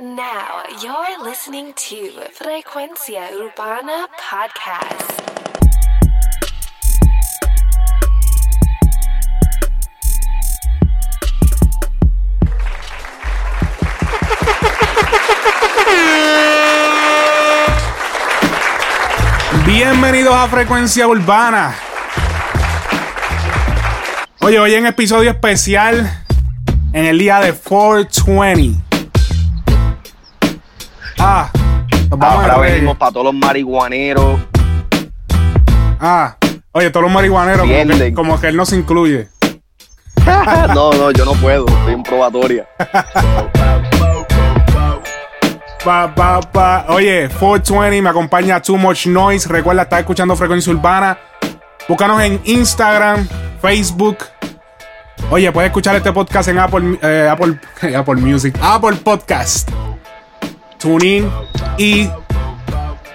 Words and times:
Now 0.00 0.62
you're 0.82 1.22
listening 1.22 1.74
to 1.74 2.12
Frecuencia 2.32 3.28
Urbana 3.30 4.08
Podcast. 4.16 5.20
Bienvenidos 19.66 20.34
a 20.34 20.48
Frecuencia 20.48 21.06
Urbana. 21.06 21.74
Oye, 24.40 24.58
hoy 24.58 24.72
en 24.72 24.86
episodio 24.86 25.28
especial 25.28 26.10
en 26.94 27.04
el 27.04 27.18
día 27.18 27.40
de 27.40 27.52
420. 27.52 28.91
Ahora 32.22 32.58
venimos 32.58 32.96
para 32.96 33.12
todos 33.12 33.26
los 33.26 33.34
marihuaneros. 33.34 34.40
Ah, 36.00 36.36
oye, 36.72 36.90
todos 36.90 37.04
los 37.04 37.12
marihuaneros, 37.12 37.60
como 37.60 37.72
que, 37.72 37.80
Entienden. 37.80 38.14
como 38.14 38.40
que 38.40 38.48
él 38.48 38.56
no 38.56 38.64
se 38.64 38.76
incluye. 38.76 39.28
no, 40.74 40.92
no, 40.92 41.10
yo 41.10 41.24
no 41.24 41.32
puedo. 41.34 41.66
Estoy 41.66 41.94
en 41.94 42.02
probatoria. 42.02 42.68
Pa, 45.84 46.14
pa, 46.14 46.40
pa. 46.40 46.84
Oye, 46.90 47.28
420 47.40 48.02
me 48.02 48.08
acompaña 48.08 48.62
Too 48.62 48.76
Much 48.76 49.06
Noise. 49.08 49.48
Recuerda 49.48 49.82
estar 49.82 49.98
escuchando 49.98 50.36
Frecuencia 50.36 50.72
Urbana. 50.72 51.18
Búscanos 51.88 52.22
en 52.22 52.40
Instagram, 52.44 53.26
Facebook. 53.60 54.18
Oye, 55.28 55.50
puedes 55.50 55.70
escuchar 55.70 55.96
este 55.96 56.12
podcast 56.12 56.48
en 56.50 56.60
Apple, 56.60 57.00
eh, 57.02 57.28
Apple, 57.28 57.58
Apple 57.96 58.14
Music, 58.14 58.56
Apple 58.62 58.96
Podcast, 59.02 59.70
TuneIn 60.82 61.30
y 61.78 62.10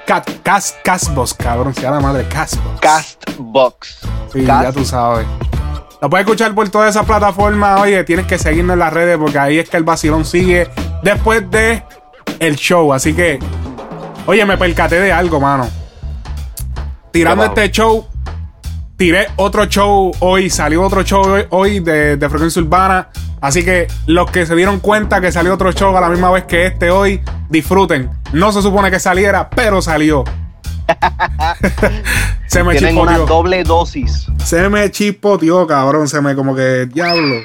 Cat, 0.06 0.30
Cas, 0.42 0.76
Casbox, 0.84 1.34
cabrón, 1.34 1.74
se 1.76 1.82
llama 1.82 2.00
madre 2.00 2.26
Casbox. 2.30 2.80
Castbox. 2.80 3.98
Sí, 4.32 4.40
Cast- 4.46 4.64
ya 4.64 4.72
tú 4.72 4.86
sabes. 4.86 5.28
Lo 6.02 6.10
puedes 6.10 6.26
escuchar 6.26 6.54
por 6.56 6.70
todas 6.70 6.92
esas 6.96 7.06
plataformas. 7.06 7.82
Oye, 7.82 8.04
tienes 8.04 8.26
que 8.28 8.38
seguirnos 8.38 8.74
en 8.74 8.80
las 8.80 8.94
redes 8.94 9.18
porque 9.18 9.38
ahí 9.40 9.60
es 9.60 9.68
que 9.70 9.78
el 9.78 9.84
vacilón 9.84 10.26
sigue 10.26 10.70
después 11.04 11.50
de 11.52 11.84
el 12.40 12.56
show. 12.56 12.94
Así 12.94 13.14
que, 13.14 13.40
oye, 14.28 14.46
me 14.46 14.58
percaté 14.58 15.00
de 15.02 15.12
algo, 15.12 15.40
mano. 15.40 15.68
Tirando 17.12 17.44
este 17.46 17.72
show, 17.72 18.06
tiré 18.98 19.28
otro 19.38 19.66
show 19.66 20.12
hoy. 20.20 20.50
Salió 20.50 20.84
otro 20.84 21.04
show 21.04 21.24
hoy, 21.52 21.80
de, 21.80 22.18
de 22.18 22.30
Frecuencia 22.30 22.62
Urbana. 22.62 23.10
Así 23.40 23.64
que 23.64 23.88
los 24.08 24.30
que 24.32 24.46
se 24.46 24.56
dieron 24.56 24.80
cuenta 24.80 25.22
que 25.22 25.32
salió 25.32 25.54
otro 25.54 25.72
show 25.72 25.96
a 25.96 26.02
la 26.02 26.10
misma 26.10 26.32
vez 26.32 26.46
que 26.46 26.66
este 26.66 26.90
hoy, 26.90 27.22
disfruten. 27.50 28.10
No 28.34 28.52
se 28.52 28.62
supone 28.62 28.92
que 28.92 29.00
saliera, 29.00 29.50
pero 29.50 29.82
salió. 29.82 30.24
se 32.48 32.64
me 32.64 32.76
Tienen 32.76 32.98
una 32.98 33.20
doble 33.20 33.64
dosis. 33.64 34.28
Se 34.44 34.68
me 34.70 34.90
chispoteó, 34.90 35.68
cabrón. 35.68 36.08
Se 36.08 36.20
me 36.20 36.36
como 36.36 36.56
que, 36.56 36.88
diablo. 36.88 37.36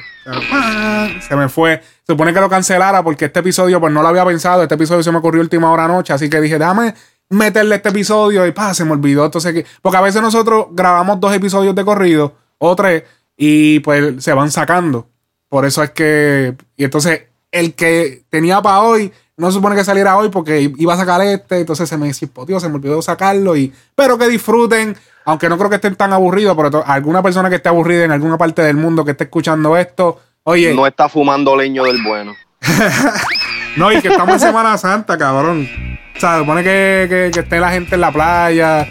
Se 1.29 1.37
me 1.37 1.49
fue. 1.49 1.83
Se 2.07 2.13
supone 2.13 2.33
que 2.33 2.41
lo 2.41 2.49
cancelara 2.49 3.03
porque 3.03 3.27
este 3.27 3.41
episodio, 3.41 3.81
pues 3.81 3.93
no 3.93 4.03
lo 4.03 4.09
había 4.09 4.25
pensado. 4.25 4.63
Este 4.63 4.77
episodio 4.77 5.03
se 5.03 5.13
me 5.13 5.19
ocurrió 5.19 5.43
última 5.43 5.71
hora 5.71 5.87
noche. 5.89 6.13
Así 6.13 6.31
que 6.31 6.41
dije, 6.41 6.59
dame 6.59 6.95
meterle 7.33 7.77
este 7.77 7.89
episodio. 7.91 8.47
Y 8.47 8.53
pa, 8.53 8.73
se 8.75 8.85
me 8.85 8.93
olvidó. 8.93 9.25
Entonces, 9.25 9.53
que- 9.53 9.67
porque 9.83 9.97
a 9.99 10.03
veces 10.03 10.23
nosotros 10.23 10.67
grabamos 10.71 11.19
dos 11.21 11.35
episodios 11.35 11.75
de 11.75 11.85
corrido 11.85 12.35
o 12.59 12.77
tres 12.77 13.05
y 13.37 13.81
pues 13.81 14.23
se 14.23 14.33
van 14.33 14.51
sacando. 14.51 15.09
Por 15.49 15.65
eso 15.65 15.83
es 15.83 15.91
que. 15.91 16.55
Y 16.77 16.85
entonces, 16.85 17.23
el 17.51 17.75
que 17.75 18.23
tenía 18.31 18.63
para 18.63 18.83
hoy. 18.83 19.13
No 19.35 19.47
se 19.47 19.55
supone 19.55 19.75
que 19.75 19.83
saliera 19.83 20.17
hoy 20.19 20.29
porque 20.29 20.71
iba 20.77 20.93
a 20.93 20.97
sacar 20.97 21.21
este, 21.23 21.61
entonces 21.61 21.89
se 21.89 21.97
me 21.97 22.13
chispoteó, 22.13 22.61
se 22.61 22.69
me 22.69 22.75
olvidó 22.77 23.01
sacarlo 23.01 23.57
y 23.57 23.73
pero 23.97 24.19
que 24.19 24.29
disfruten, 24.29 24.95
aunque 25.25 25.49
no 25.49 25.57
creo 25.57 25.71
que 25.71 25.77
estén 25.77 25.97
tan 25.97 26.13
aburridos, 26.13 26.55
pero 26.55 26.85
alguna 26.87 27.23
persona 27.23 27.49
que 27.49 27.57
esté 27.57 27.71
aburrida 27.71 28.05
en 28.05 28.13
alguna 28.13 28.37
parte 28.37 28.61
del 28.63 28.77
mundo 28.77 29.07
que 29.07 29.13
esté 29.13 29.25
escuchando 29.25 29.75
esto, 29.79 30.21
oye, 30.45 30.75
No 30.75 30.87
está 30.87 31.09
fumando 31.09 31.57
leño 31.57 31.83
del 31.85 32.03
bueno. 32.07 32.35
no, 33.77 33.93
y 33.93 34.01
que 34.01 34.09
estamos 34.09 34.35
en 34.35 34.41
Semana 34.41 34.79
Santa, 34.79 35.19
cabrón. 35.19 35.69
O 36.17 36.21
sea, 36.21 36.39
supone 36.39 36.63
que, 36.63 37.07
que, 37.09 37.31
que 37.33 37.41
esté 37.41 37.59
la 37.59 37.71
gente 37.71 37.95
en 37.95 38.01
la 38.01 38.13
playa, 38.13 38.87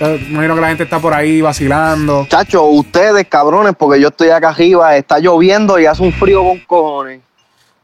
eh, 0.00 0.18
me 0.22 0.34
imagino 0.34 0.54
que 0.56 0.60
la 0.60 0.68
gente 0.68 0.84
está 0.84 0.98
por 0.98 1.14
ahí 1.14 1.40
vacilando. 1.40 2.26
Chacho, 2.28 2.64
ustedes, 2.64 3.26
cabrones, 3.28 3.74
porque 3.78 4.00
yo 4.00 4.08
estoy 4.08 4.30
acá 4.30 4.48
arriba, 4.48 4.96
está 4.96 5.18
lloviendo 5.18 5.78
y 5.78 5.86
hace 5.86 6.02
un 6.02 6.12
frío 6.12 6.42
con 6.42 6.58
cojones. 6.60 7.20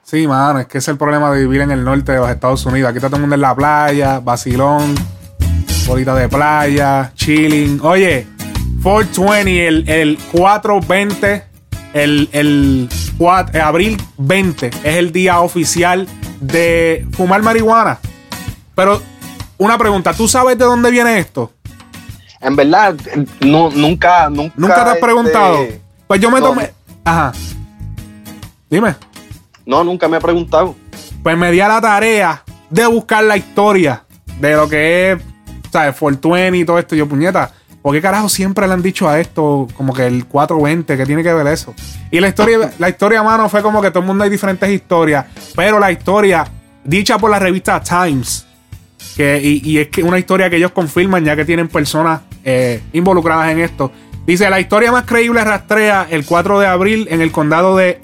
Sí, 0.02 0.26
mano, 0.26 0.58
es 0.58 0.66
que 0.66 0.78
ese 0.78 0.90
es 0.90 0.94
el 0.94 0.98
problema 0.98 1.30
de 1.30 1.40
vivir 1.40 1.60
en 1.60 1.70
el 1.70 1.84
norte 1.84 2.12
de 2.12 2.18
los 2.18 2.28
Estados 2.28 2.66
Unidos. 2.66 2.90
Aquí 2.90 2.98
está 2.98 3.08
todo 3.08 3.16
el 3.16 3.22
mundo 3.22 3.36
en 3.36 3.42
la 3.42 3.54
playa, 3.54 4.18
vacilón, 4.18 4.94
bolita 5.86 6.16
de 6.16 6.28
playa, 6.28 7.12
chilling. 7.14 7.80
Oye, 7.82 8.26
420, 8.82 9.68
el, 9.68 9.88
el 9.88 10.18
420, 10.32 11.44
el, 11.94 12.28
el 12.32 12.88
eh, 13.20 13.60
abril 13.60 14.02
20 14.16 14.68
es 14.68 14.96
el 14.96 15.12
día 15.12 15.40
oficial 15.40 16.08
de 16.40 17.06
fumar 17.12 17.42
marihuana. 17.42 17.98
Pero 18.74 19.02
una 19.58 19.76
pregunta, 19.76 20.14
¿tú 20.14 20.26
sabes 20.26 20.56
de 20.56 20.64
dónde 20.64 20.90
viene 20.90 21.18
esto? 21.18 21.52
En 22.40 22.56
verdad, 22.56 22.94
no, 23.40 23.70
nunca, 23.70 24.30
nunca. 24.30 24.54
¿Nunca 24.56 24.74
te 24.74 24.80
has 24.80 24.88
este, 24.94 25.00
preguntado? 25.02 25.58
Pues 26.06 26.20
yo 26.20 26.30
me 26.30 26.40
no. 26.40 26.46
tomé... 26.46 26.72
Ajá. 27.04 27.32
Dime. 28.70 28.94
No, 29.66 29.84
nunca 29.84 30.08
me 30.08 30.16
he 30.16 30.20
preguntado. 30.20 30.74
pues 31.22 31.36
me 31.36 31.52
di 31.52 31.60
a 31.60 31.68
la 31.68 31.80
tarea 31.80 32.42
de 32.70 32.86
buscar 32.86 33.22
la 33.24 33.36
historia 33.36 34.04
de 34.38 34.54
lo 34.54 34.66
que 34.66 35.12
es, 35.12 35.22
¿sabes? 35.70 35.94
Fortuny 35.94 36.60
y 36.60 36.64
todo 36.64 36.78
esto. 36.78 36.96
Yo, 36.96 37.06
puñeta, 37.06 37.52
¿por 37.82 37.94
qué 37.94 38.02
carajo 38.02 38.28
siempre 38.28 38.66
le 38.66 38.74
han 38.74 38.82
dicho 38.82 39.08
a 39.08 39.20
esto 39.20 39.66
como 39.76 39.92
que 39.92 40.06
el 40.06 40.26
420? 40.26 40.96
¿Qué 40.96 41.06
tiene 41.06 41.22
que 41.22 41.32
ver 41.32 41.46
eso? 41.46 41.74
Y 42.10 42.20
la 42.20 42.28
historia, 42.28 42.70
la 42.78 42.88
historia, 42.88 43.22
mano, 43.22 43.48
fue 43.48 43.62
como 43.62 43.80
que 43.80 43.90
todo 43.90 44.00
el 44.00 44.06
mundo 44.06 44.24
hay 44.24 44.30
diferentes 44.30 44.68
historias, 44.68 45.26
pero 45.56 45.78
la 45.78 45.90
historia 45.90 46.46
dicha 46.84 47.18
por 47.18 47.30
la 47.30 47.38
revista 47.38 47.80
Times, 47.80 48.46
que, 49.16 49.40
y, 49.42 49.78
es 49.78 49.88
que 49.88 50.02
una 50.02 50.18
historia 50.18 50.50
que 50.50 50.56
ellos 50.56 50.72
confirman 50.72 51.24
ya 51.24 51.36
que 51.36 51.44
tienen 51.44 51.68
personas 51.68 52.22
eh, 52.44 52.82
involucradas 52.92 53.50
en 53.50 53.60
esto. 53.60 53.92
Dice, 54.26 54.48
la 54.50 54.60
historia 54.60 54.92
más 54.92 55.04
creíble 55.04 55.42
rastrea 55.42 56.06
el 56.10 56.24
4 56.24 56.60
de 56.60 56.66
abril 56.66 57.08
en 57.10 57.20
el 57.20 57.32
condado 57.32 57.76
de 57.76 58.00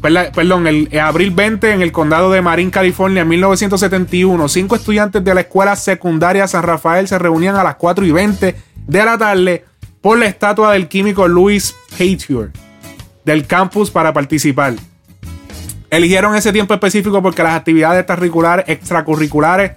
Perdón, 0.00 0.66
el, 0.66 0.88
eh, 0.92 1.00
abril 1.00 1.32
20 1.32 1.72
en 1.72 1.82
el 1.82 1.90
condado 1.90 2.30
de 2.30 2.40
Marin, 2.40 2.70
California, 2.70 3.22
en 3.22 3.28
1971. 3.28 4.48
Cinco 4.48 4.76
estudiantes 4.76 5.24
de 5.24 5.34
la 5.34 5.40
escuela 5.40 5.74
secundaria 5.74 6.46
San 6.46 6.62
Rafael 6.62 7.08
se 7.08 7.18
reunían 7.18 7.56
a 7.56 7.64
las 7.64 7.74
4 7.76 8.04
y 8.06 8.12
20 8.12 8.54
de 8.86 9.04
la 9.04 9.18
tarde 9.18 9.64
por 10.00 10.18
la 10.18 10.26
estatua 10.26 10.72
del 10.72 10.88
químico 10.88 11.26
Louis 11.28 11.74
Pasteur 11.90 12.50
del 13.24 13.46
campus 13.46 13.90
para 13.90 14.12
participar. 14.12 14.74
Eligieron 15.90 16.34
ese 16.36 16.52
tiempo 16.52 16.74
específico 16.74 17.20
porque 17.22 17.42
las 17.42 17.54
actividades 17.56 18.04
extracurriculares, 18.66 19.72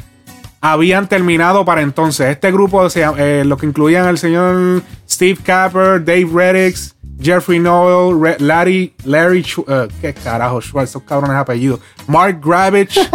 habían 0.62 1.08
terminado 1.08 1.64
para 1.66 1.82
entonces. 1.82 2.28
Este 2.30 2.52
grupo, 2.52 2.86
eh, 2.94 3.44
lo 3.46 3.58
que 3.58 3.66
incluían 3.66 4.06
al 4.06 4.18
señor 4.18 4.84
Steve 5.10 5.40
Capper, 5.42 6.04
Dave 6.04 6.28
Reddix, 6.32 6.96
Jeffrey 7.22 7.60
Noel, 7.60 8.36
Larry, 8.40 8.94
Larry, 9.06 9.44
Schw- 9.44 9.66
eh, 9.68 9.88
qué 10.02 10.14
carajo, 10.14 10.62
Schwartz, 10.62 10.92
esos 10.92 11.04
cabrones 11.04 11.38
apellidos, 11.38 11.80
Mark 12.08 12.40
Gravich. 12.44 13.00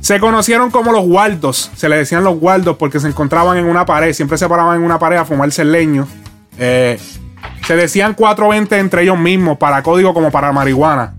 se 0.00 0.20
conocieron 0.20 0.70
como 0.70 0.92
los 0.92 1.04
Waldos, 1.06 1.70
se 1.76 1.88
le 1.88 1.96
decían 1.96 2.24
los 2.24 2.36
Waldos 2.40 2.76
porque 2.76 3.00
se 3.00 3.08
encontraban 3.08 3.58
en 3.58 3.66
una 3.66 3.86
pared, 3.86 4.12
siempre 4.12 4.38
se 4.38 4.48
paraban 4.48 4.76
en 4.76 4.84
una 4.84 4.98
pared 4.98 5.16
a 5.16 5.24
fumarse 5.24 5.62
el 5.62 5.72
leño. 5.72 6.06
Eh, 6.58 6.98
se 7.66 7.76
decían 7.76 8.14
420 8.14 8.78
entre 8.78 9.02
ellos 9.02 9.18
mismos, 9.18 9.58
para 9.58 9.82
código 9.82 10.14
como 10.14 10.30
para 10.30 10.52
marihuana. 10.52 11.14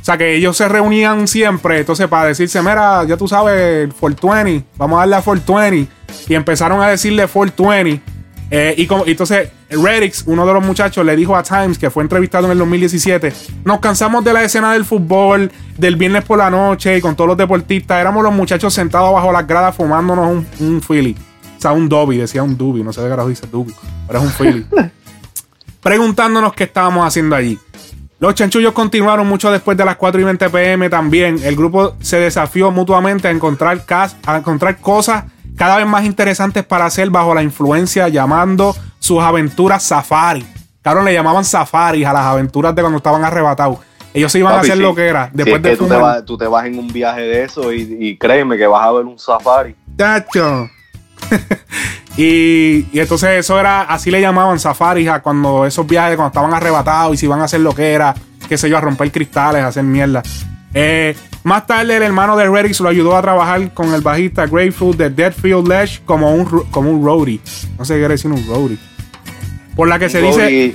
O 0.00 0.04
sea 0.06 0.16
que 0.16 0.36
ellos 0.36 0.56
se 0.56 0.68
reunían 0.68 1.26
siempre, 1.26 1.80
entonces 1.80 2.06
para 2.06 2.26
decirse, 2.26 2.60
mira, 2.62 3.02
ya 3.04 3.16
tú 3.16 3.26
sabes, 3.26 3.92
420, 3.98 4.64
vamos 4.76 4.98
a 4.98 5.00
darle 5.00 5.16
a 5.16 5.22
420. 5.22 5.92
Y 6.28 6.34
empezaron 6.34 6.80
a 6.80 6.88
decirle 6.88 7.26
420. 7.26 8.15
Eh, 8.50 8.74
y 8.78 8.86
como, 8.86 9.04
entonces 9.06 9.50
Reddix, 9.68 10.22
uno 10.26 10.46
de 10.46 10.52
los 10.52 10.64
muchachos, 10.64 11.04
le 11.04 11.16
dijo 11.16 11.34
a 11.36 11.42
Times, 11.42 11.78
que 11.78 11.90
fue 11.90 12.02
entrevistado 12.04 12.46
en 12.46 12.52
el 12.52 12.58
2017, 12.58 13.32
nos 13.64 13.80
cansamos 13.80 14.22
de 14.24 14.32
la 14.32 14.44
escena 14.44 14.72
del 14.72 14.84
fútbol, 14.84 15.50
del 15.76 15.96
viernes 15.96 16.24
por 16.24 16.38
la 16.38 16.48
noche 16.48 16.96
y 16.96 17.00
con 17.00 17.16
todos 17.16 17.26
los 17.28 17.36
deportistas. 17.36 18.00
Éramos 18.00 18.22
los 18.22 18.32
muchachos 18.32 18.72
sentados 18.72 19.12
bajo 19.12 19.32
las 19.32 19.46
gradas 19.48 19.74
fumándonos 19.74 20.28
un, 20.30 20.46
un 20.60 20.80
Philly. 20.80 21.16
O 21.58 21.60
sea, 21.60 21.72
un 21.72 21.88
Dobby, 21.88 22.18
decía 22.18 22.42
un 22.42 22.56
Doobie, 22.56 22.84
no 22.84 22.92
sé 22.92 23.00
de 23.00 23.06
qué 23.06 23.10
carajo 23.10 23.28
dice 23.30 23.46
Doobie, 23.50 23.74
pero 24.06 24.20
es 24.20 24.24
un 24.26 24.30
Philly. 24.32 24.66
Preguntándonos 25.82 26.52
qué 26.52 26.64
estábamos 26.64 27.06
haciendo 27.06 27.36
allí. 27.36 27.58
Los 28.18 28.34
chanchullos 28.34 28.72
continuaron 28.72 29.26
mucho 29.26 29.50
después 29.50 29.76
de 29.76 29.84
las 29.84 29.96
4 29.96 30.20
y 30.20 30.24
20 30.24 30.50
pm 30.50 30.88
también. 30.88 31.38
El 31.42 31.54
grupo 31.54 31.96
se 32.00 32.18
desafió 32.18 32.70
mutuamente 32.70 33.28
a 33.28 33.30
encontrar, 33.30 33.84
cas- 33.84 34.16
a 34.24 34.38
encontrar 34.38 34.78
cosas 34.78 35.24
cada 35.56 35.76
vez 35.78 35.86
más 35.86 36.04
interesantes 36.04 36.64
para 36.64 36.86
hacer 36.86 37.10
bajo 37.10 37.34
la 37.34 37.42
influencia, 37.42 38.08
llamando 38.08 38.76
sus 38.98 39.22
aventuras 39.22 39.82
safari. 39.82 40.46
Claro, 40.82 41.02
le 41.02 41.12
llamaban 41.12 41.44
safaris 41.44 42.06
a 42.06 42.12
las 42.12 42.22
aventuras 42.22 42.74
de 42.74 42.82
cuando 42.82 42.98
estaban 42.98 43.24
arrebatados. 43.24 43.78
Ellos 44.14 44.30
se 44.30 44.38
iban 44.38 44.54
a 44.54 44.60
hacer 44.60 44.76
sí. 44.76 44.82
lo 44.82 44.94
que 44.94 45.06
era. 45.06 45.30
Si 45.30 45.36
Después 45.36 45.56
es 45.56 45.62
de 45.62 45.70
que 45.70 45.76
tú 45.76 45.88
te, 45.88 45.96
vas, 45.96 46.24
tú 46.24 46.38
te 46.38 46.46
vas 46.46 46.64
en 46.66 46.78
un 46.78 46.88
viaje 46.88 47.22
de 47.22 47.42
eso 47.42 47.72
y, 47.72 47.96
y 48.00 48.16
créeme 48.16 48.56
que 48.56 48.66
vas 48.66 48.86
a 48.86 48.92
ver 48.92 49.04
un 49.04 49.18
safari. 49.18 49.74
Chacho. 49.98 50.70
y, 52.16 52.86
y 52.92 53.00
entonces 53.00 53.30
eso 53.30 53.58
era, 53.58 53.82
así 53.82 54.10
le 54.10 54.20
llamaban 54.20 54.58
safaris 54.58 55.08
a 55.08 55.20
cuando 55.20 55.66
esos 55.66 55.86
viajes, 55.86 56.16
cuando 56.16 56.28
estaban 56.28 56.54
arrebatados 56.54 57.14
y 57.14 57.16
se 57.16 57.26
iban 57.26 57.40
a 57.40 57.44
hacer 57.44 57.60
lo 57.60 57.74
que 57.74 57.92
era, 57.92 58.14
qué 58.48 58.56
sé 58.56 58.70
yo, 58.70 58.78
a 58.78 58.80
romper 58.80 59.10
cristales, 59.10 59.62
a 59.62 59.68
hacer 59.68 59.82
mierda. 59.82 60.22
Eh, 60.78 61.16
más 61.42 61.66
tarde 61.66 61.96
el 61.96 62.02
hermano 62.02 62.36
de 62.36 62.48
Redix 62.50 62.80
lo 62.80 62.90
ayudó 62.90 63.16
a 63.16 63.22
trabajar 63.22 63.72
con 63.72 63.94
el 63.94 64.02
bajista 64.02 64.44
Grateful 64.46 64.94
de 64.96 65.08
Deadfield 65.08 65.66
Ledge 65.66 66.02
como 66.04 66.34
un, 66.34 66.44
como 66.70 66.90
un 66.90 67.02
roadie. 67.02 67.40
No 67.78 67.84
sé 67.86 67.94
qué 67.94 68.00
quiere 68.00 68.14
decir 68.14 68.30
un 68.30 68.46
roadie. 68.46 68.76
Por 69.74 69.88
la 69.88 69.98
que 69.98 70.08
se 70.10 70.20
dice... 70.20 70.74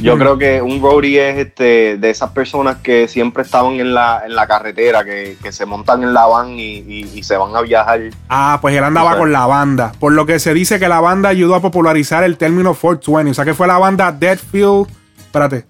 Yo 0.00 0.16
creo 0.16 0.38
que 0.38 0.62
un 0.62 0.80
roadie 0.80 1.30
es 1.30 1.38
este 1.48 1.96
de 1.98 2.10
esas 2.10 2.30
personas 2.30 2.76
que 2.76 3.08
siempre 3.08 3.42
estaban 3.42 3.74
en 3.74 3.92
la, 3.94 4.22
en 4.24 4.34
la 4.34 4.46
carretera, 4.46 5.04
que, 5.04 5.36
que 5.42 5.50
se 5.52 5.66
montan 5.66 6.02
en 6.04 6.14
la 6.14 6.24
van 6.26 6.50
y, 6.50 6.76
y- 6.78 7.10
y 7.14 7.22
se 7.24 7.36
van 7.36 7.54
a 7.56 7.60
viajar. 7.62 8.00
Ah, 8.28 8.58
pues 8.62 8.76
él 8.76 8.84
andaba 8.84 9.08
O 9.08 9.10
sea- 9.10 9.18
con 9.18 9.32
la 9.32 9.44
banda. 9.46 9.92
Por 9.98 10.12
lo 10.12 10.24
que 10.24 10.38
se 10.38 10.54
dice 10.54 10.78
que 10.78 10.88
la 10.88 11.00
banda 11.00 11.28
ayudó 11.30 11.56
a 11.56 11.60
popularizar 11.60 12.22
el 12.24 12.36
término 12.38 12.74
420. 12.74 13.32
O 13.32 13.34
sea 13.34 13.44
que 13.44 13.54
fue 13.54 13.66
la 13.66 13.78
banda 13.78 14.12
Deadfield. 14.12 14.86
Espérate. 15.18 15.64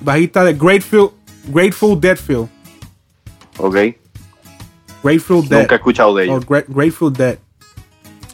Bajista 0.00 0.44
de 0.44 0.54
Grateful, 0.54 1.10
Grateful 1.48 2.00
Deadfield. 2.00 2.48
¿Ok? 3.58 3.76
Grateful 5.02 5.48
Dead. 5.48 5.60
Nunca 5.60 5.74
he 5.74 5.78
escuchado 5.78 6.14
de 6.16 6.24
ellos. 6.24 6.46
Gra- 6.46 6.64
Grateful 6.68 7.12
Dead. 7.12 7.38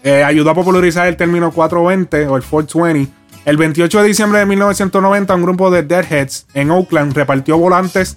Eh, 0.03 0.23
ayudó 0.23 0.50
a 0.50 0.55
popularizar 0.55 1.06
el 1.06 1.17
término 1.17 1.50
420 1.50 2.26
o 2.29 2.37
el 2.37 2.43
420. 2.43 3.11
El 3.44 3.56
28 3.59 4.00
de 4.03 4.09
diciembre 4.09 4.38
de 4.38 4.47
1990, 4.47 5.35
un 5.35 5.43
grupo 5.43 5.71
de 5.71 5.82
Deadheads 5.82 6.47
en 6.55 6.71
Oakland 6.71 7.12
repartió 7.15 7.59
volantes 7.59 8.17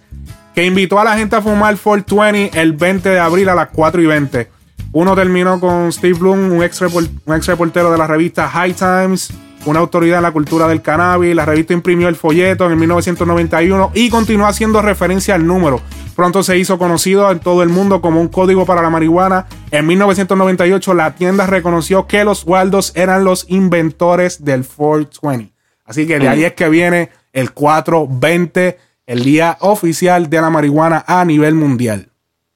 que 0.55 0.65
invitó 0.65 0.99
a 0.99 1.03
la 1.03 1.17
gente 1.17 1.35
a 1.35 1.41
fumar 1.41 1.77
420 1.77 2.59
el 2.59 2.73
20 2.73 3.09
de 3.09 3.19
abril 3.19 3.49
a 3.49 3.55
las 3.55 3.67
4 3.69 4.01
y 4.01 4.05
20. 4.05 4.49
Uno 4.93 5.15
terminó 5.15 5.59
con 5.59 5.91
Steve 5.91 6.17
Bloom, 6.17 6.51
un 6.53 6.63
ex, 6.63 6.81
un 6.81 7.35
ex 7.35 7.45
reportero 7.47 7.91
de 7.91 7.97
la 7.97 8.07
revista 8.07 8.47
High 8.47 8.73
Times, 8.73 9.31
una 9.69 9.79
autoridad 9.79 10.17
en 10.17 10.23
la 10.23 10.31
cultura 10.31 10.67
del 10.67 10.81
cannabis. 10.81 11.35
La 11.35 11.45
revista 11.45 11.73
imprimió 11.73 12.07
el 12.07 12.15
folleto 12.15 12.69
en 12.69 12.79
1991 12.79 13.91
y 13.93 14.09
continuó 14.09 14.47
haciendo 14.47 14.81
referencia 14.81 15.35
al 15.35 15.45
número. 15.45 15.81
Pronto 16.15 16.41
se 16.41 16.57
hizo 16.57 16.77
conocido 16.77 17.29
en 17.31 17.39
todo 17.39 17.63
el 17.63 17.69
mundo 17.69 18.01
como 18.01 18.19
un 18.19 18.27
código 18.27 18.65
para 18.65 18.81
la 18.81 18.89
marihuana. 18.89 19.45
En 19.71 19.85
1998 19.85 20.93
la 20.93 21.15
tienda 21.15 21.45
reconoció 21.45 22.07
que 22.07 22.23
los 22.23 22.45
Waldos 22.45 22.91
eran 22.95 23.23
los 23.23 23.45
inventores 23.49 24.43
del 24.43 24.65
420. 24.65 25.53
Así 25.85 26.07
que 26.07 26.19
de 26.19 26.27
ahí 26.27 26.43
es 26.43 26.53
que 26.53 26.67
viene 26.69 27.11
el 27.31 27.51
420, 27.51 28.77
el 29.05 29.23
día 29.23 29.57
oficial 29.61 30.29
de 30.29 30.41
la 30.41 30.49
marihuana 30.49 31.03
a 31.07 31.23
nivel 31.23 31.55
mundial. 31.55 32.09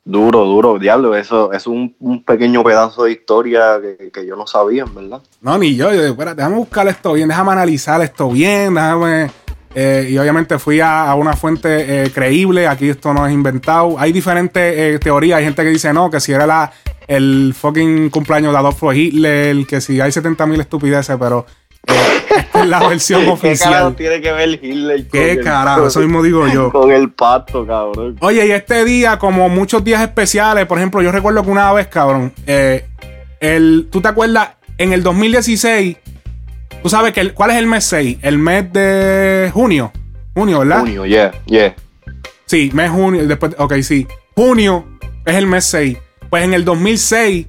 Duro, 0.03 0.45
duro, 0.45 0.79
diablo. 0.79 1.15
Eso 1.15 1.53
es 1.53 1.67
un, 1.67 1.95
un 1.99 2.23
pequeño 2.23 2.63
pedazo 2.63 3.03
de 3.03 3.11
historia 3.11 3.79
que, 3.81 4.09
que 4.11 4.25
yo 4.25 4.35
no 4.35 4.47
sabía, 4.47 4.85
verdad. 4.85 5.21
No, 5.41 5.57
ni 5.57 5.75
yo. 5.75 5.93
Yo, 5.93 6.01
espérate, 6.03 6.37
déjame 6.37 6.55
buscar 6.57 6.87
esto 6.87 7.13
bien, 7.13 7.29
déjame 7.29 7.51
analizar 7.51 8.01
esto 8.01 8.29
bien, 8.29 8.73
déjame. 8.73 9.29
eh, 9.75 10.07
y 10.09 10.17
obviamente 10.17 10.57
fui 10.57 10.79
a, 10.79 11.03
a 11.09 11.15
una 11.15 11.33
fuente 11.33 12.03
eh, 12.05 12.09
creíble. 12.11 12.67
Aquí 12.67 12.89
esto 12.89 13.13
no 13.13 13.27
es 13.27 13.33
inventado. 13.33 13.95
Hay 13.99 14.11
diferentes 14.11 14.61
eh, 14.77 14.99
teorías. 14.99 15.37
Hay 15.37 15.45
gente 15.45 15.61
que 15.63 15.69
dice 15.69 15.93
no, 15.93 16.09
que 16.09 16.19
si 16.19 16.31
era 16.31 16.47
la, 16.47 16.71
el 17.07 17.53
fucking 17.55 18.09
cumpleaños 18.09 18.53
de 18.53 18.57
Adolfo 18.57 18.91
Hitler, 18.91 19.65
que 19.67 19.81
si 19.81 20.01
hay 20.01 20.11
70 20.11 20.45
mil 20.47 20.59
estupideces, 20.61 21.15
pero 21.19 21.45
esta 21.87 22.61
es 22.63 22.67
la 22.67 22.87
versión 22.87 23.21
¿Qué 23.21 23.25
carajo 23.25 23.33
oficial. 23.33 23.95
tiene 23.95 24.21
que 24.21 24.31
ver 24.31 24.49
Hitler 24.61 25.01
con 25.01 25.09
¿Qué 25.11 25.31
el- 25.31 25.43
carajo? 25.43 25.87
Eso 25.87 25.99
mismo 25.99 26.21
digo 26.23 26.47
yo. 26.47 26.69
Con 26.71 26.91
el 26.91 27.11
pato, 27.11 27.65
cabrón. 27.65 28.17
Oye, 28.21 28.45
y 28.47 28.51
este 28.51 28.85
día, 28.85 29.17
como 29.19 29.49
muchos 29.49 29.83
días 29.83 30.01
especiales, 30.01 30.65
por 30.67 30.77
ejemplo, 30.77 31.01
yo 31.01 31.11
recuerdo 31.11 31.43
que 31.43 31.49
una 31.49 31.71
vez, 31.73 31.87
cabrón, 31.87 32.33
eh, 32.45 32.85
el, 33.39 33.87
¿tú 33.91 34.01
te 34.01 34.07
acuerdas? 34.07 34.51
En 34.77 34.93
el 34.93 35.03
2016, 35.03 35.97
tú 36.81 36.89
sabes 36.89 37.13
que 37.13 37.21
el- 37.21 37.33
¿cuál 37.33 37.51
es 37.51 37.57
el 37.57 37.67
mes 37.67 37.83
6? 37.85 38.19
El 38.21 38.37
mes 38.37 38.71
de 38.71 39.49
junio. 39.53 39.91
Junio, 40.33 40.59
¿verdad? 40.59 40.79
Junio, 40.79 41.05
yeah, 41.05 41.31
yeah. 41.45 41.75
Sí, 42.45 42.69
mes 42.73 42.89
junio. 42.89 43.27
Después, 43.27 43.53
ok, 43.57 43.73
sí. 43.81 44.07
Junio 44.35 44.85
es 45.25 45.35
el 45.35 45.45
mes 45.47 45.65
6. 45.65 45.97
Pues 46.29 46.43
en 46.45 46.53
el 46.53 46.63
2006, 46.63 47.47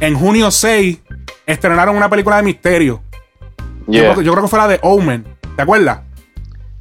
en 0.00 0.14
junio 0.14 0.50
6, 0.50 0.98
estrenaron 1.46 1.96
una 1.96 2.10
película 2.10 2.36
de 2.36 2.42
misterio. 2.42 3.02
Yo, 3.86 3.92
yeah. 3.92 4.02
creo, 4.02 4.14
que- 4.16 4.24
yo 4.24 4.32
creo 4.32 4.44
que 4.44 4.48
fue 4.48 4.58
la 4.58 4.68
de 4.68 4.78
Omen. 4.82 5.24
¿Te 5.56 5.62
acuerdas? 5.62 6.00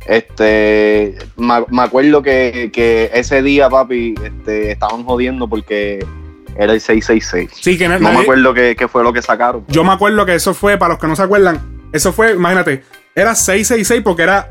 Este, 0.05 1.15
me, 1.35 1.53
me 1.69 1.81
acuerdo 1.81 2.21
que, 2.21 2.69
que 2.71 3.09
ese 3.13 3.41
día, 3.41 3.69
papi, 3.69 4.13
este, 4.23 4.71
estaban 4.71 5.03
jodiendo 5.03 5.47
porque 5.47 6.05
era 6.57 6.73
el 6.73 6.79
666. 6.81 7.51
Sí, 7.63 7.77
que 7.77 7.87
na- 7.87 7.97
No 7.99 8.11
me 8.13 8.19
acuerdo 8.19 8.53
qué, 8.53 8.87
fue 8.87 9.03
lo 9.03 9.11
que 9.11 9.21
sacaron. 9.21 9.65
Yo 9.67 9.83
me 9.83 9.91
acuerdo 9.91 10.25
que 10.25 10.35
eso 10.35 10.53
fue, 10.53 10.77
para 10.77 10.93
los 10.93 11.01
que 11.01 11.07
no 11.07 11.15
se 11.15 11.23
acuerdan, 11.23 11.59
eso 11.91 12.13
fue, 12.13 12.33
imagínate, 12.33 12.83
era 13.15 13.33
666 13.33 14.01
porque 14.03 14.23
era 14.23 14.49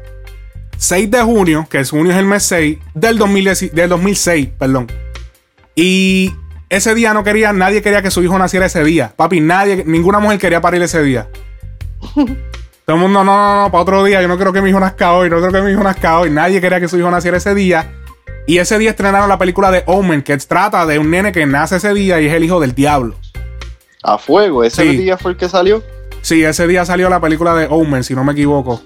6 0.76 1.10
de 1.10 1.22
junio, 1.22 1.66
que 1.70 1.78
es 1.80 1.90
junio 1.90 2.12
es 2.12 2.18
el 2.18 2.26
mes 2.26 2.42
6, 2.44 2.78
del, 2.94 3.16
2010 3.18 3.72
del 3.74 3.88
2006, 3.90 4.48
perdón. 4.58 4.88
Y 5.76 6.32
ese 6.68 6.94
día 6.94 7.14
no 7.14 7.22
quería, 7.22 7.52
nadie 7.52 7.80
quería 7.80 8.02
que 8.02 8.10
su 8.10 8.22
hijo 8.24 8.36
naciera 8.38 8.66
ese 8.66 8.82
día. 8.82 9.12
Papi, 9.14 9.40
nadie, 9.40 9.84
ninguna 9.86 10.18
mujer 10.18 10.38
quería 10.40 10.60
parir 10.60 10.82
ese 10.82 11.02
día. 11.02 11.28
Todo 12.84 12.96
el 12.96 13.02
mundo, 13.02 13.24
no, 13.24 13.36
no, 13.36 13.62
no, 13.64 13.70
para 13.70 13.82
otro 13.82 14.04
día. 14.04 14.20
Yo 14.20 14.28
no 14.28 14.36
creo 14.38 14.52
que 14.52 14.60
mi 14.60 14.70
hijo 14.70 14.80
nazca 14.80 15.12
hoy, 15.12 15.30
no 15.30 15.38
creo 15.38 15.50
que 15.52 15.62
mi 15.62 15.72
hijo 15.72 15.82
nazca 15.82 16.18
hoy. 16.18 16.30
Nadie 16.30 16.60
quería 16.60 16.80
que 16.80 16.88
su 16.88 16.98
hijo 16.98 17.10
naciera 17.10 17.36
ese 17.38 17.54
día. 17.54 17.92
Y 18.46 18.58
ese 18.58 18.78
día 18.78 18.90
estrenaron 18.90 19.28
la 19.28 19.38
película 19.38 19.70
de 19.70 19.84
Omen, 19.86 20.22
que 20.22 20.36
trata 20.36 20.84
de 20.84 20.98
un 20.98 21.10
nene 21.10 21.32
que 21.32 21.46
nace 21.46 21.76
ese 21.76 21.94
día 21.94 22.20
y 22.20 22.26
es 22.26 22.34
el 22.34 22.44
hijo 22.44 22.60
del 22.60 22.74
diablo. 22.74 23.14
A 24.02 24.18
fuego, 24.18 24.62
ese 24.64 24.82
Sí. 24.82 24.96
día 24.98 25.16
fue 25.16 25.30
el 25.30 25.38
que 25.38 25.48
salió. 25.48 25.82
Sí, 26.20 26.44
ese 26.44 26.66
día 26.66 26.84
salió 26.84 27.08
la 27.08 27.20
película 27.20 27.54
de 27.54 27.66
Omen, 27.70 28.04
si 28.04 28.14
no 28.14 28.22
me 28.22 28.32
equivoco. 28.32 28.82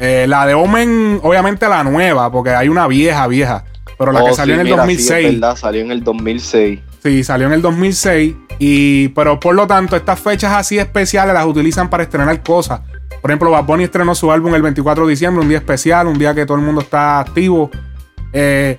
Eh, 0.00 0.26
la 0.28 0.46
de 0.46 0.54
Omen, 0.54 1.20
obviamente 1.22 1.68
la 1.68 1.84
nueva, 1.84 2.32
porque 2.32 2.50
hay 2.50 2.68
una 2.68 2.88
vieja, 2.88 3.24
vieja. 3.28 3.64
Pero 3.98 4.10
la 4.10 4.24
que 4.24 4.30
Oh, 4.30 4.34
salió 4.34 4.56
sí, 4.56 4.60
en 4.60 4.66
el 4.66 4.72
mira, 4.72 4.82
sí, 4.84 4.94
2006. 4.96 5.26
es 5.26 5.40
verdad, 5.40 5.56
salió 5.56 5.80
en 5.82 5.92
el 5.92 6.02
2006. 6.02 6.80
Sí, 7.02 7.24
salió 7.24 7.46
en 7.48 7.52
el 7.54 7.62
2006. 7.62 8.34
Y, 8.58 9.08
pero 9.08 9.40
por 9.40 9.54
lo 9.54 9.66
tanto, 9.66 9.96
estas 9.96 10.20
fechas 10.20 10.52
así 10.52 10.78
especiales 10.78 11.34
las 11.34 11.44
utilizan 11.46 11.90
para 11.90 12.04
estrenar 12.04 12.42
cosas. 12.42 12.80
Por 13.20 13.30
ejemplo, 13.30 13.50
Bad 13.50 13.64
Bunny 13.64 13.84
estrenó 13.84 14.14
su 14.14 14.30
álbum 14.30 14.54
el 14.54 14.62
24 14.62 15.04
de 15.06 15.10
diciembre, 15.10 15.42
un 15.42 15.48
día 15.48 15.58
especial, 15.58 16.06
un 16.06 16.18
día 16.18 16.34
que 16.34 16.46
todo 16.46 16.56
el 16.58 16.62
mundo 16.64 16.80
está 16.80 17.18
activo. 17.20 17.70
Eh, 18.32 18.78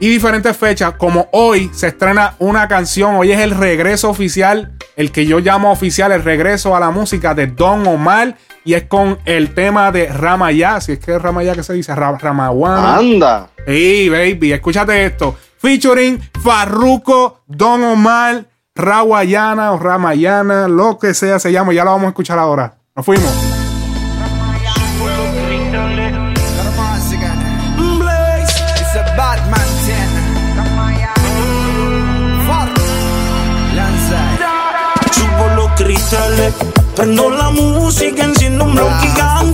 y 0.00 0.08
diferentes 0.08 0.56
fechas, 0.56 0.94
como 0.98 1.28
hoy 1.32 1.70
se 1.72 1.86
estrena 1.88 2.34
una 2.38 2.68
canción, 2.68 3.14
hoy 3.16 3.32
es 3.32 3.40
el 3.40 3.52
regreso 3.52 4.10
oficial, 4.10 4.72
el 4.96 5.10
que 5.12 5.24
yo 5.24 5.38
llamo 5.40 5.70
oficial, 5.70 6.12
el 6.12 6.22
regreso 6.22 6.76
a 6.76 6.80
la 6.80 6.90
música 6.90 7.34
de 7.34 7.46
Don 7.46 7.86
Omar. 7.86 8.36
Y 8.66 8.74
es 8.74 8.84
con 8.84 9.18
el 9.26 9.52
tema 9.54 9.92
de 9.92 10.06
Ramayá, 10.08 10.80
si 10.80 10.92
es 10.92 10.98
que 10.98 11.14
es 11.14 11.20
Ramayá 11.22 11.54
que 11.54 11.62
se 11.62 11.74
dice, 11.74 11.94
Ra- 11.94 12.16
Ramaguana. 12.18 12.96
Anda. 12.96 13.48
Hey, 13.66 14.08
baby, 14.08 14.52
escúchate 14.52 15.04
esto. 15.04 15.36
Featuring 15.64 16.20
Farruko, 16.42 17.40
Don 17.46 17.82
Omar, 17.84 18.44
Rawayana 18.74 19.72
o 19.72 19.78
Ramayana, 19.78 20.68
lo 20.68 20.98
que 20.98 21.14
sea 21.14 21.38
se 21.38 21.52
llama. 21.52 21.72
Ya 21.72 21.84
lo 21.84 21.92
vamos 21.92 22.04
a 22.04 22.08
escuchar 22.08 22.38
ahora. 22.38 22.76
Nos 22.94 23.06
fuimos. 23.06 23.24
Blaze, 27.98 28.60
it's 28.76 28.94
a 28.94 29.16
Batman 29.16 29.66
10. 29.86 29.96
Far, 32.46 32.68
Lanza. 33.74 34.20
Subo 35.12 35.48
los 35.56 35.70
cristales, 35.80 36.54
prendo 36.94 37.30
la 37.30 37.48
música, 37.48 38.24
enciendo 38.24 38.66
un 38.66 38.74
blog 38.74 38.92
gigante 39.00 39.53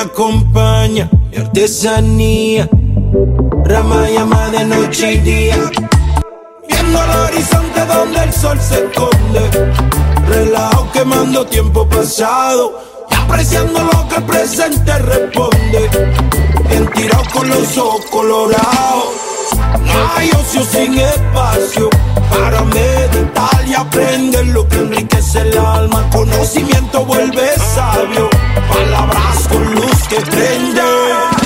acompaña 0.00 1.10
mi 1.30 1.36
artesanía, 1.36 2.68
Ramayama 3.64 4.48
de 4.50 4.64
noche 4.64 5.14
y 5.14 5.18
día. 5.18 5.56
Viendo 6.68 7.04
el 7.04 7.10
horizonte 7.10 7.84
donde 7.86 8.24
el 8.24 8.32
sol 8.32 8.58
se 8.60 8.84
esconde, 8.84 9.40
relajado 10.26 10.90
quemando 10.92 11.46
tiempo 11.46 11.86
pasado 11.88 12.80
y 13.10 13.14
apreciando 13.14 13.80
lo 13.80 14.08
que 14.08 14.16
el 14.16 14.22
presente 14.24 14.98
responde. 14.98 15.90
Bien 16.68 16.90
tirado 16.94 17.24
con 17.32 17.48
los 17.48 17.76
ojos 17.76 18.04
colorados. 18.10 19.29
Ay, 20.16 20.30
yo 20.30 20.38
sí 20.44 20.64
silencio 20.64 20.64
sin 20.64 20.98
espacio 20.98 21.90
para 22.30 22.62
meditar 22.62 23.64
y 23.66 23.74
aprender 23.74 24.46
lo 24.48 24.66
que 24.68 24.76
enriquece 24.76 25.40
el 25.40 25.58
alma. 25.58 26.08
Conocimiento 26.10 27.04
vuelve 27.04 27.52
sabio, 27.74 28.28
palabras 28.72 29.48
con 29.48 29.74
luz 29.74 30.08
que 30.08 30.16
prende. 30.16 30.82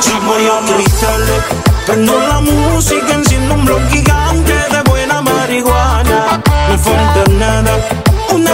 Chamo 0.00 0.34
y 0.38 0.72
cristales, 0.72 1.42
prendo 1.86 2.18
la 2.18 2.40
música, 2.40 3.14
enciendo 3.14 3.54
un 3.54 3.64
blog 3.64 3.88
gigante 3.90 4.52
de 4.52 4.82
buena 4.90 5.20
marihuana. 5.22 6.42
No 6.68 6.78
falta 6.78 7.30
nada, 7.30 7.72
una 8.32 8.52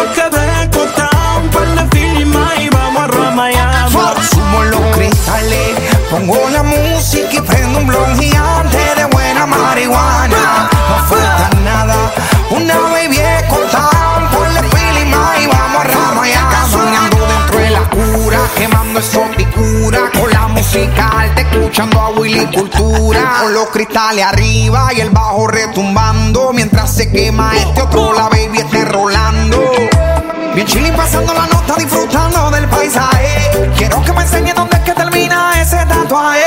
cortada, 0.71 1.39
un 1.43 1.49
par 1.51 1.69
de 1.69 1.99
filmas 1.99 2.61
y 2.61 2.69
vamos 2.69 3.03
a 3.03 3.07
Ramayama. 3.07 4.15
Sumo 4.31 4.65
los 4.65 4.97
cristales, 4.97 5.77
pongo 6.11 6.39
la 6.51 6.63
música 6.63 7.33
y 7.33 7.41
prendo 7.41 7.79
un 7.79 7.87
blog 7.87 8.19
gigante 8.19 8.40
marihuana. 9.47 10.69
No 10.89 11.05
falta 11.05 11.51
nada, 11.65 12.13
una 12.51 12.77
baby 12.79 13.19
escotada, 13.19 14.31
por 14.33 14.49
la 14.53 14.63
filima 14.63 15.35
y 15.43 15.47
vamos 15.47 15.85
a 15.85 15.85
Ramayana. 15.85 16.67
Soñando 16.71 17.27
dentro 17.27 17.59
de 17.59 17.71
la 17.71 17.81
cura, 17.91 18.39
quemando 18.57 18.99
exoticura. 18.99 20.11
Con 20.19 20.31
la 20.31 20.49
música 20.49 21.09
alta, 21.09 21.41
escuchando 21.41 22.01
a 22.01 22.09
Willy 22.11 22.47
Cultura. 22.47 23.39
Con 23.43 23.55
los 23.55 23.69
cristales 23.71 24.25
arriba 24.25 24.93
y 24.95 25.01
el 25.01 25.11
bajo 25.11 25.47
retumbando. 25.47 26.53
Mientras 26.53 26.95
se 26.95 27.11
quema 27.11 27.57
este 27.57 27.83
otro, 27.83 28.13
la 28.13 28.29
baby 28.29 28.59
esté 28.59 28.85
rolando. 28.85 29.71
Bien 30.55 30.67
chilling 30.67 30.95
pasando 30.95 31.33
la 31.33 31.47
nota, 31.47 31.77
disfrutando 31.77 32.51
del 32.51 32.69
paisaje. 32.69 33.71
Quiero 33.77 34.03
que 34.03 34.13
me 34.13 34.23
enseñe 34.23 34.53
dónde 34.53 34.77
es 34.77 34.83
que 34.83 34.93
termina 34.93 35.61
ese 35.61 35.77
tatuaje. 35.87 36.40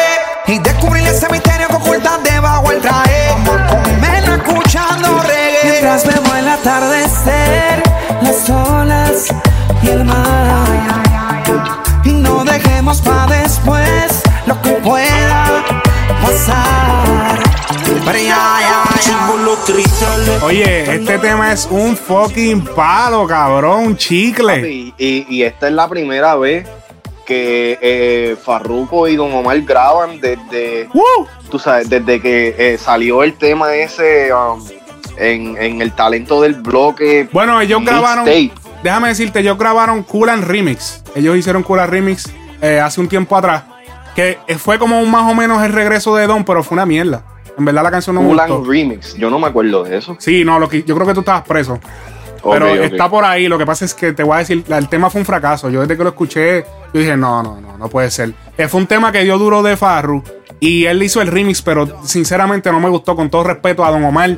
Mientras 5.93 6.15
vemos 6.15 6.37
el 6.39 6.47
atardecer, 6.47 7.83
las 8.23 8.49
olas 8.49 9.27
y 9.83 9.89
el 9.89 10.03
mar. 10.03 11.43
Y 12.03 12.13
no 12.13 12.43
dejemos 12.43 12.99
para 12.99 13.27
después 13.43 14.23
lo 14.47 14.59
que 14.63 14.71
pueda 14.71 15.63
pasar. 16.19 17.39
Oye, 20.41 20.95
este 20.95 21.19
tema 21.19 21.53
es 21.53 21.67
un 21.69 21.95
fucking 21.95 22.65
palo, 22.73 23.27
cabrón, 23.27 23.85
un 23.85 23.95
chicle. 23.95 24.55
Papi, 24.55 24.95
y, 24.97 25.25
y 25.29 25.43
esta 25.43 25.67
es 25.67 25.73
la 25.73 25.87
primera 25.87 26.33
vez 26.33 26.67
que 27.23 27.77
eh, 27.79 28.35
Farruko 28.43 29.07
y 29.07 29.15
Don 29.15 29.31
Omar 29.31 29.61
graban 29.61 30.19
desde, 30.19 30.89
¡Woo! 30.91 31.27
tú 31.51 31.59
sabes, 31.59 31.87
desde 31.87 32.19
que 32.19 32.55
eh, 32.57 32.77
salió 32.79 33.21
el 33.21 33.35
tema 33.35 33.75
ese 33.75 34.33
um, 34.33 34.59
en, 35.17 35.57
en 35.57 35.81
el 35.81 35.91
talento 35.93 36.41
del 36.41 36.55
bloque. 36.55 37.27
Bueno, 37.31 37.59
ellos 37.61 37.83
grabaron. 37.83 38.25
Déjame 38.83 39.07
decirte, 39.09 39.39
ellos 39.39 39.57
grabaron 39.57 40.03
Cool 40.03 40.29
and 40.29 40.43
Remix. 40.43 41.03
Ellos 41.15 41.37
hicieron 41.37 41.63
Cool 41.63 41.79
and 41.79 41.89
Remix 41.89 42.31
eh, 42.61 42.79
hace 42.79 42.99
un 42.99 43.07
tiempo 43.07 43.37
atrás. 43.37 43.63
Que 44.15 44.37
eh, 44.47 44.55
fue 44.57 44.77
como 44.77 44.99
un 45.01 45.09
más 45.09 45.31
o 45.31 45.33
menos 45.33 45.63
el 45.63 45.71
regreso 45.73 46.15
de 46.15 46.27
Don, 46.27 46.43
pero 46.43 46.63
fue 46.63 46.75
una 46.75 46.85
mierda. 46.85 47.23
En 47.57 47.65
verdad 47.65 47.83
la 47.83 47.91
canción 47.91 48.15
no 48.15 48.21
me 48.21 48.27
Cool 48.27 48.37
gustó. 48.37 48.55
and 48.57 48.67
Remix. 48.67 49.15
Yo 49.15 49.29
no 49.29 49.39
me 49.39 49.47
acuerdo 49.47 49.83
de 49.83 49.97
eso. 49.97 50.17
Sí, 50.19 50.43
no, 50.43 50.59
lo 50.59 50.67
que, 50.67 50.83
yo 50.83 50.95
creo 50.95 51.07
que 51.07 51.13
tú 51.13 51.21
estabas 51.21 51.43
preso. 51.43 51.79
Pero 52.43 52.67
está 52.67 53.09
por 53.09 53.23
ahí. 53.23 53.47
Lo 53.47 53.57
que 53.57 53.65
pasa 53.65 53.85
es 53.85 53.93
que 53.93 54.11
te 54.11 54.21
voy 54.21 54.35
a 54.35 54.39
decir, 54.39 54.65
el 54.67 54.89
tema 54.89 55.09
fue 55.09 55.21
un 55.21 55.25
fracaso. 55.25 55.69
Yo 55.69 55.79
desde 55.79 55.95
que 55.95 56.03
lo 56.03 56.09
escuché, 56.09 56.65
yo 56.93 56.99
dije, 56.99 57.15
no, 57.15 57.41
no, 57.41 57.61
no, 57.61 57.77
no 57.77 57.87
puede 57.87 58.11
ser. 58.11 58.33
Eh, 58.57 58.67
fue 58.67 58.81
un 58.81 58.87
tema 58.87 59.11
que 59.13 59.23
dio 59.23 59.37
duro 59.37 59.63
de 59.63 59.77
Farru. 59.77 60.21
Y 60.59 60.85
él 60.85 61.01
hizo 61.03 61.21
el 61.21 61.27
remix, 61.27 61.61
pero 61.61 62.03
sinceramente 62.03 62.69
no 62.71 62.81
me 62.81 62.89
gustó. 62.89 63.15
Con 63.15 63.29
todo 63.29 63.45
respeto 63.45 63.85
a 63.85 63.91
Don 63.91 64.03
Omar, 64.03 64.37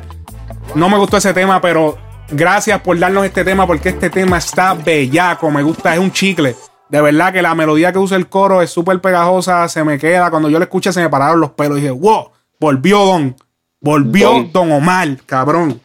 no 0.74 0.88
me 0.88 0.98
gustó 0.98 1.16
ese 1.16 1.32
tema, 1.32 1.60
pero 1.60 1.96
gracias 2.30 2.80
por 2.80 2.98
darnos 2.98 3.24
este 3.24 3.44
tema, 3.44 3.66
porque 3.66 3.90
este 3.90 4.10
tema 4.10 4.38
está 4.38 4.74
bellaco. 4.74 5.50
Me 5.50 5.62
gusta, 5.62 5.94
es 5.94 6.00
un 6.00 6.12
chicle. 6.12 6.54
De 6.88 7.00
verdad 7.00 7.32
que 7.32 7.42
la 7.42 7.54
melodía 7.54 7.92
que 7.92 7.98
usa 7.98 8.16
el 8.16 8.28
coro 8.28 8.62
es 8.62 8.70
súper 8.70 9.00
pegajosa, 9.00 9.68
se 9.68 9.82
me 9.84 9.98
queda. 9.98 10.30
Cuando 10.30 10.48
yo 10.48 10.58
la 10.58 10.64
escuché, 10.66 10.92
se 10.92 11.00
me 11.00 11.08
pararon 11.08 11.40
los 11.40 11.50
pelos. 11.50 11.76
dije, 11.76 11.90
wow, 11.90 12.30
volvió 12.60 13.04
Don. 13.04 13.36
Volvió 13.80 14.30
Don. 14.30 14.52
Don 14.52 14.72
Omar, 14.72 15.16
cabrón. 15.26 15.80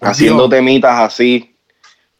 Haciendo 0.00 0.44
Volvió. 0.44 0.58
temitas 0.58 0.98
así. 0.98 1.56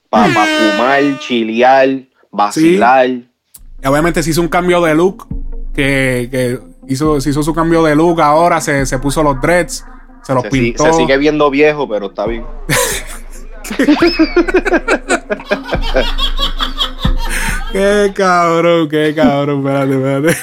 Para 0.09 0.28
fumar, 0.28 1.18
chilear, 1.21 1.88
vacilar. 2.30 3.09
Y 3.09 3.87
obviamente 3.87 4.23
se 4.23 4.30
hizo 4.30 4.40
un 4.40 4.49
cambio 4.49 4.80
de 4.82 4.94
look. 4.94 5.26
Que, 5.75 6.28
que 6.30 6.61
hizo, 6.87 7.21
se 7.21 7.30
hizo 7.30 7.42
su 7.42 7.54
cambio 7.54 7.82
de 7.82 7.97
look 7.97 8.21
ahora. 8.21 8.61
Se, 8.61 8.87
se 8.87 8.99
puso 8.99 9.23
los 9.23 9.40
dreads. 9.40 9.85
Se 10.22 10.34
los 10.34 10.42
Se, 10.44 10.50
si- 10.50 10.60
pintó. 10.60 10.84
se 10.84 10.92
sigue 10.92 11.16
viendo 11.18 11.50
viejo, 11.50 11.88
pero 11.88 12.06
está 12.06 12.26
bien. 12.26 12.44
Qué 17.72 18.12
cabrón, 18.14 18.88
qué 18.88 19.14
cabrón. 19.14 19.66
Espérate, 19.66 19.94
espérate. 19.94 20.36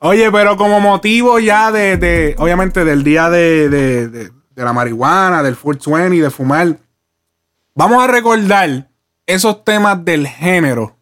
Oye, 0.00 0.30
pero 0.30 0.56
como 0.56 0.80
motivo 0.80 1.38
ya 1.38 1.72
de, 1.72 1.96
de- 1.96 2.34
obviamente 2.38 2.84
del 2.84 3.02
día 3.02 3.30
de, 3.30 3.68
de- 3.68 4.08
de- 4.08 4.30
de 4.54 4.64
la 4.64 4.72
marihuana, 4.72 5.42
del 5.42 5.56
420, 5.56 6.22
de 6.22 6.30
fumar, 6.30 6.76
vamos 7.74 8.04
a 8.04 8.06
recordar 8.06 8.88
esos 9.26 9.64
temas 9.64 10.04
del 10.04 10.28
género. 10.28 10.96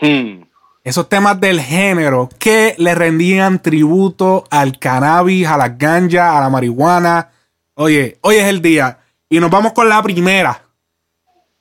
Hmm. 0.00 0.42
Esos 0.84 1.08
temas 1.08 1.38
del 1.40 1.60
género 1.60 2.28
que 2.38 2.74
le 2.78 2.94
rendían 2.94 3.60
tributo 3.60 4.44
al 4.50 4.78
cannabis, 4.78 5.46
a 5.46 5.56
la 5.56 5.68
ganja, 5.70 6.36
a 6.36 6.40
la 6.40 6.48
marihuana. 6.48 7.28
Oye, 7.74 8.18
hoy 8.22 8.36
es 8.36 8.44
el 8.46 8.62
día. 8.62 8.98
Y 9.28 9.40
nos 9.40 9.50
vamos 9.50 9.72
con 9.72 9.88
la 9.88 10.02
primera. 10.02 10.62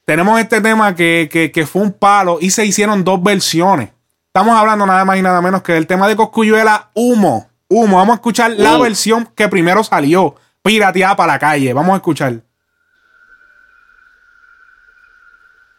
Tenemos 0.06 0.40
este 0.40 0.60
tema 0.62 0.96
que, 0.96 1.30
que- 1.32 1.52
que 1.52 1.68
fue 1.68 1.82
un 1.84 1.94
palo 1.94 2.38
y 2.42 2.50
se 2.50 2.66
hicieron 2.66 3.04
dos 3.04 3.22
versiones. 3.22 3.90
Estamos 4.28 4.58
hablando 4.58 4.86
nada 4.86 5.06
más 5.06 5.18
y 5.18 5.22
nada 5.22 5.42
menos 5.42 5.62
que 5.62 5.74
del 5.74 5.86
tema 5.88 6.08
de 6.08 6.16
Coscuyuela, 6.16 6.90
Humo. 6.94 7.50
Humo. 7.68 7.98
Vamos 7.98 8.14
a 8.14 8.16
escuchar 8.16 8.52
la 8.52 8.78
Uh. 8.78 8.82
versión 8.82 9.30
que 9.36 9.48
primero 9.48 9.84
salió, 9.84 10.36
pirateada 10.64 11.16
para 11.16 11.34
la 11.34 11.40
calle. 11.40 11.74
Vamos 11.74 11.94
a 11.94 11.98
escuchar. 11.98 12.42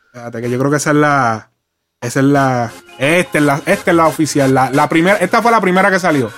Espérate, 0.06 0.40
que 0.40 0.50
yo 0.50 0.59
creo 0.59 0.70
que 0.70 0.76
esa 0.76 0.90
es 0.90 0.97
la. 0.97 1.50
Esa 2.02 2.21
es 2.21 2.26
la. 2.26 2.73
Esta 2.99 3.37
es 3.38 3.45
la, 3.45 3.61
esta 3.66 3.90
es 3.90 3.95
la 3.95 4.07
oficial. 4.07 4.54
La, 4.54 4.71
la 4.71 4.88
primera, 4.88 5.19
esta 5.19 5.42
fue 5.42 5.50
la 5.50 5.61
primera 5.61 5.90
que 5.90 6.00
salió. 6.00 6.30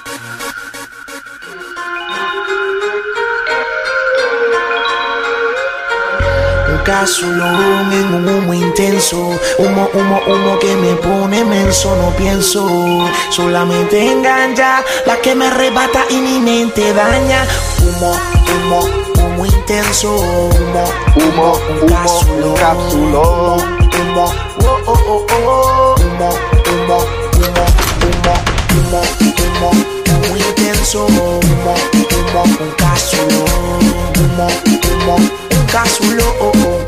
Un 6.68 6.78
casulón 6.84 7.92
en 7.92 8.14
un 8.14 8.28
humo 8.28 8.54
intenso, 8.54 9.38
humo, 9.58 9.88
humo, 9.94 10.20
humo 10.26 10.58
que 10.58 10.74
me 10.74 10.94
pone 10.96 11.44
menso, 11.44 11.94
no 11.96 12.10
pienso 12.16 13.08
solamente 13.30 14.04
en 14.10 14.22
ganja, 14.22 14.82
la 15.06 15.16
que 15.18 15.36
me 15.36 15.46
arrebata 15.46 16.04
y 16.10 16.16
mi 16.16 16.40
mente 16.40 16.92
daña. 16.92 17.44
Humo, 17.80 18.16
humo, 18.52 18.80
humo 19.14 19.46
intenso, 19.46 20.12
humo, 20.16 20.84
Humo, 21.14 21.58
un 21.82 21.92
humo, 21.92 22.48
un 22.48 22.54
capsulón. 22.56 23.81
Humo, 24.12 24.32
oh, 24.64 24.80
oh, 24.86 24.92
oh, 25.08 25.26
oh, 25.32 25.94
humo, 25.98 26.30
humo, 26.66 26.98
humo, 27.34 27.64
humo, 28.02 28.34
humo, 28.74 29.02
humo, 29.40 29.70
humo 29.70 30.36
intenso, 30.36 31.06
humo, 31.06 31.34
humo, 31.54 32.42
un 32.60 32.70
casulón, 32.72 33.82
humo, 34.18 34.46
humo, 34.92 35.16
un 35.16 35.66
casulón, 35.66 36.34
humo, 36.40 36.78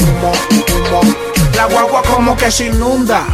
humo. 0.91 1.15
La 1.57 1.67
guagua 1.67 2.03
como 2.03 2.37
que 2.37 2.51
se 2.51 2.67
inunda. 2.67 3.25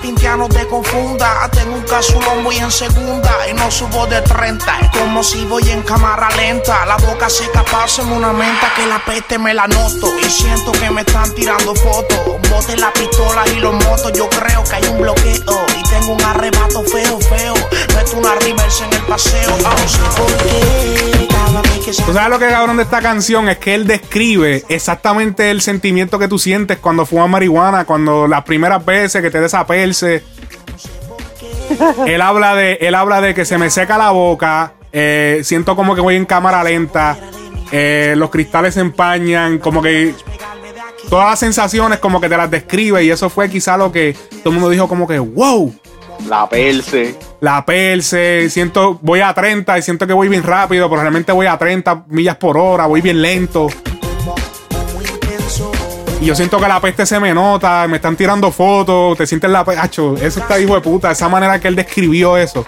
Tintia 0.00 0.36
no 0.36 0.48
te 0.48 0.66
confunda. 0.68 1.48
Tengo 1.50 1.74
un 1.74 1.82
casulón, 1.82 2.44
voy 2.44 2.56
en 2.56 2.70
segunda 2.70 3.48
y 3.48 3.52
no 3.52 3.70
subo 3.70 4.06
de 4.06 4.20
30. 4.22 4.80
Es 4.80 4.90
como 4.90 5.22
si 5.22 5.44
voy 5.44 5.68
en 5.70 5.82
cámara 5.82 6.28
lenta. 6.36 6.86
La 6.86 6.96
boca 6.96 7.28
seca, 7.28 7.64
pásame 7.64 8.12
una 8.14 8.32
menta 8.32 8.72
que 8.76 8.86
la 8.86 9.04
peste 9.04 9.38
me 9.38 9.52
la 9.52 9.66
noto. 9.66 10.08
Y 10.20 10.30
siento 10.30 10.72
que 10.72 10.88
me 10.90 11.00
están 11.02 11.34
tirando 11.34 11.74
fotos. 11.74 12.18
Bote 12.48 12.76
la 12.76 12.92
pistola 12.92 13.44
y 13.48 13.60
los 13.60 13.74
motos. 13.74 14.12
Yo 14.12 14.28
creo 14.28 14.62
que 14.64 14.74
hay 14.76 14.86
un 14.86 14.98
bloqueo. 14.98 15.66
Y 15.78 15.82
tengo 15.88 16.12
un 16.12 16.22
arrebato 16.24 16.82
feo, 16.84 17.18
feo. 17.20 17.54
Meto 17.94 18.16
una 18.16 18.34
reverse 18.36 18.84
en 18.84 18.92
el 18.92 19.02
paseo. 19.02 19.56
Sé 19.86 19.98
por 20.16 20.36
qué. 20.38 21.21
¿Tú 22.06 22.12
sabes 22.14 22.30
lo 22.30 22.38
que 22.38 22.48
cabrón 22.48 22.78
de 22.78 22.84
esta 22.84 23.00
canción? 23.00 23.48
Es 23.48 23.58
que 23.58 23.74
él 23.74 23.86
describe 23.86 24.64
exactamente 24.68 25.50
el 25.50 25.60
sentimiento 25.60 26.18
que 26.18 26.26
tú 26.26 26.38
sientes 26.38 26.78
cuando 26.78 27.04
fumas 27.04 27.28
marihuana, 27.28 27.84
cuando 27.84 28.26
las 28.26 28.44
primeras 28.44 28.84
veces 28.84 29.20
que 29.20 29.30
te 29.30 29.40
desaperce. 29.40 30.22
él 32.06 32.22
habla 32.22 32.54
de, 32.54 32.78
él 32.80 32.94
habla 32.94 33.20
de 33.20 33.34
que 33.34 33.44
se 33.44 33.58
me 33.58 33.68
seca 33.68 33.98
la 33.98 34.10
boca, 34.10 34.72
eh, 34.92 35.42
siento 35.44 35.76
como 35.76 35.94
que 35.94 36.00
voy 36.00 36.16
en 36.16 36.24
cámara 36.24 36.64
lenta, 36.64 37.18
eh, 37.70 38.14
los 38.16 38.30
cristales 38.30 38.74
se 38.74 38.80
empañan, 38.80 39.58
como 39.58 39.82
que 39.82 40.14
todas 41.10 41.28
las 41.28 41.38
sensaciones 41.38 41.98
como 41.98 42.20
que 42.20 42.28
te 42.28 42.36
las 42.36 42.50
describe 42.50 43.04
y 43.04 43.10
eso 43.10 43.28
fue 43.28 43.50
quizá 43.50 43.76
lo 43.76 43.92
que 43.92 44.16
todo 44.42 44.50
el 44.50 44.52
mundo 44.54 44.70
dijo 44.70 44.88
como 44.88 45.06
que 45.06 45.18
wow, 45.18 45.74
La 46.28 46.48
Perse. 46.48 47.18
La 47.40 47.64
Perse, 47.64 48.48
siento, 48.50 48.98
voy 49.02 49.20
a 49.20 49.34
30 49.34 49.78
y 49.78 49.82
siento 49.82 50.06
que 50.06 50.12
voy 50.12 50.28
bien 50.28 50.42
rápido, 50.42 50.88
pero 50.88 51.02
realmente 51.02 51.32
voy 51.32 51.46
a 51.46 51.58
30 51.58 52.04
millas 52.08 52.36
por 52.36 52.56
hora, 52.56 52.86
voy 52.86 53.00
bien 53.00 53.20
lento. 53.20 53.68
Y 56.20 56.26
yo 56.26 56.36
siento 56.36 56.60
que 56.60 56.68
la 56.68 56.80
peste 56.80 57.04
se 57.04 57.18
me 57.18 57.34
nota, 57.34 57.88
me 57.88 57.96
están 57.96 58.14
tirando 58.14 58.52
fotos, 58.52 59.18
te 59.18 59.26
sientes 59.26 59.50
la 59.50 59.64
pecho. 59.64 60.14
Eso 60.16 60.38
está 60.38 60.60
hijo 60.60 60.76
de 60.76 60.80
puta, 60.80 61.10
esa 61.10 61.28
manera 61.28 61.58
que 61.58 61.66
él 61.66 61.74
describió 61.74 62.36
eso. 62.36 62.64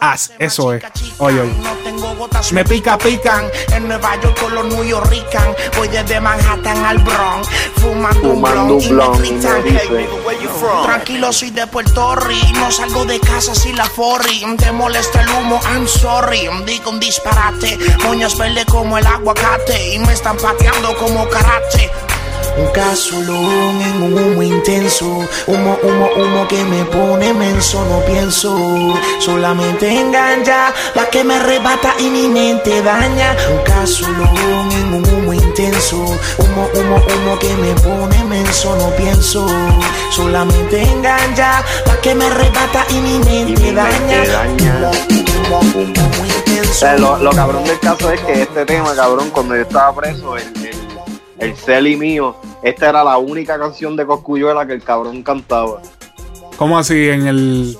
Haz, 0.00 0.32
eso 0.38 0.72
es. 0.72 0.84
Oye, 1.18 1.40
oye. 1.40 1.52
No 1.62 1.72
tengo 1.84 2.14
gotas, 2.16 2.52
me 2.52 2.64
pica, 2.64 2.96
pican. 2.98 3.50
En 3.72 3.88
Nueva 3.88 4.14
York 4.20 4.38
con 4.40 4.54
los 4.54 4.64
New 4.66 4.84
Yorkican. 4.84 5.54
Voy 5.76 5.88
desde 5.88 6.20
Manhattan 6.20 6.84
al 6.84 6.98
Bronx. 6.98 7.48
Fumando, 7.76 8.20
Fumando 8.20 8.76
un 8.76 8.82
un 8.82 8.88
blunt 8.88 9.16
blunt 9.18 9.24
y 9.24 9.28
y 9.28 9.32
me 9.32 9.38
me 9.38 9.40
gritan. 9.40 9.64
dice, 9.64 9.80
"Hey, 9.82 9.88
nigga, 9.90 10.14
where 10.26 10.40
you 10.42 10.48
from?" 10.50 10.84
Tranquilo, 10.84 11.32
soy 11.32 11.50
de 11.50 11.66
Puerto 11.66 12.14
Rico. 12.16 12.46
No 12.58 12.70
salgo 12.70 13.04
de 13.04 13.18
casa 13.20 13.54
sin 13.54 13.76
la 13.76 13.84
forri. 13.86 14.44
Te 14.58 14.72
molesta 14.72 15.20
el 15.20 15.28
humo, 15.30 15.60
I'm 15.72 15.86
sorry. 15.88 16.48
Digo 16.66 16.90
un 16.90 17.00
disparate. 17.00 17.78
Moñas 18.04 18.36
verdes 18.38 18.66
como 18.66 18.98
el 18.98 19.06
aguacate. 19.06 19.94
Y 19.94 19.98
me 19.98 20.12
están 20.12 20.36
pateando 20.36 20.96
como 20.96 21.28
karate. 21.28 21.90
Un 22.56 22.66
casulón 22.72 23.80
en 23.80 24.02
un 24.02 24.14
humo 24.14 24.42
intenso. 24.42 25.06
Humo, 25.46 25.78
humo, 25.82 26.08
humo 26.16 26.48
que 26.48 26.62
me 26.64 26.84
pone 26.84 27.32
menso. 27.32 27.84
No 27.86 28.00
pienso 28.04 28.94
solamente 29.18 29.88
en 29.88 30.12
ganja. 30.12 30.72
La 30.94 31.06
que 31.08 31.24
me 31.24 31.36
arrebata 31.36 31.94
y 31.98 32.10
mi 32.10 32.28
mente 32.28 32.82
daña. 32.82 33.34
Un 33.50 33.62
casulón 33.64 34.72
en 34.72 34.94
un 34.94 35.14
humo 35.14 35.32
intenso. 35.32 35.96
Humo, 36.38 36.68
humo, 36.74 36.96
humo 36.96 37.38
que 37.38 37.54
me 37.56 37.72
pone 37.80 38.24
menso. 38.24 38.76
No 38.76 38.90
pienso 38.96 39.46
solamente 40.10 40.82
en 40.82 41.02
ganja. 41.02 41.64
La 41.86 41.96
que 42.00 42.14
me 42.14 42.26
arrebata 42.26 42.84
y 42.90 42.94
mi 42.94 43.18
mente 43.20 43.72
daña. 43.72 44.24
daña. 44.26 44.90
Humo, 45.48 45.60
humo, 45.74 45.82
humo 45.84 46.26
intenso. 46.26 46.70
O 46.70 46.74
sea, 46.74 46.96
lo, 46.98 47.16
lo 47.18 47.30
cabrón 47.32 47.64
del 47.64 47.78
caso 47.80 48.10
es 48.10 48.20
que 48.20 48.42
este 48.42 48.64
tema, 48.66 48.94
cabrón, 48.94 49.30
cuando 49.30 49.54
yo 49.54 49.62
estaba 49.62 49.94
preso, 49.94 50.36
el, 50.36 50.44
el, 50.64 50.81
el 51.42 51.56
Celi 51.56 51.96
mío, 51.96 52.36
esta 52.62 52.88
era 52.88 53.04
la 53.04 53.18
única 53.18 53.58
canción 53.58 53.96
de 53.96 54.06
Coscuyuela 54.06 54.66
que 54.66 54.72
el 54.74 54.82
cabrón 54.82 55.22
cantaba. 55.22 55.80
¿Cómo 56.56 56.78
así? 56.78 57.08
En 57.08 57.26
el. 57.26 57.76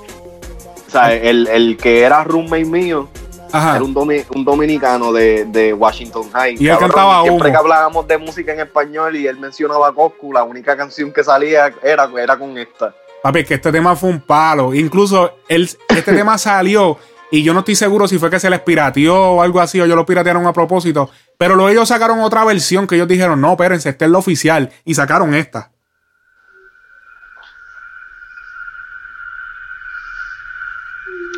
O 0.89 0.91
sea, 0.91 1.15
el, 1.15 1.47
el 1.49 1.77
que 1.77 2.03
era 2.03 2.23
roommate 2.25 2.65
mío 2.67 3.09
Ajá. 3.51 3.77
era 3.77 3.85
un, 3.85 3.95
domi- 3.95 4.25
un 4.35 4.45
dominicano 4.45 5.13
de, 5.13 5.47
de 5.47 5.73
Washington 5.73 6.31
High. 6.33 6.57
Y 6.61 6.69
él 6.69 6.77
cantaba 6.79 7.23
Siempre 7.23 7.49
humo. 7.49 7.53
que 7.53 7.59
hablábamos 7.59 8.07
de 8.09 8.19
música 8.19 8.53
en 8.53 8.61
español 8.61 9.17
y 9.17 9.27
él 9.27 9.39
mencionaba 9.39 9.95
Coscu, 9.95 10.33
la 10.33 10.45
única 10.45 10.77
canción 10.77 11.13
que 11.13 11.25
salía 11.25 11.73
era, 11.83 12.11
era 12.21 12.39
con 12.39 12.59
esta. 12.59 12.95
Papi, 13.23 13.45
que 13.45 13.55
este 13.55 13.71
tema 13.73 13.95
fue 13.97 14.11
un 14.11 14.21
palo. 14.21 14.75
Incluso 14.75 15.33
él, 15.49 15.71
este 15.89 16.13
tema 16.13 16.37
salió 16.37 16.99
y 17.31 17.43
yo 17.43 17.55
no 17.55 17.61
estoy 17.61 17.77
seguro 17.77 18.07
si 18.07 18.19
fue 18.19 18.29
que 18.29 18.39
se 18.41 18.51
les 18.51 18.61
pirateó 18.61 19.15
o 19.17 19.43
algo 19.43 19.61
así 19.61 19.81
o 19.81 19.87
yo 19.87 19.97
lo 19.97 20.05
piratearon 20.05 20.45
a 20.47 20.53
propósito. 20.53 21.09
Pero 21.43 21.57
luego 21.57 21.71
ellos 21.71 21.89
sacaron 21.89 22.21
otra 22.21 22.45
versión 22.45 22.87
que 22.87 22.95
ellos 22.95 23.09
dijeron, 23.09 23.41
no, 23.41 23.51
espérense, 23.51 23.89
esta 23.89 24.05
es 24.05 24.11
la 24.13 24.19
oficial. 24.19 24.71
Y 24.85 24.95
sacaron 24.95 25.35
esta. 25.35 25.73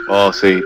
Oh, 0.06 0.30
sí. 0.30 0.62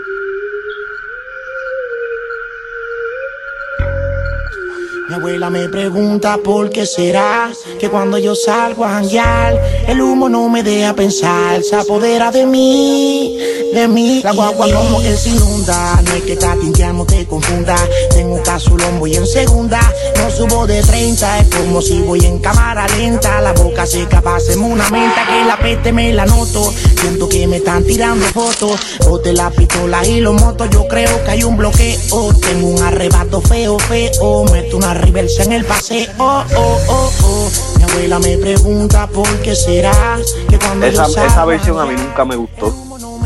Mi 5.09 5.15
abuela 5.15 5.49
me 5.49 5.71
pregunta 5.71 6.37
por 6.45 6.69
qué 6.69 6.85
será 6.85 7.50
que 7.81 7.88
cuando 7.88 8.19
yo 8.19 8.35
salgo 8.35 8.85
a 8.85 8.91
janguear 8.91 9.59
el 9.88 10.03
humo 10.03 10.29
no 10.29 10.50
me 10.50 10.62
deja 10.62 10.93
pensar, 10.93 11.62
se 11.62 11.77
apodera 11.77 12.31
de 12.31 12.45
mí, 12.45 13.38
de 13.73 13.88
mí. 13.88 14.21
La 14.23 14.33
guagua 14.33 14.67
como 14.71 15.00
que 15.00 15.17
se 15.17 15.31
inunda, 15.31 15.99
no 16.05 16.12
es 16.12 16.23
que 16.25 16.37
tatintear 16.37 16.93
no 16.93 17.07
te 17.07 17.25
confunda. 17.25 17.75
Tengo 18.11 18.35
un 18.35 18.43
casulón, 18.43 18.99
voy 18.99 19.17
en 19.17 19.27
segunda, 19.27 19.81
no 20.19 20.31
subo 20.31 20.67
de 20.67 20.83
30, 20.83 21.38
es 21.38 21.55
como 21.55 21.81
si 21.81 22.03
voy 22.03 22.21
en 22.27 22.38
cámara 22.41 22.87
lenta. 22.88 23.41
La 23.41 23.55
boca 23.55 23.87
seca, 23.87 24.21
páseme 24.21 24.67
una 24.67 24.91
menta 24.91 25.27
que 25.27 25.45
la 25.47 25.59
peste 25.59 25.91
me 25.91 26.12
la 26.12 26.27
noto. 26.27 26.71
Siento 27.00 27.30
que 27.30 27.47
me 27.47 27.56
están 27.56 27.82
tirando 27.85 28.26
fotos, 28.26 28.78
bote 29.06 29.32
la 29.32 29.50
pistola 29.50 30.06
y 30.06 30.21
los 30.21 30.35
motos. 30.35 30.69
Yo 30.69 30.87
creo 30.87 31.25
que 31.25 31.30
hay 31.30 31.45
un 31.45 31.56
bloqueo, 31.56 32.35
tengo 32.43 32.69
un 32.69 32.82
arrebato 32.82 33.41
feo, 33.41 33.78
feo. 33.78 34.45
Meto 34.52 34.76
una 34.76 34.93
reversa 34.99 35.45
en 35.45 35.52
el 35.52 35.65
paseo, 35.65 36.06
oh, 36.19 36.45
oh, 36.56 36.80
oh, 36.89 37.13
oh. 37.23 37.50
Mi 37.78 37.84
abuela 37.84 38.19
me 38.19 38.39
pregunta 38.39 39.06
por 39.06 39.28
qué 39.41 39.54
será 39.54 40.19
que 40.49 40.58
cuando 40.58 40.87
Esa, 40.87 41.08
yo 41.08 41.25
esa 41.25 41.45
versión 41.45 41.80
a 41.80 41.87
mí 41.87 41.95
nunca 41.95 42.25
me 42.25 42.37
gustó. 42.37 42.75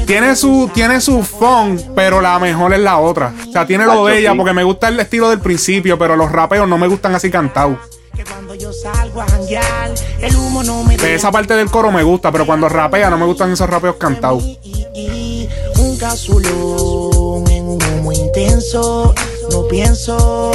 Tiene 0.06 0.35
su, 0.37 0.70
tiene 0.74 1.00
su 1.00 1.22
funk, 1.22 1.80
pero 1.94 2.20
la 2.20 2.38
mejor 2.38 2.74
es 2.74 2.80
la 2.80 2.98
otra. 2.98 3.32
O 3.48 3.52
sea, 3.52 3.66
tiene 3.66 3.85
lo 3.85 4.06
de 4.06 4.18
ella 4.18 4.32
sí. 4.32 4.37
porque 4.37 4.52
me 4.52 4.64
gusta 4.64 4.88
el 4.88 4.98
estilo 5.00 5.30
del 5.30 5.40
principio, 5.40 5.98
pero 5.98 6.16
los 6.16 6.30
rapeos 6.30 6.68
no 6.68 6.76
me 6.76 6.88
gustan 6.88 7.14
así 7.14 7.30
cantados. 7.30 7.78
De 10.98 11.14
esa 11.14 11.32
parte 11.32 11.54
del 11.54 11.70
coro 11.70 11.90
me 11.90 12.02
gusta, 12.02 12.30
pero 12.30 12.44
cuando 12.44 12.68
rapea 12.68 13.08
no 13.11 13.18
me 13.18 13.26
gustan 13.26 13.52
esos 13.52 13.68
rapeos 13.68 13.96
cantados. 13.96 14.44
Un 15.78 15.96
casulón 15.98 17.50
en 17.50 17.64
un 17.64 17.78
humo 17.82 18.12
intenso, 18.12 19.14
no 19.50 19.66
pienso. 19.68 20.52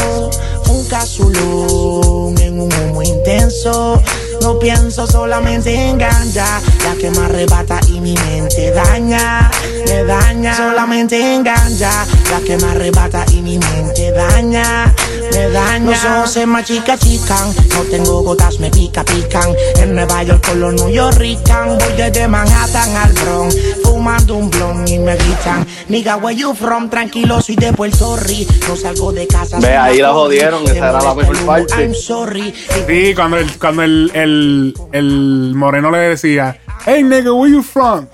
Un 0.69 0.85
casulón 0.87 2.37
en 2.39 2.59
un 2.59 2.69
humo 2.73 3.01
intenso, 3.01 4.01
no 4.41 4.59
pienso 4.59 5.07
solamente 5.07 5.73
en 5.73 5.97
ganja, 5.97 6.61
la 6.83 6.95
que 6.95 7.09
me 7.11 7.19
arrebata 7.19 7.79
y 7.87 7.99
mi 7.99 8.13
mente 8.13 8.71
daña, 8.71 9.51
me 9.87 10.03
daña. 10.03 10.55
Solamente 10.55 11.35
en 11.35 11.43
ganja, 11.43 12.05
la 12.31 12.39
que 12.41 12.57
me 12.57 12.67
arrebata 12.71 13.25
y 13.31 13.41
mi 13.41 13.57
mente 13.57 14.11
daña, 14.11 14.93
me 15.37 15.49
daña. 15.49 15.91
Los 15.91 16.05
ojos 16.05 16.31
se 16.31 16.45
machica 16.45 16.97
chican, 16.97 17.53
no 17.69 17.81
tengo 17.89 18.21
gotas, 18.23 18.59
me 18.59 18.69
pica 18.69 19.03
pican. 19.03 19.53
En 19.79 19.95
Nueva 19.95 20.23
York 20.23 20.45
con 20.47 20.59
los 20.59 20.73
New 20.73 20.89
Yorkican, 20.89 21.77
voy 21.77 21.93
desde 21.95 22.27
Manhattan 22.27 22.95
al 22.95 23.13
Bronx, 23.13 23.55
fumando 23.83 24.35
un 24.35 24.49
blon 24.49 24.87
y 24.87 24.99
me 24.99 25.15
gritan, 25.15 25.65
nigga 25.89 26.17
where 26.17 26.37
you 26.37 26.53
from, 26.53 26.89
tranquilo 26.89 27.41
soy 27.41 27.55
de 27.55 27.73
Puerto 27.73 28.17
Rico, 28.17 28.53
no 28.67 28.75
salgo 28.75 29.11
de 29.11 29.27
casa. 29.27 29.59
Ve, 29.59 29.75
ahí 29.75 29.99
la 29.99 30.13
jodieron, 30.13 30.63
esa 30.63 30.89
era 30.89 31.01
la 31.01 31.13
mejor 31.13 31.37
parte. 31.45 31.73
I'm 31.81 31.93
sorry. 31.93 32.53
Sí, 32.87 33.13
cuando 33.15 33.37
el, 33.37 33.57
cuando 33.57 33.83
el, 33.83 34.11
el, 34.13 34.73
el 34.91 35.53
moreno 35.55 35.91
le 35.91 35.99
decía, 35.99 36.59
Hey 36.85 37.03
nigga, 37.03 37.31
where 37.33 37.51
you 37.51 37.61
from? 37.61 38.07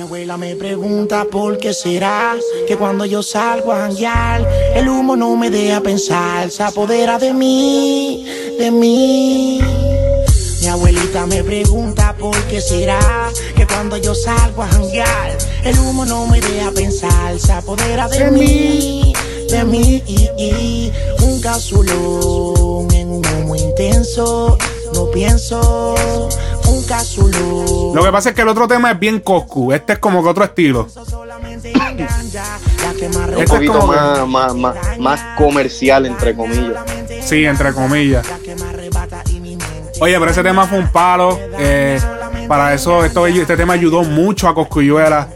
Mi 0.00 0.06
abuela 0.06 0.38
me 0.38 0.56
pregunta 0.56 1.26
por 1.30 1.58
qué 1.58 1.74
será 1.74 2.34
que 2.66 2.74
cuando 2.78 3.04
yo 3.04 3.22
salgo 3.22 3.70
a 3.70 3.80
janguear 3.80 4.48
el 4.74 4.88
humo 4.88 5.14
no 5.14 5.36
me 5.36 5.50
deja 5.50 5.82
pensar, 5.82 6.50
se 6.50 6.62
apodera 6.62 7.18
de 7.18 7.34
mí, 7.34 8.24
de 8.58 8.70
mí. 8.70 9.60
Mi 10.62 10.66
abuelita 10.68 11.26
me 11.26 11.44
pregunta 11.44 12.16
por 12.18 12.34
qué 12.44 12.62
será 12.62 13.30
que 13.54 13.66
cuando 13.66 13.98
yo 13.98 14.14
salgo 14.14 14.62
a 14.62 14.68
janguear 14.68 15.36
el 15.64 15.78
humo 15.78 16.06
no 16.06 16.26
me 16.26 16.40
deja 16.40 16.70
pensar, 16.70 17.38
se 17.38 17.52
apodera 17.52 18.08
de 18.08 18.30
mí, 18.30 19.12
de 19.50 19.64
mí. 19.64 20.92
Un 21.22 21.42
casulón 21.42 22.90
en 22.94 23.10
un 23.10 23.22
humo 23.26 23.54
intenso, 23.54 24.56
no 24.94 25.10
pienso. 25.10 25.94
Lo 27.94 28.02
que 28.04 28.12
pasa 28.12 28.30
es 28.30 28.34
que 28.34 28.42
el 28.42 28.48
otro 28.48 28.66
tema 28.68 28.90
es 28.92 28.98
bien 28.98 29.20
Coscu. 29.20 29.72
Este 29.72 29.94
es 29.94 29.98
como 29.98 30.22
que 30.22 30.28
otro 30.28 30.44
estilo. 30.44 30.88
me 31.42 31.56
Un 31.56 33.30
Este 33.30 33.42
es 33.42 33.50
poquito 33.50 33.78
como 33.78 33.92
que- 33.92 33.98
más, 34.26 34.54
más, 34.54 34.98
más, 34.98 35.20
comercial, 35.36 36.06
entre 36.06 36.34
comillas. 36.34 36.82
Sí, 37.22 37.44
entre 37.44 37.72
comillas. 37.72 38.26
Oye, 40.00 40.18
pero 40.18 40.30
ese 40.30 40.42
tema 40.42 40.66
fue 40.66 40.78
un 40.78 40.88
palo. 40.88 41.38
eh, 41.58 42.00
para 42.48 42.74
eso, 42.74 43.04
esto, 43.04 43.26
este 43.26 43.56
tema 43.56 43.74
ayudó 43.74 44.02
mucho 44.02 44.48
a 44.48 44.54
Coscuyuela 44.54 45.28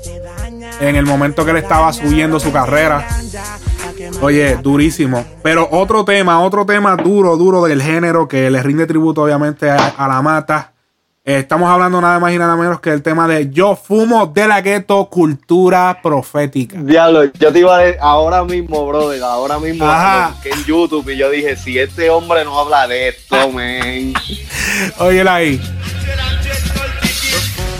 en 0.80 0.96
el 0.96 1.06
momento 1.06 1.44
que 1.44 1.52
él 1.52 1.58
estaba 1.58 1.92
subiendo 1.92 2.40
su 2.40 2.50
carrera. 2.52 3.06
Oye, 4.20 4.56
durísimo. 4.56 5.24
Pero 5.42 5.68
otro 5.70 6.04
tema, 6.04 6.40
otro 6.42 6.66
tema 6.66 6.96
duro, 6.96 7.36
duro 7.36 7.62
del 7.64 7.82
género 7.82 8.26
que 8.26 8.50
le 8.50 8.62
rinde 8.62 8.86
tributo, 8.86 9.22
obviamente, 9.22 9.70
a, 9.70 9.76
a 9.96 10.08
la 10.08 10.22
mata. 10.22 10.72
Eh, 11.26 11.38
estamos 11.38 11.70
hablando 11.70 12.02
nada 12.02 12.20
más 12.20 12.34
y 12.34 12.38
nada 12.38 12.54
menos 12.54 12.80
que 12.80 12.90
el 12.90 13.00
tema 13.02 13.26
de 13.26 13.48
Yo 13.48 13.76
fumo 13.76 14.26
de 14.26 14.46
la 14.46 14.60
gueto, 14.60 15.06
cultura 15.06 16.00
profética. 16.02 16.76
Diablo, 16.78 17.24
yo 17.24 17.50
te 17.50 17.60
iba 17.60 17.78
a 17.78 17.78
decir 17.78 17.98
ahora 18.02 18.44
mismo, 18.44 18.86
brother, 18.86 19.22
ahora 19.22 19.58
mismo 19.58 19.86
busqué 19.86 20.50
en 20.50 20.64
YouTube 20.66 21.08
y 21.08 21.16
yo 21.16 21.30
dije, 21.30 21.56
si 21.56 21.78
este 21.78 22.10
hombre 22.10 22.44
no 22.44 22.58
habla 22.60 22.86
de 22.86 23.08
esto, 23.08 23.50
men. 23.54 24.12
Óyela 24.98 25.36
ahí. 25.36 25.58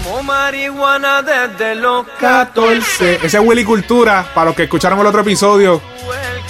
Fumo 0.03 0.23
marihuana 0.23 1.21
desde 1.21 1.75
los 1.75 2.07
14. 2.19 3.17
Ese 3.17 3.27
es 3.27 3.45
Willy 3.45 3.65
Cultura, 3.65 4.27
para 4.35 4.47
los 4.47 4.57
que 4.57 4.63
escucharon 4.63 4.99
el 5.01 5.07
otro 5.07 5.21
episodio. 5.21 5.83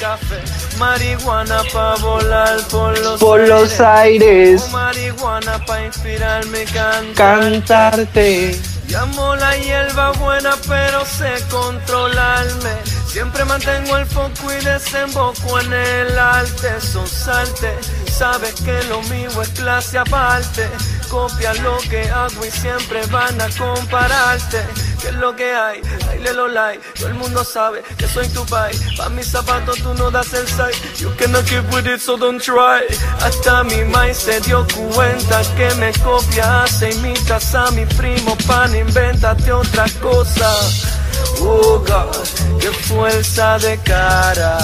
Café. 0.01 0.41
Marihuana 0.79 1.63
pa' 1.73 1.97
volar 1.97 2.59
por 2.71 2.99
los 2.99 3.21
Por 3.21 3.47
los 3.49 3.81
aires, 3.81 4.71
Marihuana 4.71 5.65
pa' 5.67 5.83
inspirarme 5.83 6.65
cantar. 6.65 7.15
cantarte. 7.15 8.61
Llamo 8.89 9.35
la 9.37 9.57
hierba 9.57 10.13
buena, 10.13 10.57
pero 10.69 11.05
sé 11.07 11.33
controlarme. 11.51 12.75
Siempre 13.15 13.45
mantengo 13.45 13.97
el 13.97 14.07
foco 14.07 14.53
y 14.53 14.65
desemboco 14.65 15.61
en 15.61 15.73
el 15.73 16.19
arte. 16.19 16.81
Son 16.81 17.07
salte, 17.07 17.73
sabes 18.11 18.55
que 18.55 18.83
lo 18.89 19.01
mío 19.03 19.31
es 19.41 19.51
clase 19.51 19.99
aparte. 19.99 20.69
Copia 21.09 21.55
lo 21.63 21.79
que 21.89 22.11
hago 22.11 22.45
y 22.45 22.51
siempre 22.51 23.07
van 23.13 23.41
a 23.41 23.49
compararte. 23.51 24.67
¿Qué 25.01 25.11
es 25.11 25.15
lo 25.15 25.37
que 25.37 25.55
hay? 25.55 25.81
Dale 26.07 26.35
los 26.35 26.53
like. 26.53 26.83
Todo 26.95 27.07
el 27.07 27.15
mundo 27.15 27.45
sabe 27.45 27.85
que 27.97 28.09
soy 28.09 28.27
tu 28.31 28.45
pai. 28.47 28.73
Pa' 28.97 29.09
mis 29.11 29.29
zapatos 29.29 29.79
tú 29.79 29.95
no 29.95 30.11
das 30.11 30.35
el 30.35 30.49
side. 30.49 30.75
You 30.99 31.15
cannot 31.17 31.45
keep 31.45 31.73
with 31.73 31.87
it, 31.87 32.01
so 32.01 32.17
don't 32.17 32.43
try. 32.43 32.83
Hasta 33.21 33.63
mi 33.63 33.85
mai 33.85 34.13
se 34.13 34.41
dio 34.41 34.67
cuenta 34.93 35.41
que 35.57 35.73
me 35.77 35.93
copias 36.03 36.83
e 36.83 36.91
imitas 36.91 37.55
a 37.55 37.71
mi 37.71 37.87
primo 37.87 38.37
pan. 38.49 38.75
Invéntate 38.75 39.53
otra 39.53 39.85
cosa. 40.03 41.04
Oh 41.41 41.79
God, 41.87 42.59
qué 42.61 42.71
fuerza 42.71 43.59
de 43.59 43.79
cara. 43.79 44.59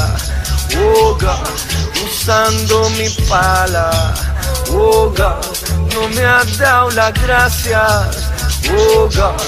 Oh 0.77 1.16
God, 1.18 1.49
usando 2.05 2.88
mi 2.90 3.09
pala. 3.29 4.14
Oh 4.70 5.11
God, 5.11 5.44
no 5.94 6.09
me 6.09 6.25
has 6.25 6.59
dado 6.59 6.90
las 6.90 7.12
gracias. 7.23 8.31
Oh 8.73 9.09
God, 9.14 9.40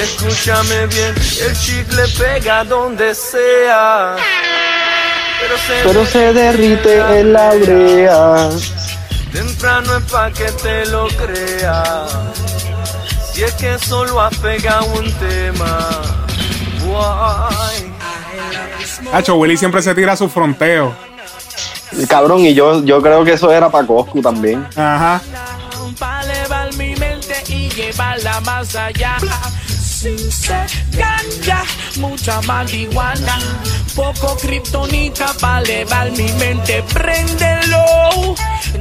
escúchame 0.00 0.86
bien, 0.86 1.14
el 1.40 1.58
chicle 1.58 2.06
pega 2.18 2.64
donde 2.64 3.14
sea. 3.14 4.16
Pero 5.40 5.58
se, 5.58 5.82
Pero 5.84 6.06
se 6.06 6.32
derrite 6.32 7.20
en 7.20 7.32
la 7.32 7.54
brea. 7.54 8.48
Temprano 9.32 9.98
es 9.98 10.04
pa' 10.10 10.30
que 10.30 10.50
te 10.52 10.86
lo 10.86 11.08
creas. 11.08 12.10
Si 13.32 13.44
es 13.44 13.52
que 13.54 13.78
solo 13.78 14.18
has 14.20 14.34
pegado 14.38 14.86
un 14.86 15.12
tema. 15.18 16.25
Hacho, 19.12 19.36
Willy 19.36 19.56
siempre 19.56 19.82
se 19.82 19.94
tira 19.94 20.16
su 20.16 20.28
fronteo. 20.28 20.94
Cabrón, 22.08 22.40
y 22.44 22.54
yo, 22.54 22.84
yo 22.84 23.00
creo 23.00 23.24
que 23.24 23.32
eso 23.32 23.50
era 23.52 23.70
para 23.70 23.86
Coscu 23.86 24.20
también. 24.20 24.66
Ajá. 24.76 25.20
Para 25.98 26.22
elevar 26.22 26.74
mi 26.74 26.94
mente 26.96 27.42
y 27.48 27.70
llevarla 27.70 28.40
más 28.40 28.74
allá. 28.76 29.16
Sin 29.66 30.18
ser 30.30 30.66
ganja, 30.92 31.62
mucha 31.96 32.40
marihuana, 32.42 33.38
poco 33.94 34.36
kriptonita 34.36 35.32
para 35.40 35.60
elevar 35.60 36.10
mi 36.12 36.30
mente. 36.34 36.84
Préndelo, 36.92 38.34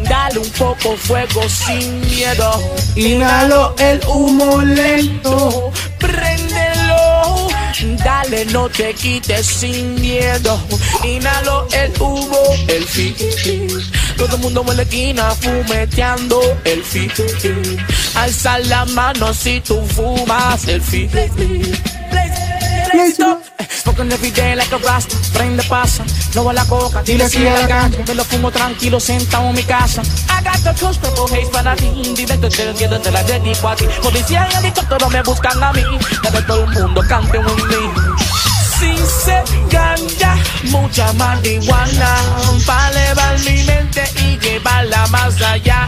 dale 0.10 0.40
un 0.40 0.50
poco 0.52 0.98
fuego 0.98 1.48
sin 1.48 2.02
miedo. 2.02 2.62
Inhalo 2.96 3.76
el 3.80 4.02
humo 4.08 4.62
lento, 4.62 5.72
préndelo. 6.00 7.48
Dale, 7.84 8.46
no 8.46 8.70
te 8.70 8.94
quites 8.94 9.46
sin 9.46 9.96
miedo. 9.96 10.60
Inhalo 11.04 11.68
el 11.74 11.92
humo, 12.00 12.40
el 12.68 12.86
fit. 12.86 13.18
Todo 14.18 14.36
el 14.36 14.42
mundo 14.42 14.66
en 14.70 14.78
la 14.78 14.84
esquina 14.84 15.32
fumeteando 15.32 16.42
el 16.64 16.84
fit. 16.84 17.12
Alza 18.16 18.60
la 18.60 18.86
mano 18.86 19.34
si 19.34 19.60
tú 19.60 19.86
fumas 19.88 20.68
el 20.68 20.82
fit. 20.82 21.12
Stop. 22.96 23.44
Smoking 23.70 24.12
every 24.12 24.32
day 24.32 24.56
like 24.56 24.72
a 24.72 24.78
rasta, 24.78 25.16
prende 25.34 25.64
pasa, 25.64 26.06
no 26.34 26.46
va 26.46 26.54
la 26.54 26.66
coca, 26.66 27.04
dile 27.04 27.28
sí 27.28 27.46
a 27.46 27.54
la 27.54 27.68
ganja, 27.68 28.04
me 28.08 28.16
lo 28.16 28.24
fumo 28.24 28.52
tranquilo 28.52 29.00
sentado 29.00 29.50
en 29.50 29.56
mi 29.56 29.64
casa. 29.64 30.02
I 30.02 30.42
got 30.44 30.64
the 30.64 30.74
kush, 30.80 30.98
purple 31.00 31.26
haze 31.38 31.52
para 31.52 31.76
ti, 31.76 31.90
directo 32.16 32.48
te 32.50 32.70
entiendo, 32.70 33.00
te 33.00 33.12
la 33.12 33.24
dedico 33.24 33.68
a 33.68 33.76
ti. 33.76 33.86
Policía 34.02 34.48
y 34.52 34.56
helicóptero 34.56 35.10
me 35.10 35.22
buscan 35.24 35.62
a 35.62 35.74
mí, 35.74 35.84
que 36.32 36.42
todo 36.44 36.64
el 36.64 36.70
mundo 36.70 37.02
cante 37.08 37.38
un 37.38 37.46
himno. 37.48 38.16
Sin 38.80 38.98
ser 38.98 39.44
ganja, 39.70 40.38
mucha 40.64 41.12
marihuana, 41.14 42.16
para 42.66 42.90
elevar 42.92 43.40
mi 43.40 43.64
mente 43.64 44.04
y 44.22 44.40
llevarla 44.40 45.06
más 45.08 45.42
allá. 45.42 45.88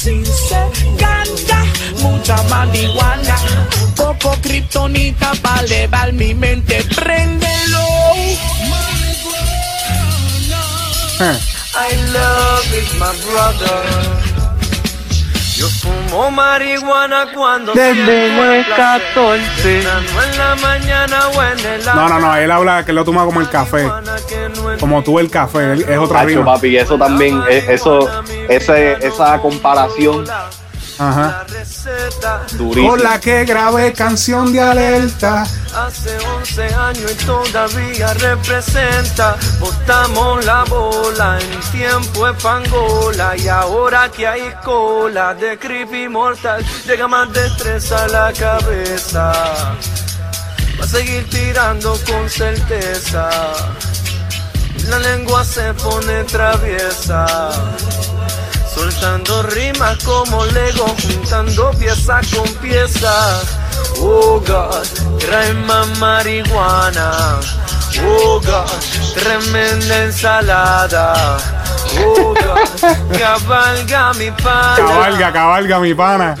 Sin 0.00 0.24
ser 0.24 0.70
ganja, 0.96 1.62
mucha 2.00 2.42
marihuana, 2.44 3.36
poco 3.94 4.34
kriptonita 4.40 5.32
elevar 5.60 6.14
mi 6.14 6.32
mente. 6.32 6.82
Préndelo. 6.96 7.84
Eh. 11.20 11.38
I 11.74 11.96
love 12.14 12.72
it, 12.72 12.98
my 12.98 13.12
brother. 13.26 14.29
Yo 15.60 15.66
fumo 15.68 16.30
marihuana 16.30 17.26
cuando 17.34 17.74
Desde 17.74 18.28
los 18.30 18.64
placer. 18.66 18.74
14. 19.14 19.42
Cenando 19.62 20.22
en 20.22 20.38
la 20.38 20.54
mañana 20.56 21.28
o 21.28 21.42
en 21.42 21.58
el 21.66 21.84
No, 21.84 22.08
no, 22.08 22.18
no. 22.18 22.34
Él 22.36 22.50
habla 22.50 22.82
que 22.86 22.94
lo 22.94 23.04
toma 23.04 23.24
como 23.26 23.40
el 23.42 23.48
café. 23.50 23.86
Como 24.80 25.02
tú 25.02 25.18
el 25.18 25.28
café. 25.30 25.72
él- 25.72 25.84
Es 25.86 25.98
otra 25.98 26.20
Hacho, 26.20 26.28
rima. 26.28 26.44
papi, 26.54 26.76
eso 26.78 26.96
también, 26.96 27.42
eh, 27.50 27.66
eso, 27.68 28.08
ese, 28.48 29.06
esa 29.06 29.38
comparación 29.38 30.24
Ajá. 31.00 31.46
durísima. 32.52 32.90
Con 32.90 33.02
la 33.02 33.18
que 33.18 33.46
grabé 33.46 33.90
canción 33.94 34.52
de 34.52 34.60
alerta. 34.60 35.46
Hace 35.74 36.18
11 36.18 36.74
años 36.74 37.12
y 37.12 37.24
todavía 37.24 38.12
representa. 38.12 39.36
Botamos 39.58 40.44
la 40.44 40.64
bola 40.64 41.38
en 41.40 41.60
tiempo 41.72 42.26
de 42.26 42.34
pangola. 42.34 43.34
Y 43.34 43.48
ahora 43.48 44.10
que 44.10 44.26
hay 44.26 44.52
cola 44.62 45.32
de 45.32 45.58
creepy 45.58 46.06
mortal, 46.10 46.62
llega 46.86 47.08
más 47.08 47.32
destreza 47.32 48.04
a 48.04 48.08
la 48.08 48.32
cabeza. 48.34 49.32
Va 50.78 50.84
a 50.84 50.86
seguir 50.86 51.26
tirando 51.30 51.98
con 52.06 52.28
certeza. 52.28 53.30
La 54.88 54.98
lengua 54.98 55.44
se 55.46 55.72
pone 55.72 56.24
traviesa. 56.24 57.48
Soltando 58.80 59.42
rimas 59.42 60.02
como 60.04 60.46
Lego, 60.46 60.86
juntando 61.02 61.70
pieza 61.72 62.22
con 62.34 62.48
pieza. 62.62 63.42
Oh 63.98 64.40
God, 64.40 65.18
trae 65.18 65.52
más 65.52 65.86
marihuana. 65.98 67.40
Oh 68.02 68.40
God, 68.40 68.70
tremenda 69.14 70.04
ensalada. 70.04 71.36
Oh 71.98 72.32
God, 72.32 73.18
cabalga 73.18 74.14
mi 74.14 74.30
pana. 74.30 74.76
Cabalga, 74.76 75.30
cabalga, 75.30 75.78
mi 75.78 75.94
pana. 75.94 76.36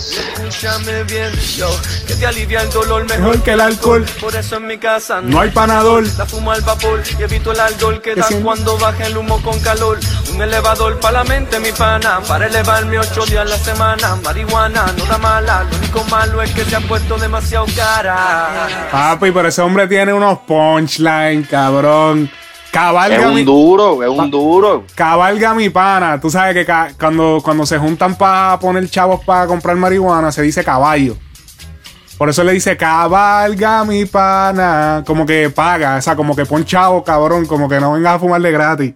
Escúchame 0.00 1.04
bien, 1.04 1.30
yo, 1.56 1.68
que 2.06 2.14
te 2.14 2.26
alivia 2.26 2.62
el 2.62 2.70
dolor 2.70 3.02
mejor, 3.04 3.18
Mejor 3.20 3.42
que 3.42 3.52
el 3.52 3.60
alcohol. 3.60 4.06
Por 4.20 4.34
eso 4.34 4.56
en 4.56 4.66
mi 4.66 4.78
casa 4.78 5.20
No 5.20 5.40
hay 5.40 5.50
panador. 5.50 6.04
la 6.16 6.26
fumo 6.26 6.52
al 6.52 6.62
vapor 6.62 7.02
y 7.18 7.22
evito 7.22 7.52
el 7.52 7.60
ardor 7.60 8.00
que 8.00 8.14
da 8.14 8.26
cuando 8.42 8.76
baja 8.78 9.06
el 9.06 9.16
humo 9.16 9.40
con 9.42 9.58
calor. 9.60 9.98
Un 10.34 10.40
elevador 10.42 10.98
para 11.00 11.18
la 11.18 11.24
mente, 11.24 11.60
mi 11.60 11.72
pana, 11.72 12.20
para 12.26 12.46
elevarme 12.46 12.98
ocho 12.98 13.24
días 13.26 13.42
a 13.42 13.44
la 13.44 13.58
semana. 13.58 14.16
Marihuana 14.24 14.86
no 14.96 15.04
da 15.04 15.18
mala, 15.18 15.64
lo 15.70 15.76
único 15.76 16.02
malo 16.04 16.42
es 16.42 16.50
que 16.52 16.64
se 16.64 16.76
ha 16.76 16.80
puesto 16.80 17.16
demasiado 17.18 17.66
cara. 17.76 18.88
Papi, 18.90 19.30
pero 19.32 19.48
ese 19.48 19.60
hombre 19.60 19.86
tiene 19.86 20.12
unos 20.12 20.38
punchlines, 20.40 21.48
cabrón. 21.48 22.30
Es 22.70 22.72
Cabalga 22.72 23.28
mi, 23.28 23.40
un 23.40 23.44
duro, 23.44 24.02
es 24.02 24.08
un 24.08 24.30
duro. 24.30 24.84
cabalga 24.94 25.54
mi 25.54 25.70
pana. 25.70 26.20
Tú 26.20 26.30
sabes 26.30 26.54
que 26.54 26.64
ca- 26.64 26.92
cuando, 26.98 27.40
cuando 27.42 27.66
se 27.66 27.78
juntan 27.78 28.16
para 28.16 28.58
poner 28.60 28.88
chavos 28.88 29.24
para 29.24 29.46
comprar 29.48 29.74
marihuana, 29.76 30.30
se 30.30 30.42
dice 30.42 30.62
caballo. 30.62 31.16
Por 32.16 32.28
eso 32.28 32.44
le 32.44 32.52
dice 32.52 32.76
cabalga 32.76 33.84
mi 33.84 34.04
pana. 34.04 35.02
Como 35.06 35.26
que 35.26 35.50
paga, 35.50 35.96
o 35.96 36.00
sea, 36.02 36.14
como 36.14 36.36
que 36.36 36.46
pon 36.46 36.64
chavo, 36.64 37.02
cabrón. 37.02 37.46
Como 37.46 37.68
que 37.68 37.80
no 37.80 37.92
vengas 37.92 38.14
a 38.14 38.18
fumar 38.20 38.40
de 38.40 38.52
gratis. 38.52 38.94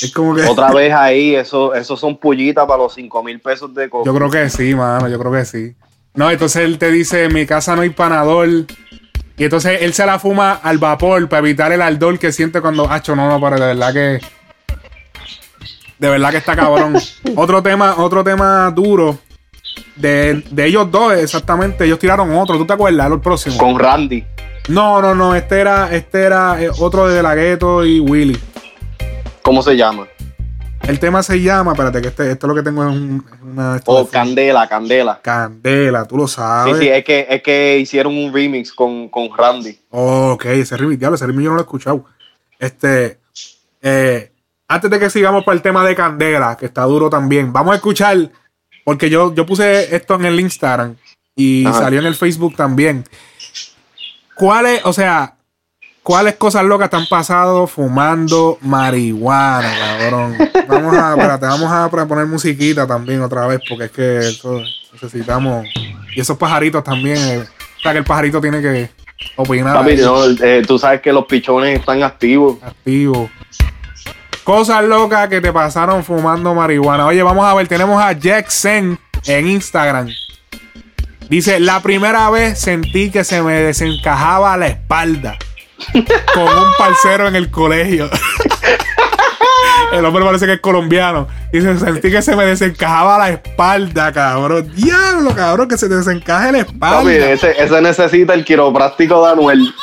Es 0.00 0.12
como 0.12 0.34
que. 0.34 0.42
Otra 0.42 0.70
vez 0.74 0.92
ahí, 0.92 1.36
eso, 1.36 1.72
eso 1.74 1.96
son 1.96 2.16
pullitas 2.16 2.66
para 2.66 2.82
los 2.82 2.94
5 2.94 3.22
mil 3.22 3.38
pesos 3.40 3.72
de 3.74 3.88
coca. 3.88 4.06
Yo 4.06 4.14
creo 4.14 4.28
que 4.30 4.50
sí, 4.50 4.74
mano, 4.74 5.08
yo 5.08 5.18
creo 5.20 5.30
que 5.30 5.44
sí. 5.44 5.76
No, 6.14 6.30
entonces 6.30 6.62
él 6.64 6.78
te 6.78 6.90
dice, 6.90 7.24
en 7.24 7.34
mi 7.34 7.44
casa 7.46 7.76
no 7.76 7.82
hay 7.82 7.90
panador. 7.90 8.48
Y 9.36 9.44
entonces 9.44 9.82
él 9.82 9.92
se 9.92 10.06
la 10.06 10.18
fuma 10.18 10.52
al 10.52 10.78
vapor 10.78 11.28
para 11.28 11.40
evitar 11.40 11.72
el 11.72 11.82
ardor 11.82 12.18
que 12.18 12.32
siente 12.32 12.60
cuando... 12.60 12.90
Hacho, 12.90 13.16
no, 13.16 13.28
no, 13.28 13.40
pero 13.40 13.58
de 13.58 13.74
verdad 13.74 13.92
que... 13.92 14.20
De 15.98 16.08
verdad 16.08 16.30
que 16.30 16.36
está 16.36 16.54
cabrón. 16.54 16.96
otro 17.36 17.62
tema, 17.62 17.96
otro 17.98 18.22
tema 18.22 18.70
duro. 18.70 19.18
De, 19.96 20.44
de 20.50 20.66
ellos 20.66 20.90
dos, 20.90 21.14
exactamente. 21.14 21.84
Ellos 21.84 21.98
tiraron 21.98 22.32
otro. 22.36 22.58
¿Tú 22.58 22.66
te 22.66 22.72
acuerdas? 22.72 23.10
El 23.10 23.20
próximo. 23.20 23.56
Con 23.56 23.78
Randy. 23.78 24.24
No, 24.68 25.00
no, 25.00 25.14
no. 25.14 25.34
Este 25.34 25.60
era, 25.60 25.92
este 25.94 26.22
era 26.22 26.62
eh, 26.62 26.70
otro 26.78 27.08
de 27.08 27.22
La 27.22 27.34
Ghetto 27.34 27.84
y 27.84 28.00
Willy. 28.00 28.38
¿Cómo 29.42 29.62
se 29.62 29.76
llama? 29.76 30.06
El 30.86 30.98
tema 30.98 31.22
se 31.22 31.40
llama... 31.40 31.72
Espérate, 31.72 32.02
que 32.02 32.08
este, 32.08 32.30
esto 32.30 32.46
es 32.46 32.48
lo 32.48 32.54
que 32.54 32.62
tengo 32.62 32.82
es 32.86 32.90
un- 32.94 33.24
es 33.32 33.40
una... 33.42 33.80
Oh, 33.86 34.04
de- 34.04 34.10
Candela, 34.10 34.68
Candela. 34.68 35.20
Candela, 35.22 36.04
tú 36.04 36.16
lo 36.18 36.28
Sí, 36.28 36.34
sabes. 36.36 36.78
sí, 36.78 36.88
es 36.88 37.04
que, 37.04 37.26
es 37.28 37.42
que 37.42 37.78
hicieron 37.78 38.16
un 38.16 38.32
remix 38.32 38.72
con, 38.72 39.08
con 39.08 39.28
Randy. 39.36 39.78
Ok, 39.90 40.44
ese 40.46 40.76
remix, 40.76 40.98
diablo, 40.98 41.16
ese 41.16 41.26
remix 41.26 41.44
yo 41.44 41.50
no 41.50 41.54
lo 41.56 41.62
he 41.62 41.64
escuchado. 41.64 42.04
Este, 42.58 43.18
eh, 43.80 44.30
antes 44.68 44.90
de 44.90 44.98
que 44.98 45.08
sigamos 45.10 45.42
para 45.44 45.56
el 45.56 45.62
tema 45.62 45.84
de 45.86 45.94
Candela, 45.94 46.56
que 46.56 46.66
está 46.66 46.82
duro 46.82 47.08
también, 47.08 47.50
vamos 47.52 47.72
a 47.72 47.76
escuchar, 47.76 48.30
porque 48.84 49.08
yo, 49.08 49.34
yo 49.34 49.46
puse 49.46 49.94
esto 49.96 50.14
en 50.16 50.26
el 50.26 50.38
Instagram, 50.38 50.96
Y 51.34 51.64
Ajá. 51.66 51.80
salió 51.80 51.98
en 52.00 52.06
el 52.06 52.14
Facebook 52.14 52.56
también. 52.56 53.04
¿Cuáles, 54.34 54.84
o 54.84 54.92
sea, 54.92 55.34
cuáles 56.04 56.34
cosas 56.36 56.62
locas 56.64 56.90
te 56.90 56.96
han 56.96 57.06
pasado 57.06 57.66
fumando 57.66 58.58
marihuana, 58.60 59.72
cabrón? 59.80 60.36
Vamos 60.68 60.94
a, 60.94 61.10
espérate, 61.12 61.46
vamos 61.46 61.72
a 61.72 61.88
poner 61.88 62.26
musiquita 62.26 62.86
también 62.86 63.22
otra 63.22 63.46
vez, 63.48 63.60
porque 63.68 63.86
es 63.86 63.90
que 63.90 64.18
eso 64.18 64.62
necesitamos. 64.92 65.66
Y 66.14 66.20
esos 66.20 66.36
pajaritos 66.36 66.84
también. 66.84 67.16
eh, 67.18 67.38
o 67.40 67.82
sea, 67.82 67.92
que 67.92 67.98
el 67.98 68.04
pajarito 68.04 68.40
tiene 68.40 68.60
que 68.60 68.90
opinar. 69.34 69.74
Papi, 69.74 69.96
no, 69.96 70.24
eh, 70.26 70.62
tú 70.66 70.78
sabes 70.78 71.00
que 71.00 71.12
los 71.12 71.24
pichones 71.24 71.80
están 71.80 72.02
activos. 72.02 72.62
activo. 72.62 73.28
Cosas 74.44 74.84
locas 74.84 75.28
que 75.28 75.40
te 75.40 75.52
pasaron 75.52 76.04
fumando 76.04 76.54
marihuana. 76.54 77.06
Oye, 77.06 77.22
vamos 77.22 77.46
a 77.46 77.54
ver, 77.54 77.66
tenemos 77.66 78.00
a 78.02 78.12
Jackson 78.12 78.98
en 79.26 79.48
Instagram. 79.48 80.08
Dice, 81.30 81.58
la 81.58 81.80
primera 81.80 82.28
vez 82.28 82.60
sentí 82.60 83.10
que 83.10 83.24
se 83.24 83.42
me 83.42 83.54
desencajaba 83.54 84.54
la 84.58 84.66
espalda 84.66 85.38
con 86.34 86.44
un 86.44 86.72
parcero 86.78 87.28
en 87.28 87.36
el 87.36 87.50
colegio. 87.50 88.08
El 89.92 90.04
hombre 90.04 90.24
parece 90.24 90.46
que 90.46 90.54
es 90.54 90.60
colombiano. 90.60 91.28
Dice, 91.52 91.78
sentí 91.78 92.10
que 92.10 92.20
se 92.20 92.34
me 92.34 92.44
desencajaba 92.44 93.16
la 93.16 93.30
espalda, 93.30 94.12
cabrón. 94.12 94.72
Diablo, 94.74 95.34
cabrón, 95.34 95.68
que 95.68 95.78
se 95.78 95.88
desencaje 95.88 96.50
la 96.50 96.58
espalda. 96.58 96.98
Papi, 96.98 97.12
ese, 97.12 97.62
ese 97.62 97.80
necesita 97.80 98.34
el 98.34 98.44
quiropráctico 98.44 99.24
de 99.24 99.32
Anuel. 99.32 99.74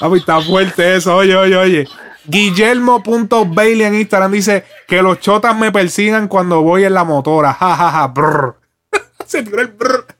Papi, 0.00 0.18
está 0.18 0.40
fuerte 0.40 0.96
eso. 0.96 1.14
Oye, 1.14 1.36
oye, 1.36 1.56
oye. 1.56 1.88
Guillermo.bailey 2.24 3.86
en 3.86 3.94
Instagram 3.94 4.32
dice 4.32 4.64
que 4.88 5.02
los 5.02 5.20
chotas 5.20 5.56
me 5.56 5.70
persigan 5.70 6.28
cuando 6.28 6.62
voy 6.62 6.84
en 6.84 6.94
la 6.94 7.04
motora. 7.04 7.54
Ja, 7.54 7.76
ja, 7.76 7.90
ja. 7.90 8.06
brr. 8.08 8.56
Se 9.26 9.42
tiró 9.42 9.60
el 9.60 9.68
brr. 9.68 10.19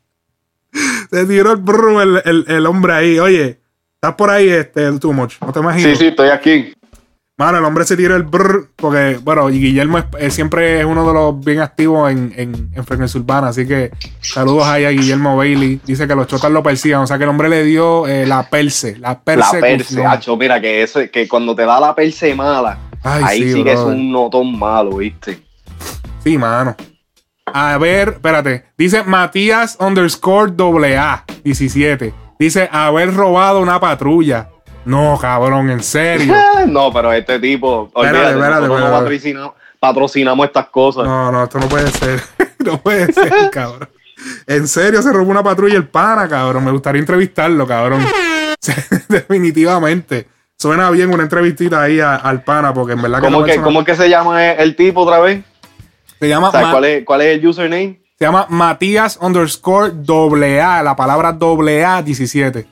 Se 1.11 1.27
tiró 1.27 1.51
el 1.53 1.57
brr 1.59 2.03
el, 2.03 2.23
el- 2.25 2.45
el 2.49 2.67
hombre 2.67 2.93
ahí. 2.93 3.19
Oye, 3.19 3.61
estás 3.97 4.15
por 4.17 4.31
ahí, 4.31 4.49
este, 4.49 4.91
too 4.99 5.13
much. 5.13 5.35
No 5.41 5.53
te 5.53 5.59
imaginas. 5.61 5.91
Sí, 5.93 5.97
sí, 5.97 6.07
estoy 6.09 6.29
aquí. 6.29 6.73
Mano, 7.39 7.57
el 7.57 7.65
hombre 7.65 7.85
se 7.85 7.97
tiró 7.97 8.17
el 8.17 8.23
brr 8.25 8.69
porque, 8.77 9.19
bueno, 9.23 9.49
y 9.49 9.59
Guillermo 9.59 9.97
es- 9.99 10.05
eh, 10.19 10.31
siempre 10.31 10.81
es 10.81 10.85
uno 10.85 11.07
de 11.09 11.15
los 11.15 11.41
bien 11.43 11.61
activos 11.61 12.11
en, 12.13 12.33
en, 12.37 12.71
en 12.75 12.85
Frecuencia 12.85 13.19
Urbana. 13.19 13.49
Así 13.49 13.67
que 13.67 13.91
saludos 14.21 14.67
ahí 14.67 14.85
a 14.85 14.91
Guillermo 14.91 15.37
Bailey. 15.39 15.81
Dice 15.85 16.07
que 16.07 16.15
los 16.15 16.27
chotas 16.27 16.51
lo 16.53 16.63
persigan. 16.63 17.01
O 17.01 17.07
sea 17.07 17.17
que 17.17 17.25
el 17.25 17.31
hombre 17.31 17.49
le 17.49 17.65
dio 17.65 18.07
eh, 18.07 18.27
la 18.27 18.49
perse, 18.51 18.99
la 18.99 19.09
La 19.09 19.21
persecución. 19.21 19.61
perse, 19.63 20.05
hacho, 20.07 20.37
mira, 20.37 20.61
que 20.61 20.83
ese, 20.83 21.11
que 21.11 21.27
cuando 21.27 21.57
te 21.57 21.65
da 21.65 21.81
la 21.81 21.95
perse 21.95 22.35
mala, 22.35 22.79
Ay, 23.03 23.23
ahí 23.27 23.43
sí, 23.45 23.53
sí, 23.55 23.65
que 23.65 23.73
es 23.73 23.81
un 23.81 24.13
notón 24.13 24.59
malo, 24.59 24.99
¿viste? 24.99 25.43
Sí, 26.23 26.37
mano. 26.37 26.77
A 27.47 27.79
ver, 27.79 28.11
espérate. 28.11 28.67
Dice 28.79 29.03
Matías 29.03 29.77
underscore 29.81 30.53
AA 30.97 31.25
17. 31.45 32.15
Dice 32.39 32.69
haber 32.73 33.15
robado 33.15 33.61
una 33.61 33.81
patrulla. 33.81 34.49
No, 34.85 35.19
cabrón, 35.21 35.71
en 35.71 35.83
serio. 35.83 36.35
no, 36.69 36.93
pero 36.93 37.13
este 37.13 37.39
tipo, 37.39 37.91
Espérate, 37.95 38.31
espérate, 38.35 38.67
no 38.69 38.91
patrocinamos, 38.91 39.53
patrocinamos 39.79 40.47
estas 40.47 40.67
cosas. 40.69 41.05
No, 41.05 41.31
no, 41.31 41.45
esto 41.45 41.59
no 41.59 41.69
puede 41.69 41.91
ser. 41.91 42.23
no 42.61 42.79
puede 42.79 43.13
ser, 43.13 43.33
cabrón. 43.53 43.89
En 44.47 44.69
serio, 44.69 45.03
se 45.03 45.13
robó 45.13 45.31
una 45.31 45.43
patrulla 45.43 45.77
el 45.77 45.89
pana, 45.89 46.29
cabrón. 46.29 46.65
Me 46.65 46.71
gustaría 46.71 47.01
entrevistarlo, 47.01 47.67
cabrón. 47.67 48.05
Definitivamente. 49.09 50.29
Suena 50.59 50.91
bien 50.91 51.13
una 51.13 51.23
entrevistita 51.23 51.83
ahí 51.83 52.01
a- 52.01 52.17
al 52.17 52.43
pana, 52.43 52.75
porque 52.75 52.93
en 52.93 53.01
verdad 53.03 53.19
que 53.21 53.25
¿Cómo, 53.25 53.39
que, 53.41 53.47
persona- 53.47 53.65
¿Cómo 53.65 53.85
que 53.85 53.97
se 53.97 54.11
llama 54.11 54.53
el 54.53 54.77
tipo 54.77 55.01
otra 55.03 55.19
vez? 55.21 55.43
Se 56.21 56.29
llama, 56.29 56.51
¿Sabes 56.53 56.67
Ma- 56.67 56.73
cuál, 56.73 56.85
es, 56.85 57.05
¿Cuál 57.05 57.21
es 57.23 57.39
el 57.39 57.47
username? 57.49 58.01
se 58.19 58.25
llama 58.25 58.47
Matías 58.51 59.19
underscore 59.21 59.93
AA, 60.61 60.83
la 60.83 60.95
palabra 60.95 61.37
AA 61.41 62.03
17. 62.03 62.67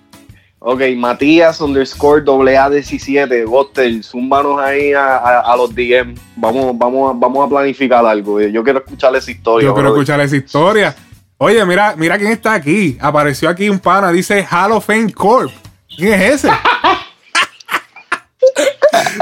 Ok, 0.60 0.82
Matías 0.96 1.60
underscore 1.60 2.24
AA17, 2.24 3.44
Goster, 3.46 4.02
zúmbanos 4.04 4.60
ahí 4.60 4.92
a, 4.92 5.16
a- 5.16 5.52
a 5.52 5.56
los 5.56 5.74
DM. 5.74 6.14
Vamos, 6.36 6.76
vamos, 6.76 7.14
a- 7.14 7.18
vamos 7.18 7.46
a 7.46 7.48
planificar 7.48 8.04
algo. 8.04 8.40
Yo 8.40 8.62
quiero 8.62 8.80
escuchar 8.80 9.14
esa 9.16 9.30
historia. 9.30 9.66
Yo 9.66 9.74
quiero 9.74 9.90
brother. 9.90 10.02
escuchar 10.02 10.20
esa 10.20 10.36
historia. 10.36 10.94
Oye, 11.38 11.64
mira, 11.64 11.94
mira 11.96 12.18
quién 12.18 12.32
está 12.32 12.54
aquí. 12.54 12.98
Apareció 13.00 13.48
aquí 13.48 13.70
un 13.70 13.78
pana, 13.78 14.10
dice 14.10 14.46
Hall 14.50 14.72
of 14.72 14.84
Fame 14.84 15.12
Corp. 15.12 15.50
¿Quién 15.96 16.20
es 16.20 16.44
ese? 16.44 16.48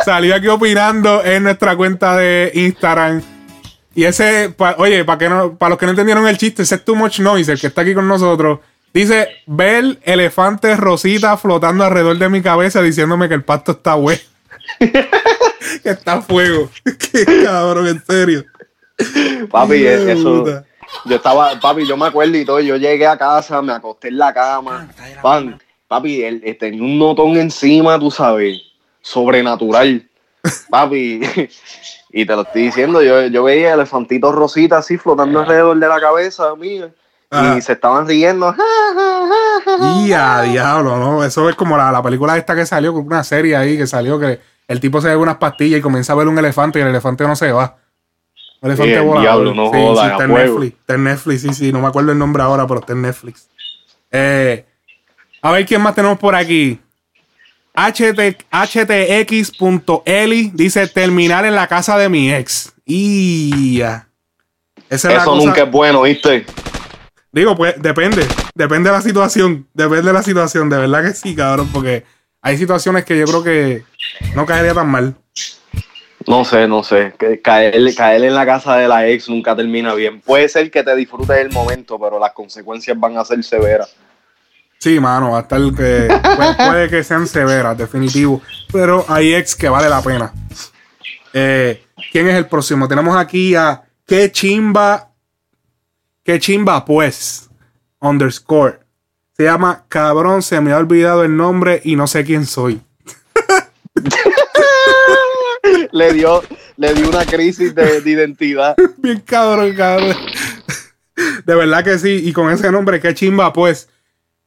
Salió 0.04 0.34
aquí 0.34 0.48
opinando 0.48 1.24
en 1.24 1.42
nuestra 1.42 1.76
cuenta 1.76 2.16
de 2.16 2.50
Instagram. 2.54 3.22
Y 3.96 4.04
ese, 4.04 4.50
pa- 4.56 4.76
oye, 4.78 5.04
para 5.04 5.18
que 5.18 5.28
no, 5.28 5.56
para 5.56 5.70
los 5.70 5.78
que 5.78 5.86
no 5.86 5.90
entendieron 5.90 6.28
el 6.28 6.36
chiste, 6.38 6.62
ese 6.62 6.76
es 6.76 6.84
Too 6.84 6.94
Much 6.94 7.18
Noise, 7.18 7.52
el 7.52 7.60
que 7.60 7.66
está 7.66 7.80
aquí 7.80 7.94
con 7.94 8.06
nosotros. 8.06 8.60
Dice, 8.92 9.28
ver 9.46 9.98
elefantes 10.04 10.78
rosita 10.78 11.36
flotando 11.36 11.82
alrededor 11.84 12.16
de 12.18 12.28
mi 12.28 12.40
cabeza 12.42 12.80
diciéndome 12.82 13.26
que 13.28 13.34
el 13.34 13.42
pasto 13.42 13.72
está 13.72 13.94
bueno. 13.94 14.20
que 14.78 15.90
está 15.90 16.14
a 16.14 16.22
fuego. 16.22 16.70
Qué 16.84 17.24
cabrón, 17.44 17.88
en 17.88 18.02
serio. 18.04 18.44
Papi, 19.50 19.86
es- 19.86 20.04
de 20.04 20.12
eso. 20.12 20.44
Yo 21.04 21.16
estaba, 21.16 21.58
papi, 21.60 21.86
yo 21.86 21.96
me 21.96 22.06
acuerdo 22.06 22.36
y 22.36 22.44
todo. 22.44 22.60
Yo 22.60 22.76
llegué 22.76 23.06
a 23.06 23.18
casa, 23.18 23.60
me 23.60 23.72
acosté 23.72 24.08
en 24.08 24.18
la 24.18 24.32
cama. 24.32 24.88
Pan, 25.22 25.58
papi, 25.88 26.22
él, 26.22 26.40
él 26.44 26.56
tenía 26.58 26.82
un 26.82 26.98
notón 26.98 27.36
encima, 27.36 27.98
tú 27.98 28.10
sabes, 28.10 28.60
sobrenatural. 29.02 30.08
Papi, 30.70 31.20
y 32.10 32.26
te 32.26 32.34
lo 32.36 32.42
estoy 32.42 32.62
diciendo, 32.62 33.02
yo, 33.02 33.26
yo 33.26 33.44
veía 33.44 33.74
elefantitos 33.74 34.34
rositas 34.34 34.80
así 34.80 34.96
flotando 34.98 35.40
alrededor 35.40 35.78
de 35.78 35.88
la 35.88 36.00
cabeza 36.00 36.54
mía. 36.56 36.90
Y 37.56 37.60
se 37.60 37.72
estaban 37.72 38.06
riendo. 38.06 38.54
Y 40.04 40.12
a 40.12 40.42
diablo, 40.42 40.96
¿no? 40.96 41.24
Eso 41.24 41.48
es 41.50 41.56
como 41.56 41.76
la, 41.76 41.90
la 41.90 42.02
película 42.02 42.36
esta 42.36 42.54
que 42.54 42.64
salió, 42.64 42.92
con 42.94 43.04
una 43.04 43.24
serie 43.24 43.56
ahí 43.56 43.76
que 43.76 43.86
salió 43.86 44.18
que 44.18 44.40
el 44.68 44.80
tipo 44.80 45.00
se 45.00 45.08
bebe 45.08 45.20
unas 45.20 45.36
pastillas 45.36 45.78
y 45.80 45.82
comienza 45.82 46.12
a 46.12 46.16
ver 46.16 46.28
un 46.28 46.38
elefante 46.38 46.78
y 46.78 46.82
el 46.82 46.88
elefante 46.88 47.24
no 47.26 47.36
se 47.36 47.50
va. 47.52 47.76
Un 48.62 48.70
elefante 48.70 48.94
Sí, 48.94 49.00
volador. 49.00 49.20
diablo, 49.22 49.54
no 49.54 49.70
sí, 49.70 49.76
jodas, 49.76 49.98
sí, 50.04 50.08
a 50.08 50.12
está 50.12 50.24
en 50.24 50.30
fuego. 50.30 50.52
Netflix. 50.60 50.80
Está 50.80 50.94
en 50.94 51.04
Netflix, 51.04 51.42
sí, 51.42 51.54
sí. 51.54 51.72
No 51.72 51.80
me 51.80 51.88
acuerdo 51.88 52.12
el 52.12 52.18
nombre 52.18 52.42
ahora, 52.42 52.66
pero 52.66 52.80
está 52.80 52.92
en 52.94 53.02
Netflix. 53.02 53.48
Eh, 54.12 54.64
a 55.42 55.50
ver 55.50 55.66
quién 55.66 55.82
más 55.82 55.94
tenemos 55.94 56.18
por 56.18 56.34
aquí. 56.34 56.80
HT, 57.76 58.44
HTX.eli 58.50 60.50
dice 60.54 60.86
terminar 60.88 61.44
en 61.44 61.54
la 61.54 61.66
casa 61.66 61.98
de 61.98 62.08
mi 62.08 62.32
ex. 62.32 62.72
Y 62.84 63.78
ya. 63.78 64.08
Esa 64.88 65.08
es 65.08 65.14
la 65.16 65.22
Eso 65.22 65.30
cosa- 65.32 65.46
nunca 65.46 65.62
es 65.64 65.70
bueno, 65.70 66.02
¿viste? 66.02 66.46
Digo, 67.32 67.54
pues 67.56 67.74
depende. 67.82 68.26
Depende 68.54 68.88
de 68.90 68.96
la 68.96 69.02
situación. 69.02 69.66
Depende 69.74 70.06
de 70.06 70.12
la 70.12 70.22
situación. 70.22 70.70
De 70.70 70.78
verdad 70.78 71.02
que 71.04 71.12
sí, 71.12 71.34
cabrón. 71.36 71.68
Porque 71.72 72.04
hay 72.40 72.56
situaciones 72.56 73.04
que 73.04 73.18
yo 73.18 73.26
creo 73.26 73.42
que 73.42 73.82
no 74.34 74.46
caería 74.46 74.72
tan 74.72 74.88
mal. 74.88 75.14
No 76.26 76.44
sé, 76.44 76.66
no 76.66 76.82
sé. 76.82 77.12
Que 77.18 77.40
caer, 77.42 77.74
caer 77.94 78.24
en 78.24 78.34
la 78.34 78.46
casa 78.46 78.76
de 78.76 78.88
la 78.88 79.06
ex 79.06 79.28
nunca 79.28 79.54
termina 79.54 79.92
bien. 79.94 80.20
Puede 80.22 80.48
ser 80.48 80.70
que 80.70 80.82
te 80.82 80.96
disfrutes 80.96 81.36
del 81.36 81.52
momento, 81.52 81.98
pero 82.00 82.18
las 82.18 82.32
consecuencias 82.32 82.98
van 82.98 83.18
a 83.18 83.24
ser 83.24 83.44
severas. 83.44 83.94
Sí, 84.78 85.00
mano, 85.00 85.32
va 85.32 85.38
a 85.38 85.42
estar 85.42 85.60
que. 85.60 86.08
Puede, 86.36 86.54
puede 86.54 86.88
que 86.88 87.04
sean 87.04 87.26
severas, 87.26 87.76
definitivo. 87.76 88.42
Pero 88.72 89.04
hay 89.08 89.34
ex 89.34 89.54
que 89.54 89.68
vale 89.68 89.88
la 89.88 90.02
pena. 90.02 90.32
Eh, 91.32 91.82
¿Quién 92.12 92.28
es 92.28 92.36
el 92.36 92.46
próximo? 92.46 92.86
Tenemos 92.86 93.16
aquí 93.16 93.54
a 93.54 93.82
Qué 94.06 94.30
chimba. 94.30 95.10
Qué 96.22 96.38
chimba, 96.38 96.84
pues. 96.84 97.50
Underscore. 98.00 98.78
Se 99.36 99.42
llama 99.42 99.84
Cabrón, 99.88 100.42
se 100.42 100.60
me 100.60 100.72
ha 100.72 100.78
olvidado 100.78 101.24
el 101.24 101.36
nombre 101.36 101.80
y 101.84 101.96
no 101.96 102.06
sé 102.06 102.24
quién 102.24 102.46
soy. 102.46 102.80
le 105.92 106.12
dio, 106.12 106.42
le 106.76 106.94
dio 106.94 107.08
una 107.08 107.26
crisis 107.26 107.74
de, 107.74 108.00
de 108.00 108.10
identidad. 108.10 108.76
Bien 108.96 109.20
cabrón, 109.20 109.74
cabrón. 109.74 110.16
De 111.44 111.54
verdad 111.54 111.84
que 111.84 111.98
sí. 111.98 112.22
Y 112.24 112.32
con 112.32 112.50
ese 112.52 112.70
nombre, 112.70 113.00
qué 113.00 113.12
chimba, 113.12 113.52
pues. 113.52 113.88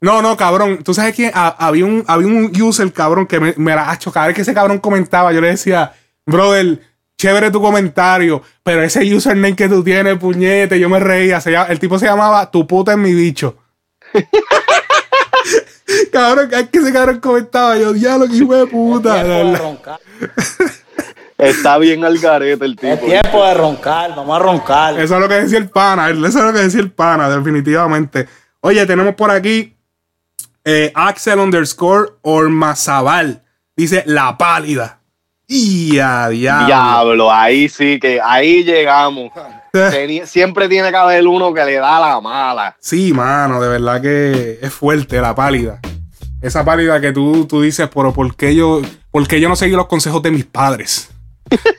No, 0.02 0.22
no, 0.22 0.38
cabrón. 0.38 0.80
Tú 0.84 0.94
sabes 0.94 1.14
que 1.16 1.32
ha- 1.34 1.56
había 1.60 1.86
un, 1.86 2.04
había 2.08 2.28
un 2.28 2.52
user, 2.62 2.92
cabrón, 2.94 3.28
que 3.28 3.40
me, 3.40 3.54
me 3.58 3.76
la 3.76 3.94
hecho. 3.94 4.12
Cada 4.12 4.28
vez 4.28 4.36
que 4.36 4.42
ese 4.44 4.54
cabrón 4.54 4.80
comentaba, 4.80 5.34
yo 5.34 5.42
le 5.42 5.50
decía, 5.50 5.94
brother, 6.26 6.80
chévere 7.18 7.52
tu 7.52 7.62
comentario, 7.62 8.42
pero 8.64 8.82
ese 8.82 9.04
username 9.14 9.56
que 9.56 9.68
tú 9.68 9.84
tienes, 9.84 10.18
puñete, 10.18 10.80
yo 10.80 10.88
me 10.90 11.00
reía. 11.00 11.42
Se 11.42 11.52
llama- 11.52 11.68
el 11.68 11.80
tipo 11.80 12.00
se 12.00 12.06
llamaba 12.06 12.50
Tu 12.50 12.66
puta 12.66 12.94
es 12.94 12.98
mi 12.98 13.14
bicho. 13.14 13.58
cabrón, 16.12 16.48
cada 16.50 16.62
vez 16.62 16.70
que 16.72 16.80
ese 16.80 16.94
cabrón 16.94 17.20
comentaba, 17.20 17.78
yo, 17.78 17.94
diablo, 17.94 18.28
que 18.28 18.36
hijo 18.36 18.56
de 18.56 18.68
puta. 18.68 19.22
Está 21.38 21.78
bien 21.78 22.04
al 22.04 22.18
garete 22.20 22.66
el 22.66 22.76
tipo. 22.76 22.88
Es 22.94 23.00
tiempo 23.00 23.46
de 23.46 23.54
roncar, 23.54 24.14
vamos 24.16 24.36
a 24.36 24.40
roncar. 24.40 25.00
Eso 25.00 25.16
es 25.16 25.22
lo 25.22 25.30
que 25.30 25.36
decía 25.36 25.58
el 25.58 25.70
pana, 25.70 26.10
eso 26.10 26.26
es 26.28 26.36
lo 26.36 26.52
que 26.54 26.60
decía 26.60 26.82
el 26.82 26.92
pana, 26.92 27.30
definitivamente. 27.30 28.28
Oye, 28.60 28.86
tenemos 28.86 29.16
por 29.16 29.32
aquí 29.32 29.74
eh, 30.66 30.92
Axel 30.96 31.40
underscore 31.40 32.14
Ormazabal. 32.22 33.44
Dice 33.76 34.04
la 34.06 34.38
pálida. 34.38 35.00
Y 35.48 35.98
a 35.98 36.30
diablo. 36.30 36.66
Diablo, 36.68 37.32
ahí 37.32 37.70
sí 37.70 38.00
que 38.00 38.22
ahí 38.22 38.64
llegamos. 38.64 39.32
Siempre 40.26 40.70
tiene 40.70 40.90
que 40.90 40.96
haber 40.96 41.26
uno 41.26 41.54
que 41.54 41.66
le 41.66 41.76
da 41.76 42.00
la 42.00 42.22
mala. 42.22 42.76
Sí, 42.80 43.14
mano, 43.14 43.60
de 43.62 43.70
verdad 43.70 44.02
que 44.02 44.60
es 44.62 44.74
fuerte 44.74 45.20
la 45.20 45.34
pálida. 45.34 45.80
Esa 46.42 46.64
pálida 46.64 47.02
que 47.02 47.12
tú, 47.12 47.46
tú 47.46 47.62
dices, 47.62 47.90
pero 47.94 48.14
¿por 48.14 48.36
qué, 48.36 48.56
yo, 48.56 48.82
¿por 49.12 49.28
qué 49.28 49.42
yo 49.42 49.50
no 49.50 49.56
seguí 49.56 49.76
los 49.76 49.88
consejos 49.88 50.22
de 50.22 50.32
mis 50.32 50.46
padres? 50.46 51.10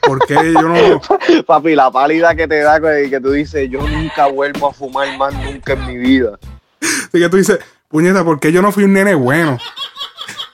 ¿Por 0.02 0.26
qué 0.26 0.34
yo 0.52 0.62
no...? 0.62 1.00
Papi, 1.46 1.74
la 1.74 1.90
pálida 1.90 2.34
que 2.34 2.48
te 2.48 2.60
da 2.60 2.80
que 2.80 3.20
tú 3.20 3.30
dices, 3.30 3.70
yo 3.70 3.86
nunca 3.86 4.26
vuelvo 4.26 4.68
a 4.68 4.72
fumar 4.72 5.16
más 5.16 5.32
nunca 5.34 5.72
en 5.74 5.86
mi 5.86 5.96
vida. 5.96 6.38
Así 6.80 7.18
que 7.20 7.28
tú 7.28 7.36
dices, 7.36 7.58
puñeta, 7.90 8.24
¿por 8.24 8.40
qué 8.40 8.52
yo 8.52 8.62
no 8.62 8.72
fui 8.72 8.84
un 8.84 8.92
nene 8.94 9.14
bueno? 9.14 9.58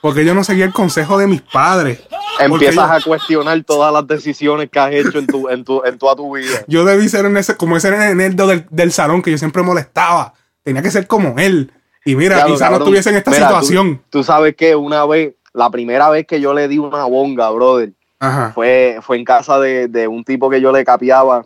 ¿Por 0.01 0.13
qué 0.13 0.25
yo 0.25 0.33
no 0.33 0.43
seguí 0.43 0.61
el 0.63 0.73
consejo 0.73 1.17
de 1.17 1.27
mis 1.27 1.41
padres? 1.41 2.01
Porque 2.49 2.65
Empiezas 2.65 2.75
yo- 2.89 2.93
a 2.93 3.01
cuestionar 3.01 3.63
todas 3.63 3.91
las 3.93 4.05
decisiones 4.07 4.69
que 4.69 4.79
has 4.79 4.91
hecho 4.91 5.17
en 5.19 5.27
tu, 5.27 5.49
en 5.49 5.63
tu, 5.63 5.83
en 5.85 5.97
toda 5.97 6.15
tu 6.15 6.35
vida. 6.35 6.59
Yo 6.67 6.83
debí 6.85 7.07
ser 7.09 7.25
en 7.25 7.37
ese, 7.37 7.55
como 7.55 7.77
ese 7.77 7.89
nerdo 8.15 8.47
del, 8.47 8.65
del 8.69 8.91
salón 8.91 9.21
que 9.21 9.31
yo 9.31 9.37
siempre 9.37 9.63
molestaba. 9.63 10.33
Tenía 10.63 10.81
que 10.81 10.91
ser 10.91 11.07
como 11.07 11.35
él. 11.39 11.71
Y 12.05 12.15
mira, 12.15 12.35
Claro, 12.35 12.53
quizás 12.53 12.69
no 12.71 12.77
estuviese 12.77 13.09
en 13.09 13.15
esta 13.17 13.31
Mira, 13.31 13.47
tú- 13.49 13.53
situación. 13.65 14.01
Tú, 14.09 14.23
sabes 14.23 14.55
que 14.55 14.75
una 14.75 15.05
vez, 15.05 15.33
la 15.53 15.69
primera 15.69 16.09
vez 16.09 16.25
que 16.27 16.39
yo 16.39 16.53
le 16.53 16.67
di 16.67 16.77
una 16.77 17.05
bonga, 17.05 17.49
brother, 17.49 17.93
Ajá. 18.19 18.51
fue, 18.53 18.99
fue 19.01 19.17
en 19.17 19.25
casa 19.25 19.59
de, 19.59 19.87
de 19.87 20.07
un 20.07 20.23
tipo 20.23 20.49
que 20.49 20.61
yo 20.61 20.71
le 20.71 20.85
capiaba. 20.85 21.45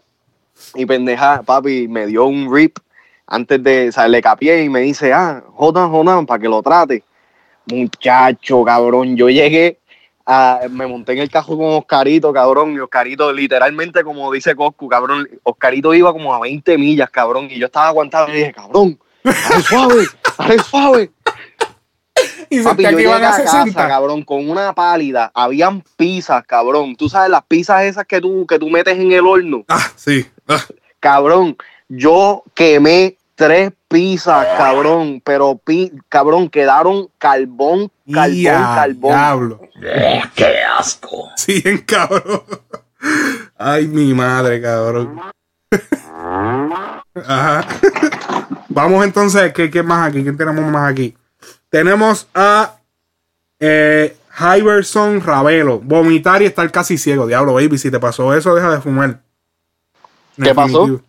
Y 0.75 0.85
pendeja, 0.85 1.41
papi, 1.43 1.87
me 1.87 2.05
dio 2.05 2.25
un 2.25 2.53
rip 2.53 2.77
antes 3.27 3.63
de, 3.63 3.89
o 3.89 3.91
sea, 3.91 4.07
le 4.07 4.21
capié 4.21 4.63
y 4.63 4.69
me 4.69 4.81
dice, 4.81 5.13
ah, 5.13 5.43
jodan, 5.53 5.89
jodan, 5.89 6.25
para 6.25 6.41
que 6.41 6.49
lo 6.49 6.61
trate. 6.61 7.03
Muchacho, 7.65 8.63
cabrón, 8.63 9.15
yo 9.15 9.29
llegué, 9.29 9.79
a, 10.25 10.61
me 10.69 10.87
monté 10.87 11.13
en 11.13 11.19
el 11.19 11.29
carro 11.29 11.57
con 11.57 11.73
Oscarito, 11.73 12.33
cabrón, 12.33 12.73
y 12.73 12.79
Oscarito, 12.79 13.31
literalmente, 13.31 14.03
como 14.03 14.31
dice 14.31 14.55
Coscu, 14.55 14.87
cabrón, 14.87 15.27
Oscarito 15.43 15.93
iba 15.93 16.11
como 16.11 16.33
a 16.33 16.39
20 16.39 16.77
millas, 16.77 17.09
cabrón, 17.09 17.47
y 17.49 17.59
yo 17.59 17.67
estaba 17.67 17.87
aguantando 17.87 18.33
y 18.33 18.37
dije, 18.37 18.53
cabrón, 18.53 18.99
dale 19.23 19.61
suave, 19.63 20.05
dale 20.37 20.59
suave. 20.59 21.11
Y 22.49 22.61
Papi, 22.61 22.83
sentía 22.83 22.91
yo 22.91 22.97
llegué 22.97 23.13
a 23.13 23.15
a 23.15 23.37
casa, 23.37 23.63
60. 23.63 23.87
cabrón, 23.87 24.23
con 24.23 24.49
una 24.49 24.73
pálida. 24.73 25.31
Habían 25.33 25.81
pizzas, 25.95 26.43
cabrón. 26.45 26.97
Tú 26.97 27.07
sabes, 27.07 27.29
las 27.29 27.43
pizzas 27.43 27.83
esas 27.83 28.05
que 28.05 28.19
tú, 28.19 28.45
que 28.45 28.59
tú 28.59 28.69
metes 28.69 28.99
en 28.99 29.11
el 29.13 29.25
horno. 29.25 29.63
Ah, 29.69 29.87
sí. 29.95 30.25
Ah. 30.49 30.59
Cabrón, 30.99 31.55
yo 31.93 32.43
quemé 32.53 33.17
tres 33.35 33.71
pizzas, 33.87 34.45
cabrón. 34.57 35.21
Pero, 35.25 35.57
pi- 35.57 35.91
cabrón, 36.09 36.49
quedaron 36.49 37.09
carbón, 37.17 37.91
carbón, 38.11 38.35
Ya, 38.35 38.53
carbón. 38.75 39.11
Diablo. 39.11 39.61
¡Qué 40.35 40.57
asco! 40.77 41.29
Sí, 41.35 41.61
en 41.65 41.79
cabrón. 41.79 42.43
Ay, 43.57 43.87
mi 43.87 44.13
madre, 44.13 44.61
cabrón. 44.61 45.19
Ajá. 47.25 47.67
Vamos 48.69 49.03
entonces, 49.03 49.51
¿qué, 49.53 49.69
qué 49.69 49.83
más 49.83 50.09
aquí? 50.09 50.23
¿Quién 50.23 50.37
tenemos 50.37 50.63
más 50.71 50.89
aquí? 50.91 51.15
Tenemos 51.69 52.27
a 52.33 52.75
eh, 53.59 54.15
Hyverson 54.39 55.21
Ravelo. 55.21 55.79
Vomitar 55.79 56.41
y 56.41 56.45
estar 56.45 56.69
casi 56.71 56.97
ciego. 56.97 57.27
Diablo, 57.27 57.53
baby, 57.53 57.77
si 57.77 57.91
te 57.91 57.99
pasó 57.99 58.33
eso, 58.33 58.55
deja 58.55 58.71
de 58.71 58.81
fumar. 58.81 59.19
¿Qué 60.41 60.53
pasó? 60.55 61.01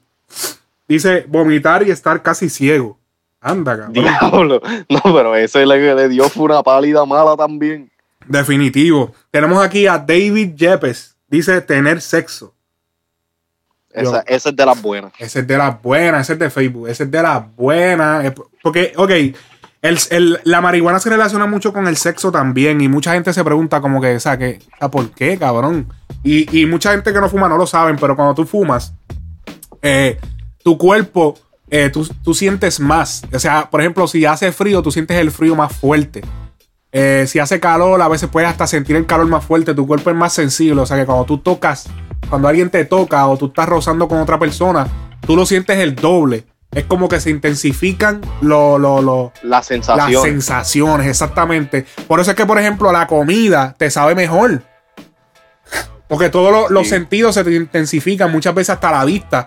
Dice 0.92 1.24
vomitar 1.28 1.87
y 1.87 1.90
estar 1.90 2.22
casi 2.22 2.48
ciego. 2.50 2.98
Anda, 3.40 3.76
cabrón. 3.76 3.92
Diablo. 3.94 4.62
No, 4.88 5.00
pero 5.14 5.35
ese 5.35 5.64
le, 5.64 5.94
le 5.94 6.09
dio 6.09 6.28
fue 6.28 6.44
una 6.44 6.62
pálida 6.62 7.05
mala 7.07 7.37
también. 7.37 7.90
Definitivo. 8.26 9.12
Tenemos 9.31 9.64
aquí 9.64 9.87
a 9.87 9.98
David 9.98 10.55
Yepes. 10.55 11.16
Dice 11.28 11.61
tener 11.62 12.00
sexo. 12.02 12.55
Esa, 13.90 14.20
esa 14.26 14.48
es 14.50 14.57
de 14.57 14.66
las 14.66 14.81
buenas. 14.81 15.12
Ese 15.18 15.40
es 15.40 15.46
de 15.46 15.57
las 15.59 15.81
buenas, 15.83 16.22
ese 16.22 16.35
es 16.35 16.38
de 16.38 16.50
Facebook, 16.50 16.88
ese 16.88 17.05
es 17.05 17.11
de 17.11 17.22
las 17.22 17.57
buenas. 17.57 18.33
Porque, 18.62 18.92
ok, 18.96 19.11
el, 19.11 19.98
el- 20.11 20.40
la 20.44 20.61
marihuana 20.61 20.98
se 21.00 21.11
relaciona 21.11 21.46
mucho 21.46 21.72
con 21.72 21.87
el 21.88 21.96
sexo 21.96 22.31
también 22.31 22.81
y 22.81 22.88
mucha 22.88 23.12
gente 23.14 23.33
se 23.33 23.42
pregunta 23.44 23.81
como 23.81 24.00
que, 24.00 24.16
o 24.16 24.20
sea, 24.20 24.38
que, 24.38 24.61
¿por 24.90 25.11
qué, 25.11 25.38
cabrón? 25.38 25.92
Y, 26.22 26.59
y 26.61 26.66
mucha 26.66 26.92
gente 26.92 27.12
que 27.12 27.20
no 27.20 27.28
fuma 27.28 27.48
no 27.48 27.57
lo 27.57 27.66
saben, 27.66 27.96
pero 27.96 28.14
cuando 28.14 28.35
tú 28.35 28.46
fumas, 28.46 28.94
eh, 29.83 30.18
tu 30.62 30.79
cuerpo, 30.79 31.38
eh, 31.70 31.90
tú, 31.90 32.09
tú 32.22 32.35
sientes 32.35 32.81
más. 32.81 33.22
O 33.33 33.38
sea, 33.38 33.68
por 33.70 33.81
ejemplo, 33.81 34.07
si 34.07 34.25
hace 34.25 34.53
frío, 34.53 34.83
tú 34.83 34.90
sientes 34.92 35.16
el 35.18 35.31
frío 35.31 35.55
más 35.57 35.75
fuerte. 35.75 36.22
Eh, 36.92 37.25
si 37.27 37.38
hace 37.38 37.59
calor, 37.61 38.01
a 38.03 38.09
veces 38.09 38.29
puedes 38.31 38.51
hasta 38.51 38.66
sentir 38.66 38.96
el 38.96 39.07
calor 39.07 39.27
más 39.27 39.44
fuerte. 39.44 39.75
Tu 39.75 39.87
cuerpo 39.87 40.11
es 40.11 40.16
más 40.16 40.33
sensible. 40.35 40.81
O 40.83 40.87
sea 40.87 40.96
que 40.98 41.07
cuando 41.07 41.25
tú 41.25 41.38
tocas, 41.38 41.88
cuando 42.29 42.48
alguien 42.48 42.68
te 42.70 42.85
toca 42.85 43.27
o 43.27 43.37
tú 43.38 43.46
estás 43.46 43.68
rozando 43.68 44.09
con 44.09 44.20
otra 44.20 44.38
persona, 44.38 44.87
tú 45.27 45.35
lo 45.35 45.46
sientes 45.46 45.79
el 45.79 45.94
doble. 45.94 46.44
Es 46.70 46.85
como 46.85 47.09
que 47.09 47.20
se 47.20 47.29
intensifican 47.31 48.20
lo- 48.40 48.79
lo- 48.79 49.03
lo- 49.03 49.33
La 49.42 49.61
las 50.20 50.22
sensaciones, 50.22 51.07
exactamente. 51.07 51.85
Por 52.07 52.20
eso 52.20 52.31
es 52.31 52.37
que, 52.37 52.46
por 52.46 52.59
ejemplo, 52.59 52.90
la 52.92 53.07
comida 53.07 53.75
te 53.79 53.90
sabe 53.90 54.14
mejor. 54.14 54.62
Porque 56.09 56.29
todos 56.29 56.53
los, 56.53 56.70
los 56.70 56.88
sentidos 56.88 57.35
se 57.35 57.44
te 57.44 57.55
intensifican, 57.55 58.31
muchas 58.31 58.55
veces 58.55 58.70
hasta 58.70 58.90
la 58.90 59.05
vista. 59.05 59.46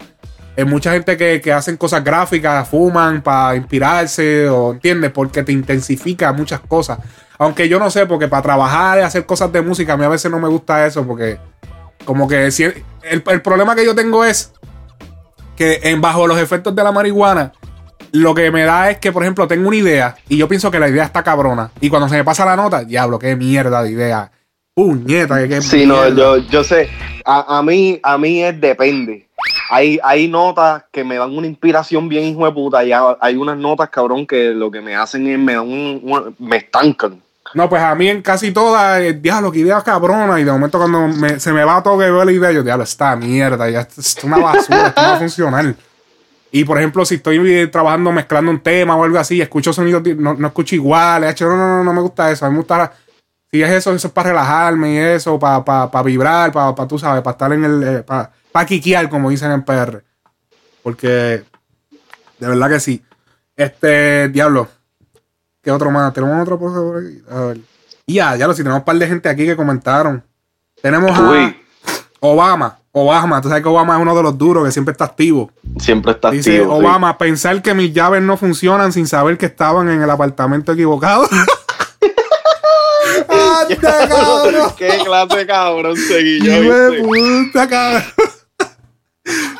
Hay 0.58 0.65
mucha 0.65 0.94
gente 0.94 1.18
que, 1.18 1.41
que 1.41 1.52
hacen 1.52 1.78
cosas 1.78 2.04
gráficas, 2.04 2.68
fuman 2.68 3.22
para 3.22 3.56
inspirarse, 3.56 4.48
o 4.48 4.74
entiendes, 4.74 5.12
porque 5.12 5.44
te 5.44 5.52
intensifica 5.52 6.32
muchas 6.34 6.62
cosas. 6.62 7.00
Aunque 7.38 7.68
yo 7.68 7.80
no 7.80 7.89
sé, 7.89 8.06
porque 8.06 8.28
para 8.28 8.41
trabajar 8.41 9.00
y 9.00 9.02
hacer 9.02 9.26
cosas 9.26 9.52
de 9.52 9.62
música, 9.62 9.94
a 9.94 9.98
mí 9.98 10.06
a 10.06 10.10
veces 10.10 10.32
no 10.32 10.39
me 10.39 10.48
gusta 10.48 10.86
eso, 10.86 11.06
porque 11.06 11.38
como 12.06 12.28
que 12.28 12.52
si 12.52 12.63
el, 12.63 12.84
el 13.04 13.41
problema 13.41 13.76
que 13.76 13.86
yo 13.86 13.94
tengo 13.94 14.24
es 14.24 14.54
que 15.56 15.80
en 15.84 16.02
bajo 16.02 16.28
los 16.28 16.39
efectos 16.39 16.76
de 16.76 16.84
la 16.84 16.91
marihuana, 16.91 17.52
lo 18.12 18.34
que 18.34 18.52
me 18.52 18.63
da 18.63 18.91
es 18.91 19.00
que, 19.00 19.12
por 19.12 19.24
ejemplo, 19.24 19.48
tengo 19.48 19.68
una 19.68 19.78
idea 19.78 20.15
y 20.30 20.38
yo 20.38 20.48
pienso 20.48 20.72
que 20.72 20.80
la 20.80 20.88
idea 20.88 21.04
está 21.04 21.24
cabrona. 21.24 21.72
Y 21.82 21.89
cuando 21.89 22.08
se 22.08 22.15
me 22.15 22.24
pasa 22.24 22.46
la 22.46 22.56
nota, 22.56 22.84
diablo, 22.84 23.20
qué 23.20 23.36
mierda 23.36 23.84
de 23.84 23.91
idea. 23.91 24.32
Puñeta, 24.74 25.41
que 25.41 25.50
qué 25.50 25.62
Sí, 25.62 25.86
no, 25.86 26.08
yo, 26.10 26.38
yo 26.38 26.63
sé. 26.63 26.89
A, 27.26 27.58
a 27.58 27.63
mí, 27.63 28.00
a 28.04 28.18
mí 28.18 28.44
es 28.44 28.60
depende. 28.60 29.24
Hay, 29.69 29.99
hay 30.04 30.28
notas 30.28 30.84
que 30.91 31.04
me 31.04 31.15
dan 31.17 31.36
una 31.36 31.47
inspiración 31.47 32.08
bien 32.08 32.25
hijo 32.25 32.45
de 32.45 32.51
puta. 32.51 32.84
Y 32.84 32.91
ha- 32.91 33.17
hay 33.19 33.36
unas 33.36 33.58
notas, 33.58 33.89
cabrón, 33.89 34.28
que 34.28 34.49
lo 34.51 34.69
que 34.69 34.82
me 34.82 34.95
hacen 34.95 35.28
es 35.28 35.39
me 35.39 35.54
dan 35.54 35.63
un- 35.67 36.01
un- 36.04 36.36
me 36.39 36.58
estancan. 36.58 37.21
No, 37.54 37.69
pues 37.69 37.82
a 37.82 37.95
mí 37.95 38.10
en 38.10 38.21
casi 38.21 38.51
todas, 38.51 38.99
eh, 39.01 39.13
diablo, 39.13 39.51
que 39.51 39.60
idea 39.60 39.82
cabrona. 39.82 40.39
Y 40.39 40.43
de 40.43 40.51
momento 40.51 40.78
cuando 40.78 41.08
me- 41.08 41.39
se 41.39 41.54
me 41.54 41.63
va 41.63 41.82
todo 41.82 41.97
que 41.97 42.06
veo 42.06 42.25
la 42.25 42.32
idea, 42.32 42.51
yo, 42.51 42.63
diablo, 42.63 42.84
esta 42.84 43.15
mierda, 43.15 43.69
ya 43.69 43.82
es 43.82 44.17
una 44.23 44.38
basura, 44.38 44.88
esto 44.88 45.01
no 45.01 45.08
va 45.10 45.15
a 45.15 45.19
funcionar. 45.19 45.75
Y 46.51 46.63
por 46.63 46.78
ejemplo, 46.78 47.04
si 47.06 47.15
estoy 47.15 47.38
eh, 47.51 47.67
trabajando 47.67 48.12
mezclando 48.12 48.49
un 48.51 48.60
tema 48.60 48.95
o 48.95 49.04
algo 49.04 49.17
así, 49.19 49.41
escucho 49.41 49.73
sonidos, 49.73 50.04
no, 50.17 50.34
no 50.36 50.47
escucho 50.47 50.75
igual, 50.75 51.23
he 51.23 51.30
hecho, 51.30 51.47
no, 51.47 51.58
no, 51.58 51.67
no, 51.78 51.84
no 51.84 51.93
me 51.93 52.01
gusta 52.01 52.32
eso. 52.32 52.45
A 52.45 52.49
mí 52.49 52.54
me 52.54 52.60
gusta, 52.60 52.93
si 53.51 53.62
es 53.62 53.69
eso, 53.69 53.93
eso 53.93 54.08
es 54.08 54.13
para 54.13 54.30
relajarme 54.30 54.93
y 54.93 54.97
eso, 54.97 55.38
para 55.39 55.63
pa, 55.63 55.89
pa 55.91 56.01
vibrar, 56.04 56.51
para, 56.51 56.73
pa, 56.75 56.88
tú 56.88 56.97
sabes, 56.99 57.21
para 57.21 57.34
estar 57.34 57.54
en 57.54 57.63
el, 57.63 58.04
para 58.04 58.32
pa 58.56 58.65
quiquear, 58.65 59.10
como 59.10 59.30
dicen 59.30 59.52
en 59.52 59.63
PR. 59.63 60.02
Porque, 60.82 61.44
de 62.39 62.48
verdad 62.48 62.70
que 62.70 62.80
sí. 62.80 63.04
Este, 63.58 64.30
diablo, 64.30 64.70
¿Qué 65.62 65.72
otro 65.72 65.91
más? 65.91 66.13
¿Tenemos 66.13 66.41
otro 66.41 66.58
por 66.58 67.04
aquí? 67.04 67.22
A 67.30 67.39
ver. 67.48 67.58
Y 68.06 68.13
ya, 68.13 68.38
ya 68.38 68.48
lo 68.48 68.54
si 68.54 68.60
tenemos 68.63 68.80
un 68.80 68.86
par 68.86 68.96
de 68.98 69.08
gente 69.08 69.28
aquí 69.28 69.46
que 69.46 69.58
comentaron. 69.58 70.24
Tenemos 70.82 71.12
a 71.12 71.32
Uy. 71.32 71.58
Obama. 72.22 72.78
Obama, 72.94 73.41
tú 73.41 73.50
sabes 73.50 73.62
que 73.62 73.68
Obama 73.68 73.98
es 73.98 74.02
uno 74.02 74.15
de 74.15 74.24
los 74.24 74.38
duros 74.38 74.63
que 74.63 74.72
siempre 74.72 74.94
está 74.94 75.04
activo. 75.04 75.52
Siempre 75.78 76.13
está 76.13 76.32
Dice 76.32 76.58
activo. 76.58 76.78
sí. 76.80 76.86
Obama, 76.86 77.18
pensar 77.18 77.62
que 77.62 77.74
mis 77.74 77.94
llaves 77.94 78.22
no 78.22 78.38
funcionan 78.38 78.94
sin 78.94 79.06
saber 79.06 79.38
que 79.38 79.48
estaban 79.48 79.89
en 79.89 80.02
el 80.02 80.10
apartamento 80.10 80.72
equivocado. 80.72 81.28
¡Ande, 83.28 83.78
cabrón! 83.78 84.72
¿Qué 84.78 85.00
clase 85.04 85.36
de 85.36 85.46
cabrón 85.46 85.98
seguí 85.98 86.39
yo? 86.41 86.62
¿viste? 86.62 87.04
puta, 87.04 87.68
cabrón. 87.68 88.04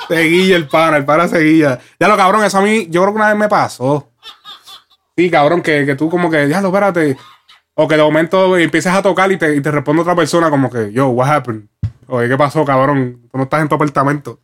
Seguilla 0.08 0.56
el 0.56 0.68
pana, 0.68 0.98
el 0.98 1.06
pana 1.06 1.28
seguilla. 1.28 1.80
Ya 2.00 2.08
lo 2.08 2.18
cabrón, 2.18 2.44
eso 2.44 2.58
a 2.58 2.62
mí, 2.62 2.88
yo 2.89 3.02
creo 3.02 3.13
que 3.13 3.18
una 3.18 3.30
vez 3.30 3.38
me 3.38 3.50
pasó. 3.50 4.12
Sí, 5.18 5.30
cabrón, 5.30 5.62
que, 5.62 5.86
que 5.86 5.96
tú 5.96 6.10
como 6.10 6.30
que, 6.30 6.48
ya 6.50 6.62
lo 6.62 6.68
espérate. 6.68 7.18
O 7.74 7.88
que 7.88 7.95
de 7.95 8.03
momento 8.03 8.58
empiezas 8.58 8.95
a 8.95 9.01
tocar 9.01 9.32
y 9.32 9.38
te, 9.38 9.56
y 9.56 9.62
te 9.62 9.72
responde 9.72 10.01
otra 10.01 10.16
persona 10.16 10.49
como 10.49 10.70
que, 10.70 10.91
yo, 10.91 11.08
what 11.10 11.30
happened? 11.30 11.64
Oye, 12.08 12.30
¿qué 12.30 12.38
pasó, 12.38 12.64
cabrón? 12.64 13.28
Tú 13.32 13.38
no 13.38 13.43
estás 13.43 13.62
en 13.62 13.68
tu 13.68 13.76
apartamento. 13.76 14.39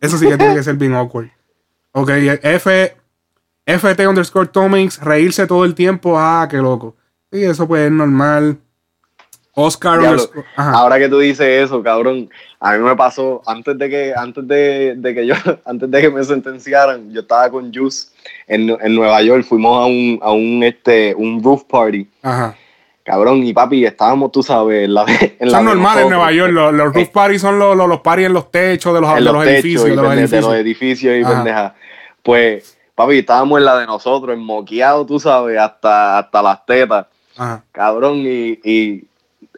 Eso 0.00 0.18
sí 0.18 0.26
que 0.28 0.36
tiene 0.36 0.54
que 0.54 0.62
ser 0.62 0.76
bien 0.76 0.94
awkward. 0.94 1.28
Ok, 1.92 2.10
F, 2.10 2.96
FT 3.66 4.06
underscore 4.08 4.48
Tomix, 4.48 4.98
reírse 5.00 5.46
todo 5.46 5.64
el 5.64 5.74
tiempo. 5.74 6.18
Ah, 6.18 6.48
qué 6.50 6.56
loco. 6.56 6.96
Sí, 7.30 7.44
eso 7.44 7.68
pues 7.68 7.86
es 7.86 7.92
normal. 7.92 8.58
Oscar 9.54 10.00
Diablo. 10.00 10.30
Ahora 10.56 10.98
que 10.98 11.08
tú 11.08 11.18
dices 11.18 11.64
eso, 11.64 11.82
cabrón, 11.82 12.30
a 12.58 12.72
mí 12.72 12.78
me 12.78 12.96
pasó 12.96 13.42
antes 13.46 13.76
de 13.76 13.90
que 13.90 14.14
antes 14.16 14.46
de, 14.48 14.94
de 14.96 15.14
que 15.14 15.26
yo 15.26 15.34
antes 15.64 15.90
de 15.90 16.00
que 16.00 16.10
me 16.10 16.24
sentenciaran, 16.24 17.12
yo 17.12 17.20
estaba 17.20 17.50
con 17.50 17.72
Juice 17.72 18.08
en, 18.46 18.70
en 18.70 18.94
Nueva 18.94 19.20
York, 19.22 19.44
fuimos 19.44 19.82
a 19.82 19.86
un 19.86 20.18
a 20.22 20.32
un 20.32 20.62
este 20.62 21.14
un 21.14 21.42
roof 21.42 21.64
party 21.64 22.08
Ajá. 22.22 22.56
Cabrón, 23.04 23.42
y 23.42 23.52
papi, 23.52 23.84
estábamos, 23.84 24.30
tú 24.30 24.44
sabes, 24.44 24.84
en 24.84 24.94
la 24.94 25.04
en 25.38 25.50
Son 25.50 25.64
normales 25.64 26.04
en. 26.04 26.10
Nueva 26.10 26.30
York. 26.30 26.52
Los, 26.52 26.72
los 26.72 26.94
roof 26.94 27.08
parties 27.08 27.42
son 27.42 27.58
los, 27.58 27.76
los, 27.76 27.88
los 27.88 28.00
parties 28.00 28.28
en 28.28 28.32
los 28.32 28.50
techos 28.50 28.94
de 28.94 29.00
los, 29.00 29.10
en 29.10 29.16
de 29.16 29.20
los, 29.22 29.34
los 29.34 29.46
edificios. 29.46 29.86
y 29.86 29.90
de 29.90 30.40
los 30.40 30.54
edificios. 30.54 31.16
y 31.18 31.24
pendeja. 31.24 31.74
Pues, 32.22 32.78
papi, 32.94 33.18
estábamos 33.18 33.58
en 33.58 33.64
la 33.64 33.78
de 33.78 33.86
nosotros, 33.86 34.36
enmoqueados, 34.36 35.06
tú 35.08 35.18
sabes, 35.18 35.58
hasta, 35.58 36.18
hasta 36.18 36.42
las 36.42 36.64
tetas. 36.64 37.06
Ajá. 37.36 37.64
Cabrón, 37.72 38.18
y, 38.18 38.60
y 38.62 39.04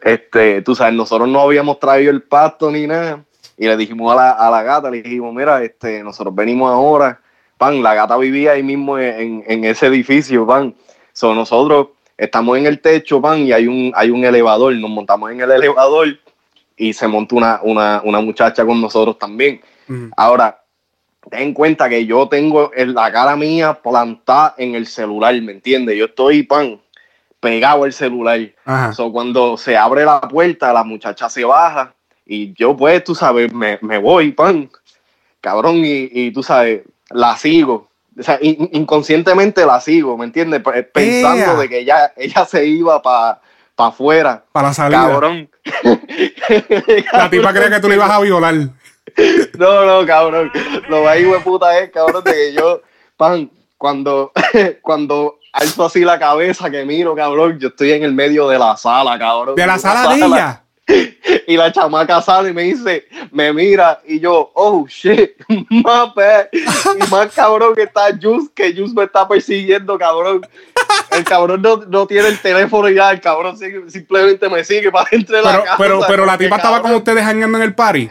este, 0.05 0.61
tú 0.61 0.75
sabes, 0.75 0.93
nosotros 0.93 1.27
no 1.27 1.41
habíamos 1.41 1.79
traído 1.79 2.11
el 2.11 2.21
pasto 2.21 2.69
ni 2.69 2.85
nada. 2.85 3.25
Y 3.57 3.65
le 3.65 3.75
dijimos 3.75 4.13
a 4.13 4.15
la, 4.15 4.31
a 4.33 4.51
la 4.51 4.61
gata, 4.61 4.91
le 4.91 5.01
dijimos, 5.01 5.33
mira, 5.33 5.63
este, 5.63 6.03
nosotros 6.03 6.35
venimos 6.35 6.71
ahora. 6.71 7.19
Pan, 7.57 7.81
la 7.81 7.95
gata 7.95 8.15
vivía 8.15 8.51
ahí 8.51 8.61
mismo 8.61 8.99
en, 8.99 9.43
en 9.47 9.65
ese 9.65 9.87
edificio, 9.87 10.45
pan. 10.45 10.75
So, 11.11 11.33
nosotros 11.33 11.87
estamos 12.17 12.55
en 12.57 12.67
el 12.67 12.81
techo, 12.81 13.19
pan, 13.19 13.39
y 13.39 13.51
hay 13.51 13.65
un, 13.65 13.91
hay 13.95 14.11
un 14.11 14.23
elevador. 14.23 14.75
Nos 14.75 14.91
montamos 14.91 15.31
en 15.31 15.41
el 15.41 15.49
elevador 15.49 16.19
y 16.77 16.93
se 16.93 17.07
montó 17.07 17.37
una, 17.37 17.59
una, 17.63 18.01
una 18.03 18.19
muchacha 18.19 18.63
con 18.63 18.79
nosotros 18.79 19.17
también. 19.17 19.61
Ahora, 20.15 20.61
ten 21.31 21.41
en 21.41 21.53
cuenta 21.55 21.89
que 21.89 22.05
yo 22.05 22.27
tengo 22.27 22.69
la 22.75 23.11
cara 23.11 23.35
mía 23.35 23.73
plantada 23.81 24.53
en 24.57 24.75
el 24.75 24.85
celular, 24.85 25.33
¿me 25.41 25.53
entiendes? 25.53 25.97
Yo 25.97 26.05
estoy, 26.05 26.43
pan, 26.43 26.79
pegado 27.39 27.83
al 27.83 27.93
celular. 27.93 28.39
Ajá. 28.65 28.93
So, 28.93 29.11
cuando 29.11 29.57
se 29.57 29.77
abre 29.77 30.05
la 30.05 30.21
puerta, 30.21 30.73
la 30.73 30.83
muchacha 30.83 31.29
se 31.29 31.43
baja 31.45 31.93
y 32.25 32.53
yo, 32.53 32.75
pues, 32.75 33.03
tú 33.03 33.13
sabes, 33.15 33.53
me, 33.53 33.77
me 33.81 33.97
voy, 33.97 34.31
pan, 34.31 34.69
cabrón, 35.41 35.77
y, 35.85 36.09
y 36.11 36.31
tú 36.31 36.41
sabes, 36.41 36.81
la 37.11 37.37
sigo. 37.37 37.87
O 38.17 38.23
sea, 38.23 38.39
in- 38.41 38.69
inconscientemente 38.71 39.65
la 39.65 39.79
sigo, 39.81 40.17
¿me 40.17 40.25
entiendes? 40.25 40.61
Pe- 40.61 40.83
Pensando 40.83 41.57
de 41.59 41.69
que 41.69 41.79
ella, 41.79 42.13
ella 42.15 42.45
se 42.45 42.65
iba 42.65 43.01
para 43.01 43.41
afuera. 43.77 44.43
Para 44.51 44.69
la 44.69 44.73
salida. 44.73 45.07
Cabrón. 45.07 45.49
La 47.11 47.29
tipa 47.29 47.53
cree 47.53 47.69
que 47.69 47.79
tú 47.79 47.89
le 47.89 47.95
ibas 47.95 48.09
a 48.09 48.21
violar. 48.21 48.55
No, 49.57 49.85
no, 49.85 50.05
cabrón. 50.07 50.51
Lo 50.89 51.07
de 51.07 51.39
puta 51.43 51.77
es, 51.79 51.91
cabrón, 51.91 52.23
de 52.23 52.31
que 52.31 52.53
yo, 52.53 52.81
pan, 53.17 53.49
cuando, 53.77 54.31
cuando 54.81 55.37
alzo 55.55 55.85
así 55.85 56.01
la 56.01 56.19
cabeza 56.19 56.69
que 56.69 56.83
miro, 56.85 57.15
cabrón, 57.15 57.57
yo 57.59 57.69
estoy 57.69 57.93
en 57.93 58.03
el 58.03 58.13
medio 58.13 58.47
de 58.49 58.59
la 58.59 58.75
sala, 58.77 59.17
cabrón. 59.17 59.55
De 59.55 59.65
la 59.65 59.79
sala 59.79 60.13
de 60.13 60.25
ella. 60.25 60.61
Y 61.47 61.57
la 61.57 61.71
chamaca 61.71 62.21
sale 62.21 62.49
y 62.49 62.53
me 62.53 62.61
dice, 62.63 63.07
me 63.31 63.51
mira, 63.51 64.01
y 64.05 64.19
yo, 64.19 64.51
oh 64.53 64.85
shit, 64.87 65.31
más. 65.69 66.11
Y 66.53 67.11
más 67.11 67.33
cabrón 67.33 67.73
que 67.73 67.83
está 67.83 68.09
Jus, 68.21 68.49
que 68.53 68.71
Jus 68.75 68.93
me 68.93 69.03
está 69.03 69.27
persiguiendo, 69.27 69.97
cabrón. 69.97 70.45
El 71.09 71.23
cabrón 71.23 71.63
no, 71.63 71.77
no 71.77 72.05
tiene 72.05 72.27
el 72.27 72.39
teléfono 72.39 72.87
ya, 72.89 73.11
el 73.11 73.19
cabrón 73.19 73.57
simplemente 73.87 74.47
me 74.47 74.63
sigue 74.63 74.91
para 74.91 75.09
dentro 75.09 75.35
de 75.35 75.41
la 75.43 75.51
Pero, 75.51 75.63
casa. 75.63 75.77
pero, 75.77 75.99
pero 76.07 76.25
la 76.25 76.37
tipa 76.37 76.57
estaba 76.57 76.81
con 76.81 76.93
ustedes 76.93 77.23
hangando 77.23 77.57
en 77.57 77.63
el 77.63 77.73
party. 77.73 78.09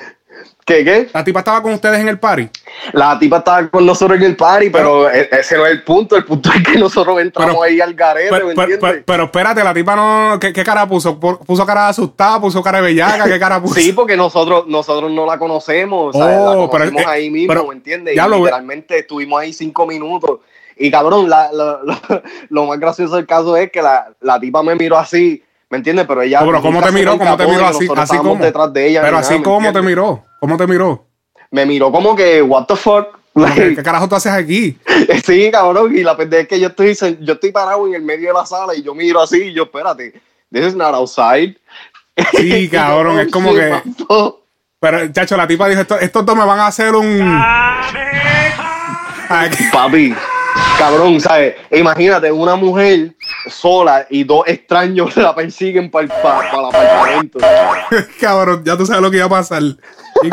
¿Qué, 0.64 0.82
qué? 0.82 1.08
La 1.12 1.22
tipa 1.22 1.40
estaba 1.40 1.60
con 1.62 1.72
ustedes 1.74 2.00
en 2.00 2.08
el 2.08 2.18
party. 2.18 2.48
La 2.94 3.18
tipa 3.18 3.38
estaba 3.38 3.68
con 3.68 3.84
nosotros 3.84 4.18
en 4.18 4.24
el 4.24 4.34
party, 4.34 4.70
pero, 4.70 5.10
e- 5.10 5.28
ese 5.30 5.58
no 5.58 5.66
es 5.66 5.72
el 5.72 5.82
punto. 5.82 6.16
El 6.16 6.24
punto 6.24 6.50
es 6.56 6.62
que 6.62 6.78
nosotros 6.78 7.20
entramos 7.20 7.52
Pero- 7.56 7.62
ahí 7.64 7.80
al 7.82 7.92
garete, 7.92 8.30
Pero, 8.30 8.46
¿me 8.46 8.52
entiendes? 8.54 9.02
pero- 9.04 9.24
espérate, 9.24 9.62
la 9.62 9.74
tipa 9.74 9.94
no. 9.94 10.38
¿Qué, 10.40 10.54
qué 10.54 10.64
cara 10.64 10.88
puso? 10.88 11.20
Pu- 11.20 11.38
¿Puso 11.40 11.66
cara 11.66 11.88
asustada? 11.88 12.40
¿Puso 12.40 12.62
cara 12.62 12.78
de 12.78 12.84
bellaca? 12.84 13.24
¿Qué 13.26 13.38
cara 13.38 13.60
puso? 13.62 13.74
sí, 13.74 13.92
porque 13.92 14.16
nosotros, 14.16 14.66
nosotros 14.66 15.10
no 15.10 15.26
la 15.26 15.38
conocemos, 15.38 16.16
o 16.16 16.18
sea, 16.18 16.24
Oh, 16.40 16.46
la 16.46 16.50
pero, 16.56 16.70
conocimos 16.70 17.02
eh, 17.02 17.06
ahí 17.08 17.30
mismo, 17.30 17.66
¿me 17.68 17.74
entiendes? 17.74 18.16
ya 18.16 18.26
y 18.26 18.30
lo- 18.30 18.38
literalmente 18.38 18.98
estuvimos 19.00 19.40
ahí 19.42 19.52
cinco 19.52 19.86
minutos. 19.86 20.40
Y 20.78 20.90
cabrón, 20.90 21.28
la- 21.28 21.52
la- 21.52 21.80
la- 21.84 22.22
lo 22.48 22.64
más 22.64 22.80
gracioso 22.80 23.16
del 23.16 23.26
caso 23.26 23.54
es 23.58 23.70
que 23.70 23.82
la, 23.82 24.06
la 24.22 24.40
tipa 24.40 24.62
me 24.62 24.74
miró 24.76 24.96
así, 24.96 25.42
¿me 25.68 25.76
entiendes? 25.76 26.06
Pero 26.08 26.22
ella. 26.22 26.40
Oh, 26.42 26.46
pero 26.46 26.62
¿cómo 26.62 26.80
te 26.82 26.90
miró? 26.90 27.18
¿Cómo 27.18 27.36
te 27.36 27.46
miró 27.46 27.66
así? 27.66 27.86
Así 27.94 28.16
como. 28.16 28.36
detrás 28.36 28.72
de 28.72 28.88
ella. 28.88 29.02
Pero 29.02 29.18
así 29.18 29.34
nada, 29.34 29.38
¿me 29.40 29.44
como 29.44 29.72
te 29.74 29.82
miró. 29.82 30.24
¿Cómo 30.45 30.59
te 30.59 30.66
miró? 30.66 31.07
Me 31.53 31.64
miró 31.64 31.90
como 31.90 32.14
que, 32.14 32.42
what 32.42 32.66
the 32.66 32.76
fuck. 32.76 33.07
¿Qué, 33.34 33.40
Like, 33.40 33.76
qué 33.76 33.82
carajo 33.82 34.07
tú 34.07 34.14
haces 34.14 34.30
aquí? 34.30 34.78
Sí, 35.24 35.51
cabrón, 35.51 35.97
y 35.97 36.03
la 36.03 36.14
pendeja 36.14 36.42
es 36.42 36.49
que 36.49 36.61
yo 36.61 36.68
estoy, 36.68 36.95
yo 37.22 37.32
estoy 37.32 37.51
parado 37.51 37.86
en 37.86 37.95
el 37.95 38.03
medio 38.03 38.28
de 38.28 38.34
la 38.34 38.45
sala 38.45 38.74
y 38.74 38.82
yo 38.82 38.95
miro 38.95 39.22
así 39.22 39.38
y 39.45 39.55
yo, 39.55 39.62
espérate, 39.62 40.20
this 40.53 40.66
is 40.66 40.74
not 40.76 40.95
outside. 40.95 41.57
Sí, 42.32 42.68
cabrón, 42.72 43.20
es 43.20 43.32
como 43.32 43.55
que. 43.55 43.70
pasó. 43.97 44.42
Pero, 44.80 45.11
chacho, 45.12 45.34
la 45.38 45.47
tipa 45.47 45.66
dijo: 45.66 45.80
"Esto- 45.80 45.99
estos 45.99 46.26
dos 46.26 46.36
me 46.36 46.45
van 46.45 46.61
a 46.61 46.66
hacer 46.66 46.95
un. 46.95 47.22
Aquí. 49.30 49.64
Papi, 49.72 50.14
cabrón, 50.78 51.20
¿sabes? 51.20 51.55
Imagínate 51.70 52.30
una 52.30 52.57
mujer 52.57 53.14
sola 53.48 54.07
y 54.11 54.24
dos 54.24 54.44
extraños 54.46 55.16
la 55.16 55.34
persiguen 55.34 55.90
para 55.90 56.05
el, 56.05 56.12
apartamento. 56.12 57.38
cabrón, 58.20 58.62
ya 58.64 58.76
tú 58.76 58.86
sabes 58.86 59.02
lo 59.02 59.11
que 59.11 59.18
iba 59.18 59.26
a 59.26 59.30
pasar. 59.30 59.62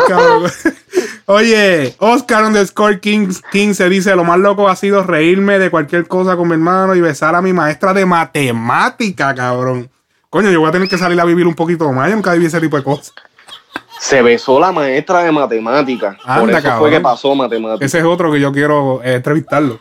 Cabrón. 0.07 0.51
Oye, 1.26 1.95
Oscar 1.99 2.45
underscore 2.45 2.99
Kings 2.99 3.41
15 3.51 3.89
dice: 3.89 4.15
Lo 4.15 4.24
más 4.24 4.39
loco 4.39 4.69
ha 4.69 4.76
sido 4.76 5.03
reírme 5.03 5.59
de 5.59 5.69
cualquier 5.69 6.07
cosa 6.07 6.36
con 6.36 6.47
mi 6.47 6.53
hermano 6.53 6.95
y 6.95 7.01
besar 7.01 7.36
a 7.36 7.41
mi 7.41 7.53
maestra 7.53 7.93
de 7.93 8.05
matemática, 8.05 9.34
cabrón. 9.34 9.89
Coño, 10.30 10.49
yo 10.49 10.61
voy 10.61 10.69
a 10.69 10.72
tener 10.72 10.88
que 10.88 10.97
salir 10.97 11.19
a 11.19 11.26
vivir 11.26 11.45
un 11.45 11.55
poquito 11.55 11.91
más. 11.91 12.09
Yo 12.09 12.15
nunca 12.15 12.34
viví 12.34 12.45
ese 12.45 12.61
tipo 12.61 12.78
de 12.78 12.84
cosas. 12.84 13.13
Se 13.99 14.22
besó 14.22 14.59
la 14.59 14.72
maestra 14.72 15.24
de 15.24 15.32
matemáticas. 15.32 16.15
Por 16.15 16.32
Anda, 16.32 16.53
eso 16.57 16.63
cabrón. 16.63 16.80
fue 16.80 16.89
que 16.89 16.99
pasó 17.01 17.36
matemáticas. 17.36 17.86
Ese 17.86 17.99
es 17.99 18.05
otro 18.05 18.32
que 18.32 18.39
yo 18.39 18.51
quiero 18.51 19.01
eh, 19.03 19.15
entrevistarlo. 19.15 19.80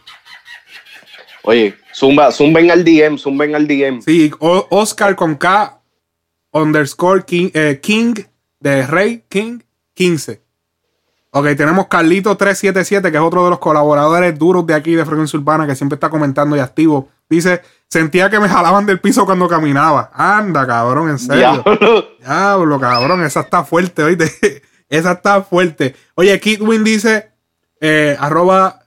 Oye, 1.42 1.74
zumba, 1.94 2.30
zumben 2.32 2.70
al 2.70 2.84
DM, 2.84 3.16
zumben 3.18 3.54
al 3.54 3.66
DM. 3.66 4.02
Sí, 4.02 4.30
O- 4.40 4.66
Oscar 4.70 5.16
con 5.16 5.36
K 5.36 5.78
underscore 6.52 7.24
King, 7.24 7.50
eh, 7.54 7.78
King 7.82 8.14
de 8.58 8.86
Rey 8.86 9.24
King 9.28 9.60
15. 9.94 10.42
Ok, 11.32 11.46
tenemos 11.56 11.86
Carlito 11.86 12.36
377, 12.36 13.10
que 13.10 13.16
es 13.16 13.22
otro 13.22 13.44
de 13.44 13.50
los 13.50 13.60
colaboradores 13.60 14.36
duros 14.38 14.66
de 14.66 14.74
aquí 14.74 14.94
de 14.96 15.04
Frecuencia 15.04 15.38
Urbana, 15.38 15.66
que 15.66 15.76
siempre 15.76 15.94
está 15.94 16.10
comentando 16.10 16.56
y 16.56 16.58
activo. 16.58 17.08
Dice, 17.28 17.62
sentía 17.88 18.28
que 18.28 18.40
me 18.40 18.48
jalaban 18.48 18.84
del 18.84 18.98
piso 19.00 19.24
cuando 19.24 19.46
caminaba. 19.48 20.10
Anda, 20.12 20.66
cabrón, 20.66 21.10
en 21.10 21.18
serio. 21.20 21.62
Diablo. 21.64 22.08
Diablo, 22.18 22.80
cabrón, 22.80 23.24
esa 23.24 23.40
está 23.40 23.62
fuerte, 23.62 24.02
oíste. 24.02 24.62
esa 24.88 25.12
está 25.12 25.40
fuerte. 25.42 25.94
Oye, 26.16 26.38
Kidwin 26.40 26.82
dice, 26.82 27.30
eh, 27.80 28.16
arroba, 28.18 28.79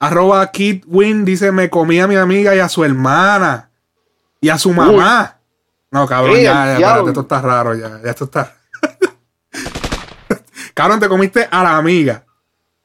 arroba 0.00 0.50
Kidwin 0.50 1.24
dice, 1.24 1.50
me 1.52 1.68
comí 1.70 2.00
a 2.00 2.06
mi 2.06 2.16
amiga 2.16 2.54
y 2.54 2.58
a 2.60 2.68
su 2.68 2.84
hermana 2.84 3.70
y 4.40 4.48
a 4.48 4.58
su 4.58 4.72
mamá. 4.72 5.36
No, 5.90 6.06
cabrón, 6.06 6.36
Eh, 6.36 6.42
ya, 6.44 6.52
ya, 6.66 6.72
espérate, 6.74 7.08
esto 7.08 7.20
está 7.22 7.40
raro, 7.40 7.74
ya, 7.74 8.00
ya 8.04 8.10
esto 8.10 8.24
está. 8.24 8.54
cabrón, 10.74 11.00
te 11.00 11.08
comiste 11.08 11.48
a 11.50 11.62
la 11.62 11.76
amiga, 11.76 12.24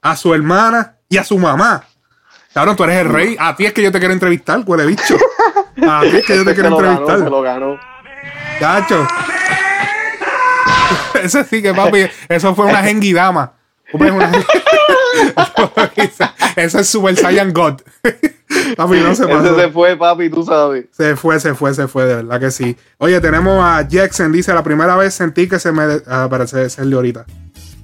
a 0.01 0.15
su 0.15 0.33
hermana 0.33 0.97
y 1.09 1.17
a 1.17 1.23
su 1.23 1.37
mamá. 1.37 1.83
Cabrón, 2.53 2.75
tú 2.75 2.83
eres 2.83 2.97
el 2.97 3.09
rey. 3.09 3.35
A 3.39 3.55
ti 3.55 3.65
es 3.65 3.73
que 3.73 3.81
yo 3.83 3.91
te 3.91 3.99
quiero 3.99 4.13
entrevistar, 4.13 4.61
huele 4.65 4.85
bicho. 4.85 5.17
A 5.87 6.01
ti 6.01 6.17
es 6.17 6.25
que 6.25 6.35
yo 6.37 6.45
te 6.45 6.53
quiero 6.55 6.69
lo 6.69 6.77
ganó, 6.77 6.91
entrevistar. 6.91 7.19
se 7.23 7.29
lo 7.29 7.41
ganó. 7.41 7.79
Chacho. 8.59 9.07
Ese 11.21 11.43
sí 11.45 11.61
que, 11.61 11.73
papi, 11.73 12.05
eso 12.29 12.53
fue 12.55 12.65
una 12.65 12.83
Gengidama. 12.83 13.53
Fue 13.91 14.11
una- 14.11 14.31
Eso 16.55 16.79
es 16.79 16.89
Super 16.89 17.15
Saiyan 17.15 17.53
God. 17.53 17.81
papi, 18.77 18.99
no 18.99 19.15
se 19.15 19.23
Ese 19.23 19.33
pasó. 19.33 19.59
se 19.59 19.69
fue, 19.69 19.97
papi, 19.97 20.29
tú 20.29 20.43
sabes. 20.43 20.85
Se 20.91 21.15
fue, 21.15 21.39
se 21.39 21.53
fue, 21.53 21.73
se 21.73 21.87
fue, 21.87 22.05
de 22.05 22.15
verdad 22.15 22.39
que 22.39 22.51
sí. 22.51 22.77
Oye, 22.97 23.19
tenemos 23.21 23.63
a 23.63 23.87
Jackson, 23.87 24.31
dice, 24.31 24.53
la 24.53 24.63
primera 24.63 24.95
vez 24.95 25.13
sentí 25.13 25.47
que 25.47 25.59
se 25.59 25.71
me... 25.71 25.83
Ah, 26.07 26.29
ese 26.41 26.63
ese 26.65 26.81
el 26.81 26.89
de 26.89 26.95
ahorita. 26.95 27.25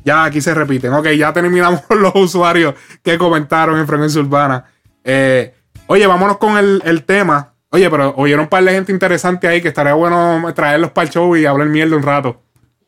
Ya, 0.06 0.24
aquí 0.24 0.42
se 0.42 0.54
repiten. 0.54 0.94
Ok, 0.94 1.08
ya 1.10 1.34
terminamos 1.34 1.82
los 1.90 2.16
usuarios 2.16 2.76
que 3.04 3.18
comentaron 3.18 3.78
en 3.78 3.88
Frecuencia 3.88 4.22
Urbana. 4.22 4.66
Eh, 5.04 5.54
oye, 5.88 6.08
vámonos 6.08 6.38
con 6.38 6.58
el, 6.58 6.82
el 6.86 7.04
tema. 7.04 7.54
Oye, 7.72 7.90
pero 7.90 8.14
oyeron 8.18 8.44
un 8.44 8.50
par 8.50 8.64
de 8.64 8.72
gente 8.72 8.92
interesante 8.92 9.48
ahí 9.48 9.62
que 9.62 9.68
estaría 9.68 9.94
bueno 9.94 10.42
traerlos 10.56 10.92
para 10.92 11.08
el 11.08 11.14
show 11.14 11.36
y 11.36 11.46
hablar 11.46 11.68
mierda 11.68 11.96
un 11.96 12.04
rato. 12.04 12.42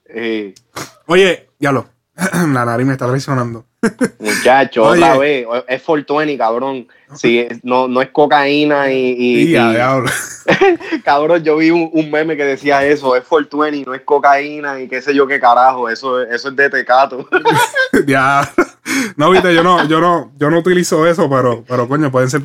Eh, 0.06 0.54
Oye, 1.06 1.50
ya 1.60 1.72
lo. 1.72 1.88
La 2.54 2.66
nariz 2.66 2.86
me 2.88 2.94
está 2.94 3.08
traicionando. 3.08 3.66
Muchacho, 4.20 4.84
Oye. 4.84 5.04
otra 5.04 5.18
vez. 5.18 5.48
Es 5.68 5.82
420, 5.82 6.38
cabrón. 6.38 6.88
Sí, 7.16 7.48
no, 7.64 7.88
no 7.88 8.02
es 8.02 8.10
cocaína 8.10 8.92
y. 8.92 9.16
y- 9.18 9.46
diablo. 9.48 10.10
cabrón, 11.04 11.44
yo 11.44 11.58
vi 11.58 11.72
un, 11.72 11.90
un 11.92 12.12
meme 12.12 12.38
que 12.38 12.46
decía 12.46 12.86
eso: 12.86 13.16
es 13.16 13.24
420, 13.24 13.90
no 13.90 13.96
es 13.96 14.02
cocaína 14.02 14.80
y 14.80 14.88
qué 14.88 15.02
sé 15.02 15.14
yo 15.14 15.28
qué 15.28 15.40
carajo. 15.40 15.90
Eso, 15.90 16.22
eso 16.22 16.50
es 16.50 16.56
de 16.56 16.70
tecato. 16.70 17.28
ya. 18.08 18.50
No, 19.16 19.30
viste, 19.30 19.54
yo 19.54 19.64
no, 19.64 19.86
yo 19.88 20.00
no, 20.00 20.32
yo 20.38 20.50
no 20.50 20.60
utilizo 20.60 21.06
eso, 21.08 21.30
pero, 21.30 21.64
pero 21.68 21.88
coño, 21.88 22.12
pueden 22.12 22.30
ser. 22.30 22.42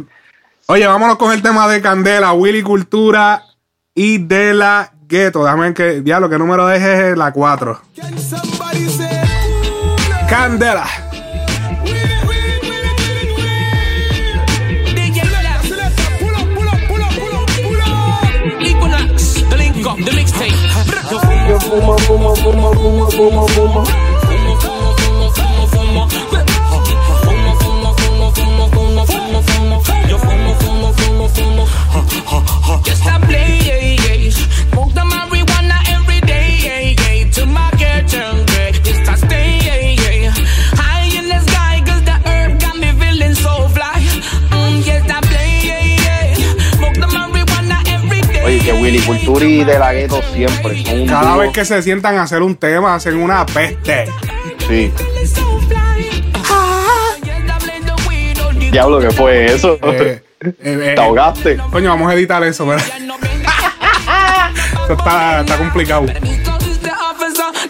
Oye, 0.66 0.87
vámonos 0.87 1.16
con 1.16 1.32
el 1.32 1.43
tema 1.43 1.68
de 1.68 1.80
Candela, 1.80 2.32
Willy 2.32 2.62
Cultura 2.62 3.43
y 3.95 4.18
de 4.18 4.53
la 4.53 4.93
Gueto. 5.07 5.45
Déjame 5.45 5.66
ver 5.70 5.74
que, 5.74 6.01
diablo, 6.01 6.28
¿qué 6.28 6.39
número 6.39 6.68
es 6.70 6.82
Es 6.82 7.16
la 7.16 7.32
4? 7.32 7.80
Candela. 10.28 11.05
Fuma, 21.66 21.96
fuma, 21.98 22.36
fuma, 22.36 22.70
fuma, 22.76 23.10
fuma, 23.10 23.48
fuma. 23.48 23.82
Just 32.84 33.06
a 33.06 33.18
play, 33.26 34.30
smoke 34.30 34.48
the 34.48 34.55
que 48.66 48.72
Willy 48.72 48.98
Cultura 48.98 49.44
y 49.44 49.62
De 49.62 49.78
La 49.78 49.92
Ghetto 49.92 50.20
siempre 50.34 50.84
son 50.84 51.02
un 51.02 51.06
Cada 51.06 51.30
dúo. 51.34 51.38
vez 51.38 51.52
que 51.52 51.64
se 51.64 51.80
sientan 51.82 52.18
a 52.18 52.22
hacer 52.22 52.42
un 52.42 52.56
tema, 52.56 52.96
hacen 52.96 53.16
una 53.16 53.46
peste. 53.46 54.06
Sí. 54.66 54.92
Diablo, 58.72 58.98
¿qué 58.98 59.10
fue 59.12 59.46
eso? 59.46 59.78
Eh, 59.82 60.20
eh, 60.40 60.52
eh, 60.64 60.92
Te 60.96 61.00
ahogaste. 61.00 61.58
Coño, 61.70 61.90
vamos 61.90 62.10
a 62.10 62.14
editar 62.14 62.42
eso, 62.42 62.66
¿verdad? 62.66 62.84
Eso 64.84 64.92
está, 64.92 65.40
está 65.42 65.58
complicado. 65.58 66.06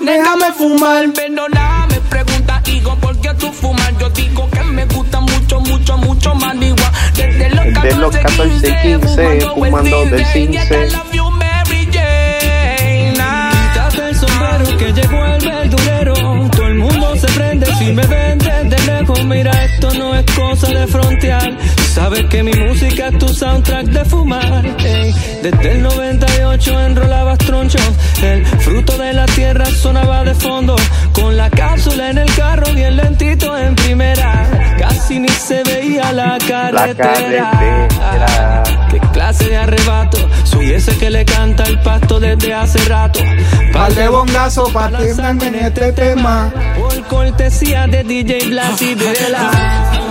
Déjame 0.00 0.52
fumar, 0.56 1.06
pero 1.14 1.46
nada 1.50 1.86
me 1.88 2.00
pregunta, 2.00 2.62
hijo, 2.66 2.96
¿por 2.96 3.20
qué 3.20 3.34
tú 3.34 3.52
fumas? 3.52 3.92
Yo 3.98 4.08
digo 4.10 4.48
que 4.50 4.60
me 4.64 4.86
gusta 4.86 5.20
mucho, 5.20 5.60
mucho, 5.60 5.98
mucho 5.98 6.34
marihuana. 6.34 6.76
Desde 6.76 6.85
Desde 7.66 7.96
los 7.96 8.16
14, 8.16 8.76
15, 8.82 9.40
fumando 9.54 10.04
del 10.06 10.20
I 10.20 10.46
15. 10.48 10.90
love 10.90 11.12
you, 11.12 11.30
Mary 11.32 11.88
Jane. 11.92 13.14
Ah. 13.20 13.50
Quítate 13.72 14.08
el 14.08 14.16
sombrero 14.16 14.78
que 14.78 14.92
llegó 14.92 15.24
el 15.24 15.44
verdurero. 15.44 16.14
Todo 16.50 16.66
el 16.66 16.74
mundo 16.76 17.16
se 17.16 17.26
prende 17.28 17.66
si 17.78 17.92
me 17.92 18.06
ven 18.06 18.38
desde 18.38 18.86
lejos. 18.86 19.24
Mira, 19.24 19.50
esto 19.64 19.92
no 19.94 20.14
es 20.14 20.24
cosa 20.36 20.68
de 20.68 20.86
frontear. 20.86 21.56
Sabes 21.96 22.26
que 22.26 22.42
mi 22.42 22.52
música 22.52 23.08
es 23.08 23.18
tu 23.18 23.26
soundtrack 23.26 23.86
de 23.86 24.04
fumar. 24.04 24.66
ey. 24.84 25.14
Desde 25.42 25.72
el 25.72 25.82
98 25.82 26.80
enrolabas 26.80 27.38
tronchos. 27.38 27.90
El 28.22 28.44
fruto 28.44 28.98
de 28.98 29.14
la 29.14 29.24
tierra 29.24 29.64
sonaba 29.64 30.22
de 30.22 30.34
fondo. 30.34 30.76
Con 31.14 31.38
la 31.38 31.48
cápsula 31.48 32.10
en 32.10 32.18
el 32.18 32.34
carro, 32.34 32.70
bien 32.74 32.98
lentito 32.98 33.56
en 33.56 33.74
primera. 33.74 34.76
Casi 34.78 35.18
ni 35.20 35.28
se 35.30 35.62
veía 35.62 36.12
la 36.12 36.36
carretera. 36.46 37.50
carretera. 37.50 38.62
Qué 38.90 39.00
clase 39.14 39.48
de 39.48 39.56
arrebato. 39.56 40.18
Soy 40.44 40.72
ese 40.72 40.94
que 40.98 41.08
le 41.08 41.24
canta 41.24 41.64
el 41.64 41.78
pasto 41.80 42.20
desde 42.20 42.52
hace 42.52 42.78
rato. 42.90 43.20
Par 43.72 43.94
de 43.94 44.06
bongazos 44.08 44.70
para 44.70 45.00
lanzarme 45.00 45.46
en 45.46 45.54
este 45.54 45.92
tema. 45.92 46.52
Por 46.78 47.02
cortesía 47.06 47.86
de 47.86 48.04
DJ 48.04 48.48
Blas 48.48 48.82
y 48.82 48.94
Vela. 48.94 50.05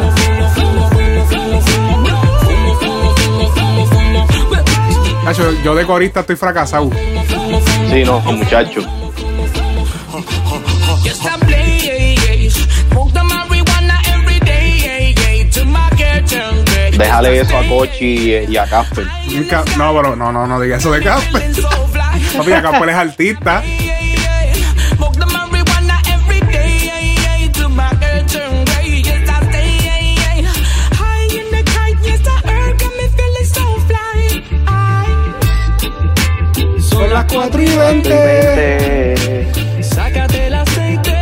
Yo 5.64 5.74
de 5.74 5.86
corista 5.86 6.20
estoy 6.20 6.36
fracasado. 6.36 6.90
Sí, 7.90 8.04
no, 8.04 8.20
muchacho. 8.20 8.82
Déjale 16.98 17.42
eso 17.42 17.58
a 17.58 17.68
Cochi 17.68 18.36
y, 18.48 18.58
a 18.58 18.66
Casper. 18.66 19.06
No, 19.78 19.94
pero 19.94 20.16
no, 20.16 20.32
no, 20.32 20.48
no 20.48 20.62
diga 20.62 20.78
eso 20.78 20.92
de 20.92 21.02
Casper. 21.02 21.52
Papi, 22.38 22.52
Casper 22.52 22.90
es 22.90 22.96
artista. 22.96 23.64
Las 37.16 37.26
4 37.32 37.62
y 37.62 37.66
20. 37.66 38.10
Vente, 38.10 39.84
Sácate 39.84 40.48
el 40.48 40.54
aceite. 40.56 41.16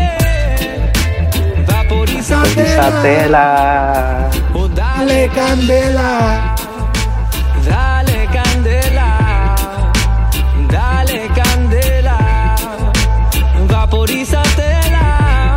O 4.55 4.67
dale 4.67 5.29
candela. 5.29 6.55
Dale 7.69 8.27
candela. 8.35 9.55
Dale 10.67 11.29
candela. 11.35 12.17
Vaporízatela. 13.69 15.55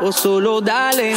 O 0.00 0.10
solo 0.10 0.60
dale. 0.60 1.14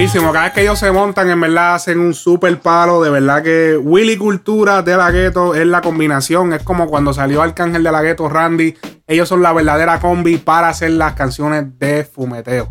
Durísimo. 0.00 0.32
Cada 0.32 0.46
vez 0.46 0.54
que 0.54 0.62
ellos 0.62 0.78
se 0.78 0.90
montan, 0.92 1.28
en 1.28 1.38
verdad 1.38 1.74
hacen 1.74 2.00
un 2.00 2.14
super 2.14 2.58
palo. 2.58 3.02
De 3.02 3.10
verdad 3.10 3.42
que 3.42 3.76
Willy 3.76 4.16
Cultura 4.16 4.80
de 4.80 4.96
la 4.96 5.10
Gueto 5.10 5.54
es 5.54 5.66
la 5.66 5.82
combinación. 5.82 6.54
Es 6.54 6.62
como 6.62 6.86
cuando 6.88 7.12
salió 7.12 7.42
Arcángel 7.42 7.82
de 7.82 7.92
la 7.92 8.00
Gueto, 8.00 8.26
Randy. 8.26 8.74
Ellos 9.06 9.28
son 9.28 9.42
la 9.42 9.52
verdadera 9.52 10.00
combi 10.00 10.38
para 10.38 10.70
hacer 10.70 10.92
las 10.92 11.12
canciones 11.12 11.78
de 11.78 12.04
fumeteo. 12.04 12.70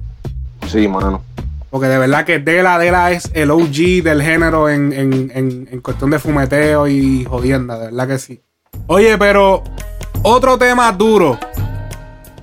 Sí, 0.68 0.88
mano. 0.88 1.22
Porque 1.70 1.86
de 1.88 2.00
verdad 2.00 2.26
que 2.26 2.40
Dela 2.40 2.80
Dela 2.80 3.12
es 3.12 3.30
el 3.36 3.52
OG 3.52 4.02
del 4.04 4.24
género 4.24 4.68
en, 4.68 4.92
en- 4.92 5.32
en- 5.32 5.70
en 5.72 5.82
cuestión 5.82 6.10
de 6.10 6.18
fumeteo 6.18 6.88
y 6.88 7.26
jodienda, 7.26 7.78
de 7.78 7.86
verdad 7.92 8.08
que 8.08 8.18
sí. 8.18 8.42
Oye, 8.88 9.20
pero 9.20 9.64
otro 10.24 10.58
tema 10.58 10.92
duro. 10.94 11.38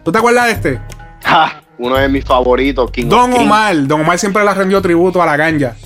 ¿Tú 0.04 0.12
te 0.12 0.18
acuerdas 0.18 0.46
de 0.46 0.52
este? 0.52 0.80
Ja, 1.24 1.60
uno 1.78 1.96
de 1.96 2.08
mis 2.08 2.24
favoritos, 2.24 2.90
King 2.90 3.06
Don. 3.08 3.32
Omar. 3.34 3.86
Don 3.86 4.00
Omar 4.00 4.18
siempre 4.18 4.44
le 4.44 4.54
rendió 4.54 4.80
tributo 4.80 5.22
a 5.22 5.26
la 5.26 5.36
ganja. 5.36 5.76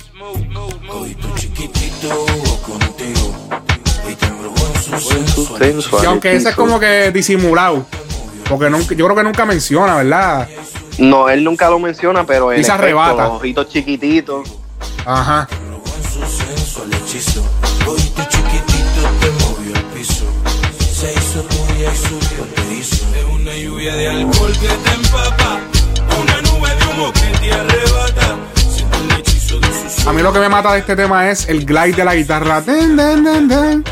Y 6.01 6.05
aunque 6.05 6.35
ese 6.35 6.49
es 6.49 6.55
como 6.55 6.79
que 6.79 7.11
disimulado. 7.11 7.85
Porque 8.49 8.69
nunca- 8.69 8.95
yo 8.95 9.05
creo 9.05 9.15
que 9.15 9.23
nunca 9.23 9.45
menciona, 9.45 9.95
¿verdad? 9.97 10.47
No, 10.97 11.29
él 11.29 11.43
nunca 11.43 11.69
lo 11.69 11.79
menciona, 11.79 12.25
pero 12.25 12.51
en 12.51 12.59
Y 12.59 12.63
se 12.63 12.69
efecto, 12.69 12.83
arrebata. 12.83 13.23
los 13.23 13.33
ojitos 13.33 13.69
chiquititos. 13.69 14.49
Ajá. 15.05 15.47
Una 23.33 23.55
lluvia 23.55 23.95
de 23.95 24.07
alcohol 24.09 24.51
que 24.53 24.67
te 24.67 24.93
empapa, 24.93 25.59
nube 27.01 27.13
de 27.13 27.13
humo 27.13 27.13
que 27.13 27.39
te 27.39 27.53
arrebata. 27.53 28.37
Siento 28.69 28.97
un 28.97 29.11
hechizo 29.19 29.59
de 29.59 29.67
sus 29.89 30.07
A 30.07 30.13
mí 30.13 30.21
lo 30.21 30.33
que 30.33 30.39
me 30.39 30.49
mata 30.49 30.73
de 30.73 30.79
este 30.79 30.95
tema 30.95 31.29
es 31.29 31.47
el 31.49 31.65
glide 31.65 31.93
de 31.93 32.05
la 32.05 32.15
guitarra. 32.15 32.61
Den, 32.61 32.95
den, 32.95 33.23
den, 33.23 33.47
den. 33.47 33.83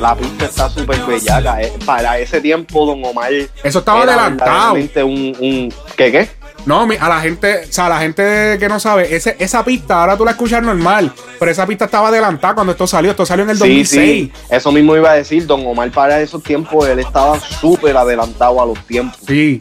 La 0.00 0.14
pista 0.14 0.44
está 0.44 0.68
súper 0.68 1.00
bellaca. 1.06 1.62
eh. 1.62 1.72
Para 1.86 2.18
ese 2.18 2.40
tiempo, 2.42 2.84
Don 2.84 3.02
Omar. 3.04 3.30
Eso 3.62 3.78
estaba 3.78 4.02
era 4.02 4.12
adelantado. 4.12 4.74
verdaderamente 4.74 5.02
Un, 5.02 5.36
un, 5.40 5.74
¿Qué 5.96 6.12
qué? 6.12 6.28
No, 6.66 6.84
mi- 6.86 6.96
a 6.96 7.08
la 7.08 7.20
gente, 7.20 7.62
o 7.68 7.72
sea, 7.72 7.86
a 7.86 7.88
la 7.90 7.98
gente 8.00 8.56
que 8.58 8.68
no 8.68 8.78
sabe, 8.80 9.14
ese, 9.14 9.36
esa 9.38 9.64
pista 9.64 10.00
ahora 10.00 10.16
tú 10.16 10.24
la 10.24 10.32
escuchas 10.32 10.60
normal, 10.62 11.12
pero 11.38 11.50
esa 11.50 11.64
pista 11.64 11.84
estaba 11.84 12.08
adelantada 12.08 12.54
cuando 12.54 12.72
esto 12.72 12.86
salió. 12.88 13.12
Esto 13.12 13.24
salió 13.24 13.44
en 13.44 13.50
el 13.50 13.56
Sí, 13.56 13.60
2006. 13.62 13.88
sí. 13.88 14.32
Eso 14.50 14.72
mismo 14.72 14.96
iba 14.96 15.12
a 15.12 15.14
decir. 15.14 15.46
Don 15.46 15.64
Omar, 15.66 15.90
para 15.92 16.20
esos 16.20 16.42
tiempos, 16.42 16.86
él 16.88 16.98
estaba 16.98 17.38
súper 17.40 17.96
adelantado 17.96 18.60
a 18.60 18.66
los 18.66 18.78
tiempos. 18.86 19.18
Sí. 19.26 19.60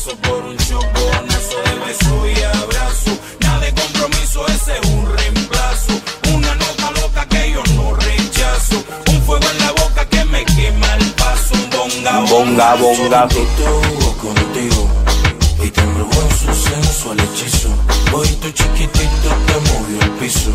Caso 0.00 0.16
por 0.22 0.42
un 0.44 0.56
choconazo 0.56 1.56
de 1.64 1.74
beso 1.84 2.26
y 2.26 2.42
abrazo. 2.42 3.10
Nada 3.40 3.58
de 3.60 3.74
compromiso, 3.74 4.46
ese 4.46 4.78
es 4.78 4.88
un 4.88 5.06
reemplazo. 5.16 5.92
Una 6.34 6.54
nota 6.54 6.90
loca 7.02 7.26
que 7.26 7.52
yo 7.52 7.62
no 7.74 7.94
rechazo. 7.96 8.82
Un 9.08 9.22
fuego 9.22 9.44
en 9.50 9.58
la 9.58 9.72
boca 9.72 10.08
que 10.08 10.24
me 10.24 10.44
quema 10.44 10.94
el 10.94 11.10
paso. 11.12 11.54
Un 11.54 11.70
bonga, 11.70 12.20
Bonga, 12.30 12.74
bongazo. 12.76 13.40
contigo 14.22 14.88
y 15.62 15.70
te 15.70 15.80
en 15.82 16.30
su 16.38 16.54
sensual 16.54 17.20
hechizo. 17.20 17.68
Hoy 18.14 18.28
tu 18.40 18.50
chiquitito 18.52 19.28
te 19.46 19.72
movió 19.72 20.00
el 20.00 20.10
piso. 20.12 20.50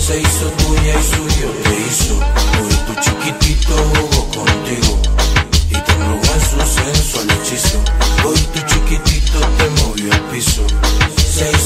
Se 0.00 0.18
hizo 0.18 0.46
tuya 0.58 0.94
y 0.98 1.04
suyo 1.04 1.71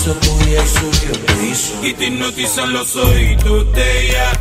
hizo 0.07 0.15
tuya 0.21 0.63
y 0.63 0.69
suyo 0.69 1.13
te 1.27 1.47
hizo. 1.47 1.87
Y 1.87 1.95
te 1.95 2.07
hipnotizan 2.07 2.73
los 2.73 2.95
ojitos 2.97 3.73
de 3.73 4.09
ella. 4.09 4.33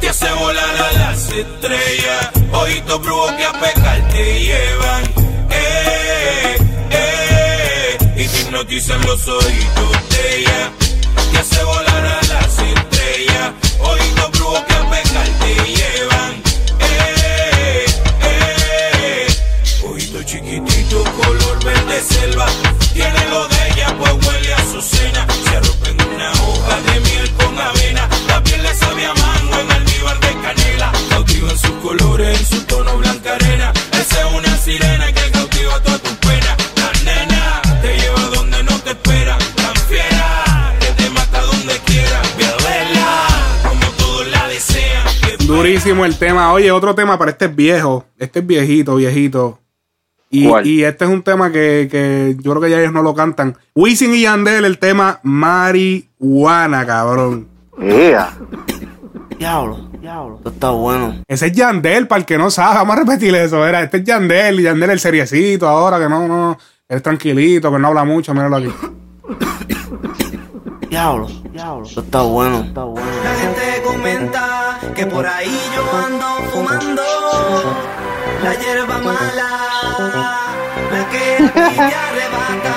Te 0.00 0.08
hace 0.08 0.30
volar 0.32 0.76
a 0.76 0.92
las 0.92 1.30
estrellas. 1.30 2.30
Ojitos 2.52 3.02
brujos 3.02 3.32
que 3.32 3.44
a 3.44 3.52
pecar 3.52 4.08
te 4.08 4.40
llevan. 4.40 5.04
Eh, 5.50 6.56
eh, 6.90 7.98
hipnotiza 8.16 8.94
en 8.94 9.06
los 9.06 9.28
ojitos 9.28 9.92
de 10.10 10.38
ella. 10.38 10.51
El 46.04 46.18
tema. 46.18 46.52
Oye, 46.52 46.70
otro 46.72 46.94
tema, 46.94 47.18
pero 47.18 47.30
este 47.30 47.46
es 47.46 47.56
viejo. 47.56 48.04
Este 48.18 48.40
es 48.40 48.46
viejito, 48.46 48.96
viejito. 48.96 49.58
Y, 50.30 50.48
¿Cuál? 50.48 50.66
y 50.66 50.82
este 50.82 51.04
es 51.04 51.10
un 51.10 51.22
tema 51.22 51.52
que, 51.52 51.88
que 51.90 52.36
yo 52.40 52.52
creo 52.52 52.62
que 52.62 52.70
ya 52.70 52.80
ellos 52.80 52.92
no 52.92 53.02
lo 53.02 53.14
cantan. 53.14 53.56
Wisin 53.74 54.14
y 54.14 54.22
Yandel, 54.22 54.64
el 54.64 54.78
tema 54.78 55.20
marihuana, 55.22 56.86
cabrón. 56.86 57.48
Ea. 57.78 58.32
Diablo, 59.38 59.90
diablo. 60.00 60.36
Esto 60.36 60.48
está 60.50 60.70
bueno. 60.70 61.16
Ese 61.28 61.48
es 61.48 61.52
Yandel, 61.52 62.06
para 62.06 62.20
el 62.20 62.24
que 62.24 62.38
no 62.38 62.50
sabe, 62.50 62.76
vamos 62.76 62.96
a 62.96 63.00
repetir 63.00 63.34
eso. 63.34 63.66
Era, 63.66 63.82
este 63.82 63.98
es 63.98 64.04
Yandel, 64.04 64.60
y 64.60 64.62
Yandel 64.62 64.90
el 64.90 65.00
seriecito 65.00 65.68
ahora, 65.68 65.98
que 65.98 66.08
no, 66.08 66.26
no, 66.26 66.58
es 66.88 67.02
tranquilito, 67.02 67.72
que 67.72 67.78
no 67.78 67.88
habla 67.88 68.04
mucho, 68.04 68.32
míralo 68.32 68.56
aquí. 68.56 68.68
Diablo, 70.92 71.26
diablo. 71.54 71.86
Esto 71.86 72.02
está 72.02 72.20
bueno. 72.20 72.64
Está 72.68 72.84
bueno. 72.84 73.08
La 73.24 73.34
gente 73.36 73.82
comenta 73.82 74.78
que 74.94 75.06
por 75.06 75.26
ahí 75.26 75.58
yo 75.74 75.96
ando 75.96 76.26
fumando 76.52 77.02
la 78.42 78.54
hierba 78.56 78.98
mala, 78.98 79.48
la 80.92 81.08
que 81.08 81.36
a 81.38 81.38
ti 81.48 81.54
te 81.56 81.94
arrebata. 81.96 82.74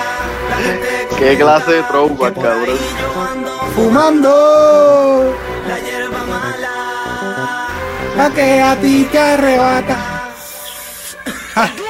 La 0.50 0.56
gente 0.56 1.08
¿Qué 1.20 1.38
clase 1.38 1.72
de 1.74 1.84
ahí 1.84 2.34
cabrón? 2.36 2.78
yo 3.02 3.22
ando 3.22 3.52
Fumando, 3.76 5.36
la 5.68 5.80
hierba 5.80 6.24
mala. 6.24 7.68
la 8.16 8.30
que 8.30 8.62
a 8.62 8.76
ti 8.78 9.10
te 9.12 9.20
arrebata. 9.20 9.98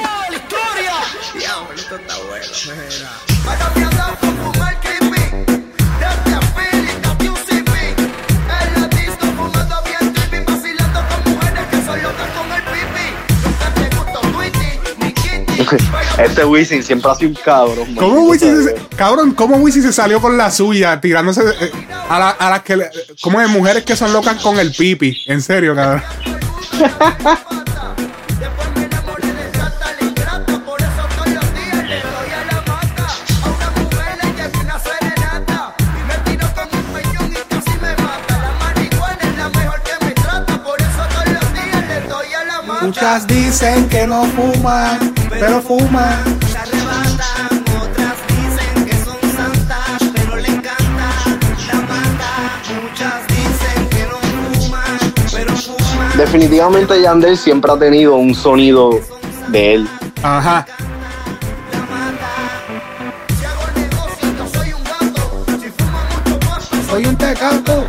Este 16.18 16.44
Wisin 16.44 16.82
siempre 16.82 17.10
ha 17.10 17.14
sido 17.14 17.30
un 17.30 17.36
cabrón. 17.44 17.94
¿Cómo 17.96 18.20
Wisin 18.22 18.64
se, 18.64 18.74
cabrón, 18.96 19.32
cómo 19.32 19.56
Wisin 19.56 19.82
se 19.82 19.92
salió 19.92 20.20
con 20.20 20.36
la 20.36 20.50
suya, 20.50 21.00
tirándose 21.00 21.42
eh, 21.60 21.70
a, 22.08 22.18
la- 22.18 22.30
a 22.30 22.50
las 22.50 22.62
que, 22.62 22.76
le- 22.76 22.90
como 23.20 23.40
de 23.40 23.46
mujeres 23.48 23.84
que 23.84 23.96
son 23.96 24.12
locas 24.12 24.40
con 24.42 24.58
el 24.58 24.72
pipi? 24.72 25.16
En 25.26 25.40
serio, 25.42 25.74
cabrón. 25.74 26.02
Muchas 42.82 43.26
dicen 43.26 43.88
que 43.88 44.06
no 44.06 44.24
fuman, 44.24 45.12
pero 45.38 45.60
fuman. 45.60 46.24
Se 46.48 46.58
arrebatan, 46.58 47.64
otras 47.80 48.16
dicen 48.28 48.84
que 48.86 49.04
son 49.04 49.20
santas, 49.36 50.10
pero 50.14 50.36
le 50.36 50.48
encanta 50.48 51.08
la 51.66 51.80
mata. 51.80 52.62
Muchas 52.82 53.26
dicen 53.28 53.88
que 53.90 54.06
no 54.06 54.18
fuman, 54.60 54.98
pero 55.32 55.56
fuman. 55.56 56.16
Definitivamente 56.16 57.00
Yandel 57.00 57.36
siempre 57.36 57.72
ha 57.72 57.78
tenido 57.78 58.14
un 58.16 58.34
sonido 58.34 59.00
de 59.48 59.74
él. 59.74 59.88
Ajá. 60.22 60.66
Soy 66.88 67.04
un 67.04 67.16
tecato. 67.16 67.84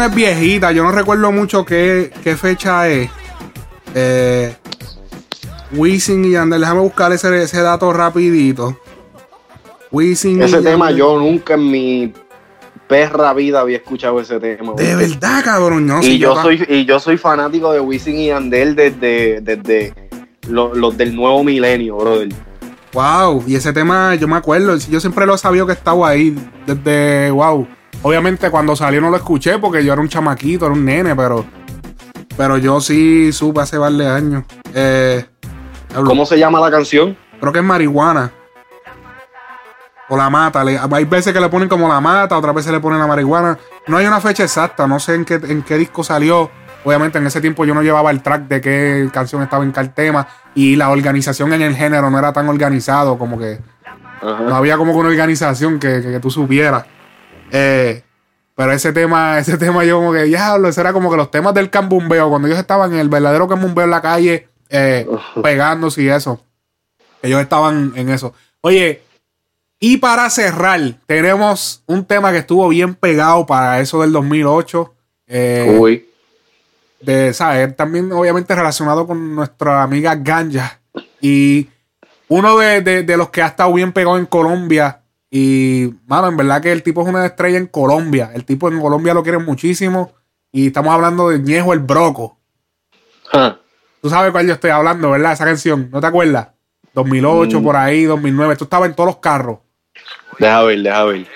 Canción 0.00 0.10
es 0.10 0.14
viejita, 0.36 0.72
yo 0.72 0.82
no 0.82 0.92
recuerdo 0.92 1.30
mucho 1.32 1.64
qué, 1.64 2.10
qué 2.22 2.36
fecha 2.36 2.88
es. 2.88 3.10
Eh, 3.94 4.54
Wisin 5.72 6.24
y 6.24 6.32
Yandel, 6.32 6.60
déjame 6.60 6.80
buscar 6.80 7.12
ese, 7.12 7.42
ese 7.42 7.60
dato 7.60 7.92
rapidito. 7.92 8.78
Wisin 9.90 10.40
y 10.40 10.44
Ese 10.44 10.58
tema 10.62 10.86
Yandel. 10.86 10.96
yo 10.96 11.18
nunca 11.18 11.54
en 11.54 11.70
mi 11.70 12.12
perra 12.86 13.32
vida 13.34 13.60
había 13.60 13.76
escuchado 13.78 14.20
ese 14.20 14.38
tema. 14.40 14.72
De 14.76 14.94
verdad, 14.96 15.44
cabrón. 15.44 15.86
No, 15.86 16.00
y 16.02 16.18
yo 16.18 16.40
soy 16.40 16.64
y 16.68 16.84
yo 16.84 16.98
soy 16.98 17.16
fanático 17.18 17.72
de 17.72 17.80
Wisin 17.80 18.16
y 18.18 18.26
Yandel 18.28 18.74
desde, 18.74 19.40
desde 19.40 19.94
lo- 20.48 20.74
los 20.74 20.96
del 20.96 21.14
nuevo 21.14 21.42
milenio, 21.44 21.96
brother. 21.96 22.28
Wow, 22.92 23.44
y 23.46 23.54
ese 23.54 23.72
tema, 23.72 24.16
yo 24.16 24.26
me 24.26 24.34
acuerdo, 24.36 24.76
yo 24.76 24.98
siempre 24.98 25.24
lo 25.24 25.38
sabía 25.38 25.64
que 25.64 25.72
estaba 25.72 26.08
ahí, 26.08 26.36
desde, 26.66 27.30
wow. 27.30 27.66
Obviamente 28.02 28.50
cuando 28.50 28.74
salió 28.76 29.00
no 29.00 29.10
lo 29.10 29.16
escuché 29.16 29.58
porque 29.58 29.84
yo 29.84 29.92
era 29.92 30.00
un 30.00 30.08
chamaquito, 30.08 30.66
era 30.66 30.74
un 30.74 30.84
nene, 30.84 31.14
pero 31.14 31.44
pero 32.36 32.56
yo 32.56 32.80
sí 32.80 33.32
supe 33.32 33.60
hace 33.60 33.76
varios 33.76 34.06
años. 34.06 34.44
Eh, 34.74 35.24
¿Cómo 36.04 36.24
se 36.24 36.38
llama 36.38 36.60
la 36.60 36.70
canción? 36.70 37.16
Creo 37.40 37.52
que 37.52 37.58
es 37.58 37.64
marihuana. 37.64 38.30
O 40.08 40.16
la 40.16 40.28
mata. 40.30 40.62
hay 40.62 41.04
veces 41.04 41.32
que 41.32 41.40
le 41.40 41.48
ponen 41.48 41.68
como 41.68 41.86
la 41.88 42.00
mata, 42.00 42.36
otras 42.36 42.54
veces 42.54 42.72
le 42.72 42.80
ponen 42.80 42.98
la 42.98 43.06
marihuana. 43.06 43.58
No 43.86 43.96
hay 43.96 44.06
una 44.06 44.20
fecha 44.20 44.42
exacta, 44.42 44.86
no 44.86 44.98
sé 44.98 45.14
en 45.14 45.24
qué, 45.24 45.34
en 45.34 45.62
qué 45.62 45.76
disco 45.76 46.02
salió. 46.02 46.50
Obviamente 46.84 47.18
en 47.18 47.26
ese 47.26 47.40
tiempo 47.40 47.64
yo 47.64 47.74
no 47.74 47.82
llevaba 47.82 48.10
el 48.10 48.22
track 48.22 48.48
de 48.48 48.60
qué 48.60 49.08
canción 49.12 49.42
estaba 49.42 49.62
en 49.62 49.70
cada 49.70 49.92
tema. 49.92 50.26
Y 50.54 50.74
la 50.76 50.88
organización 50.90 51.52
en 51.52 51.62
el 51.62 51.76
género 51.76 52.10
no 52.10 52.18
era 52.18 52.32
tan 52.32 52.48
organizado, 52.48 53.18
como 53.18 53.38
que 53.38 53.60
no 54.22 54.54
había 54.56 54.76
como 54.78 54.92
que 54.92 54.98
una 54.98 55.08
organización 55.10 55.78
que, 55.78 56.00
que- 56.02 56.10
que 56.12 56.20
tú 56.20 56.30
supieras. 56.30 56.84
Eh, 57.52 58.02
pero 58.54 58.72
ese 58.72 58.92
tema, 58.92 59.38
ese 59.38 59.56
tema 59.58 59.84
yo 59.84 59.98
como 59.98 60.12
que, 60.12 60.24
diablo, 60.24 60.68
ese 60.68 60.80
era 60.80 60.92
como 60.92 61.10
que 61.10 61.16
los 61.16 61.30
temas 61.30 61.54
del 61.54 61.70
cambumbeo, 61.70 62.28
cuando 62.28 62.48
ellos 62.48 62.58
estaban 62.60 62.92
en 62.92 62.98
el 62.98 63.08
verdadero 63.08 63.48
cambumbeo 63.48 63.84
en 63.84 63.90
la 63.90 64.02
calle, 64.02 64.48
eh, 64.68 65.06
pegándose 65.42 66.02
y 66.02 66.08
eso. 66.08 66.44
Ellos 67.22 67.40
estaban 67.40 67.92
en 67.96 68.08
eso. 68.10 68.34
Oye, 68.60 69.02
y 69.78 69.96
para 69.96 70.28
cerrar, 70.30 70.80
tenemos 71.06 71.82
un 71.86 72.04
tema 72.04 72.32
que 72.32 72.38
estuvo 72.38 72.68
bien 72.68 72.94
pegado 72.94 73.46
para 73.46 73.80
eso 73.80 74.00
del 74.02 74.12
2008. 74.12 74.94
eh, 75.26 75.76
Uy. 75.78 76.06
de, 77.00 77.32
¿sabes? 77.32 77.74
También 77.76 78.12
obviamente 78.12 78.54
relacionado 78.54 79.06
con 79.06 79.34
nuestra 79.34 79.82
amiga 79.82 80.14
Ganja. 80.16 80.80
Y 81.20 81.68
uno 82.28 82.58
de, 82.58 82.80
de- 82.82 83.02
de 83.04 83.16
los 83.16 83.30
que 83.30 83.40
ha 83.42 83.46
estado 83.46 83.72
bien 83.72 83.92
pegado 83.92 84.18
en 84.18 84.26
Colombia 84.26 84.99
Y, 85.30 85.94
mano, 86.06 86.28
en 86.28 86.36
verdad 86.36 86.60
que 86.60 86.72
el 86.72 86.82
tipo 86.82 87.02
es 87.02 87.08
una 87.08 87.24
estrella 87.24 87.58
en 87.58 87.66
Colombia. 87.66 88.30
El 88.34 88.44
tipo 88.44 88.68
en 88.68 88.80
Colombia 88.80 89.14
lo 89.14 89.22
quieren 89.22 89.44
muchísimo. 89.44 90.12
Y 90.52 90.68
estamos 90.68 90.92
hablando 90.92 91.28
de 91.28 91.38
Ñejo 91.38 91.72
el 91.72 91.78
Broco. 91.78 92.38
Tú 94.02 94.10
sabes 94.10 94.32
cuál 94.32 94.46
yo 94.46 94.54
estoy 94.54 94.70
hablando, 94.70 95.10
¿verdad? 95.10 95.32
Esa 95.32 95.44
canción, 95.44 95.88
¿no 95.92 96.00
te 96.00 96.06
acuerdas? 96.08 96.48
2008, 96.94 97.60
Mm. 97.60 97.64
por 97.64 97.76
ahí, 97.76 98.04
2009. 98.04 98.52
Esto 98.54 98.64
estaba 98.64 98.86
en 98.86 98.94
todos 98.94 99.06
los 99.06 99.16
carros. 99.18 99.58
Deja 100.38 100.62
ver, 100.62 100.82
deja 100.82 101.04
ver. 101.04 101.26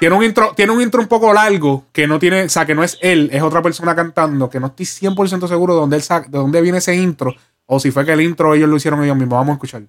Tiene 0.00 0.16
un 0.16 0.24
intro, 0.24 0.52
tiene 0.56 0.72
un 0.72 0.82
intro 0.82 1.00
un 1.00 1.06
poco 1.06 1.32
largo 1.32 1.84
que 1.92 2.08
no 2.08 2.18
tiene, 2.18 2.42
o 2.42 2.48
sea, 2.48 2.66
que 2.66 2.74
no 2.74 2.82
es 2.82 2.98
él, 3.00 3.30
es 3.32 3.42
otra 3.42 3.62
persona 3.62 3.94
cantando, 3.94 4.50
que 4.50 4.58
no 4.58 4.66
estoy 4.66 4.86
100% 4.86 5.46
seguro 5.46 5.74
de 5.74 5.80
dónde, 5.80 5.96
él 5.96 6.02
de 6.02 6.38
dónde 6.38 6.60
viene 6.60 6.78
ese 6.78 6.96
intro 6.96 7.32
o 7.66 7.78
si 7.78 7.92
fue 7.92 8.04
que 8.04 8.12
el 8.12 8.20
intro 8.20 8.54
ellos 8.54 8.68
lo 8.68 8.76
hicieron 8.76 9.02
ellos 9.04 9.16
mismos. 9.16 9.36
Vamos 9.38 9.50
a 9.50 9.54
escuchar. 9.54 9.82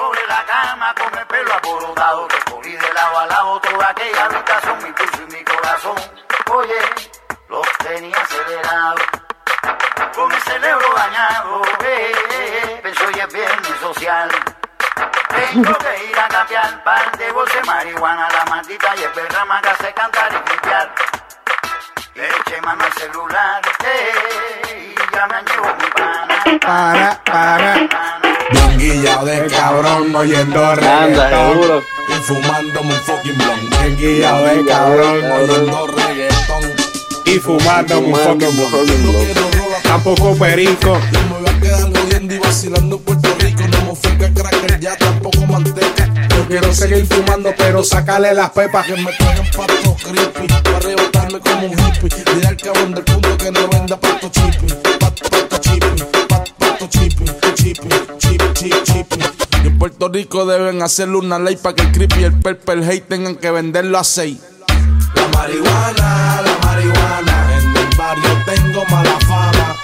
Sobre 0.00 0.26
la 0.26 0.42
cama 0.46 0.94
con 0.94 1.18
el 1.18 1.26
pelo 1.26 1.52
aporotado, 1.52 2.26
recorrí 2.28 2.72
de 2.72 2.92
lado 2.94 3.18
a 3.18 3.26
lado 3.26 3.60
toda 3.60 3.90
aquella 3.90 4.24
habitación, 4.24 4.82
mi 4.82 4.92
pulso 4.92 5.22
y 5.28 5.32
mi 5.34 5.44
corazón. 5.44 5.96
Oye, 6.52 6.80
los 7.50 7.68
tenía 7.84 8.16
acelerados, 8.16 9.02
con 10.14 10.32
el 10.32 10.40
cerebro 10.40 10.88
dañado. 10.96 11.62
Eh, 11.84 12.12
eh, 12.30 12.62
eh, 12.62 12.80
pensó 12.82 13.10
y 13.14 13.20
es 13.20 13.32
viernes 13.32 13.76
social. 13.80 14.30
Tengo 15.28 15.74
que 15.74 16.04
ir 16.04 16.18
a 16.18 16.28
cambiar 16.28 16.82
par 16.82 17.18
de 17.18 17.32
bolsas 17.32 17.60
de 17.60 17.62
marihuana, 17.64 18.28
la 18.30 18.44
maldita 18.46 18.96
y 18.96 19.02
es 19.02 19.14
verdad, 19.14 19.44
me 19.44 19.68
hace 19.68 19.92
cantar 19.92 20.32
y. 20.32 20.88
Le 22.14 22.26
eché 22.26 22.60
mano 22.62 22.84
al 22.84 22.92
celular, 22.94 23.62
eh, 23.84 24.94
y 24.96 25.14
ya 25.14 25.26
me 25.26 25.42
llevo 25.42 25.74
mi 25.74 25.90
pana. 25.90 26.44
Para, 26.60 27.24
para. 27.24 28.19
Bien 28.50 28.78
guillado 28.78 29.26
de 29.26 29.46
cabrón, 29.46 30.14
oyendo 30.14 30.74
reggaetón. 30.74 31.82
Y 32.08 32.12
fumándome 32.22 32.94
un 32.94 33.00
fucking 33.00 33.38
blunt. 33.38 33.80
Bien 33.80 33.96
guillado 33.96 34.44
de 34.44 34.64
cabrón, 34.64 35.32
oyendo 35.32 35.86
reggaetón. 35.86 36.90
Y 37.24 37.38
fumando 37.38 38.00
un 38.00 38.14
fucking 38.14 38.72
rola, 38.72 39.80
Tampoco 39.82 40.34
perico. 40.36 40.98
Yo 41.12 41.20
me 41.20 41.40
voy 41.40 41.48
a 41.48 41.60
quedar 41.60 41.82
jodiendo 41.82 42.34
y 42.34 42.38
vacilando 42.38 42.98
Puerto 42.98 43.28
Rico. 43.38 43.62
No 43.68 43.84
me 43.84 43.90
ofrezca 43.90 44.32
cracker, 44.34 44.80
ya 44.80 44.96
tampoco 44.96 45.46
manteca. 45.46 46.12
Yo 46.30 46.46
quiero 46.48 46.72
seguir 46.74 47.06
fumando, 47.06 47.52
pero 47.56 47.84
sacarle 47.84 48.34
las 48.34 48.50
pepas. 48.50 48.86
Que 48.86 48.96
me 48.96 49.12
traigan 49.12 49.46
pato 49.56 49.96
creepy. 50.02 50.46
Para 50.62 50.76
arrebatarme 50.76 51.40
como 51.40 51.66
un 51.66 51.72
hippie. 51.72 52.24
Dile 52.34 52.46
al 52.48 52.56
cabrón 52.56 52.94
del 52.94 53.04
punto 53.04 53.36
que 53.36 53.50
no 53.52 53.68
venda 53.68 53.96
pato 54.00 54.28
chippy. 54.28 54.66
Pato, 54.98 55.30
pato 55.30 55.58
chippy. 55.58 56.02
Pato, 56.28 56.52
pato 56.58 56.88
chippy. 56.88 57.24
Chippy, 57.54 57.88
Y 58.62 59.66
en 59.66 59.78
Puerto 59.78 60.10
Rico 60.10 60.44
deben 60.44 60.82
hacerle 60.82 61.16
una 61.16 61.38
ley 61.38 61.56
para 61.56 61.74
que 61.74 61.82
el 61.82 61.92
creepy 61.92 62.20
y 62.20 62.24
el 62.24 62.38
purple 62.38 62.86
hate 62.86 63.08
tengan 63.08 63.36
que 63.36 63.50
venderlo 63.50 63.98
a 63.98 64.04
seis. 64.04 64.38
La 65.14 65.28
marihuana, 65.28 66.42
la 66.42 66.58
marihuana, 66.66 67.58
en 67.58 67.76
el 67.76 67.96
barrio 67.96 68.30
tengo 68.44 68.84
mala 68.90 69.18
fama. 69.20 69.76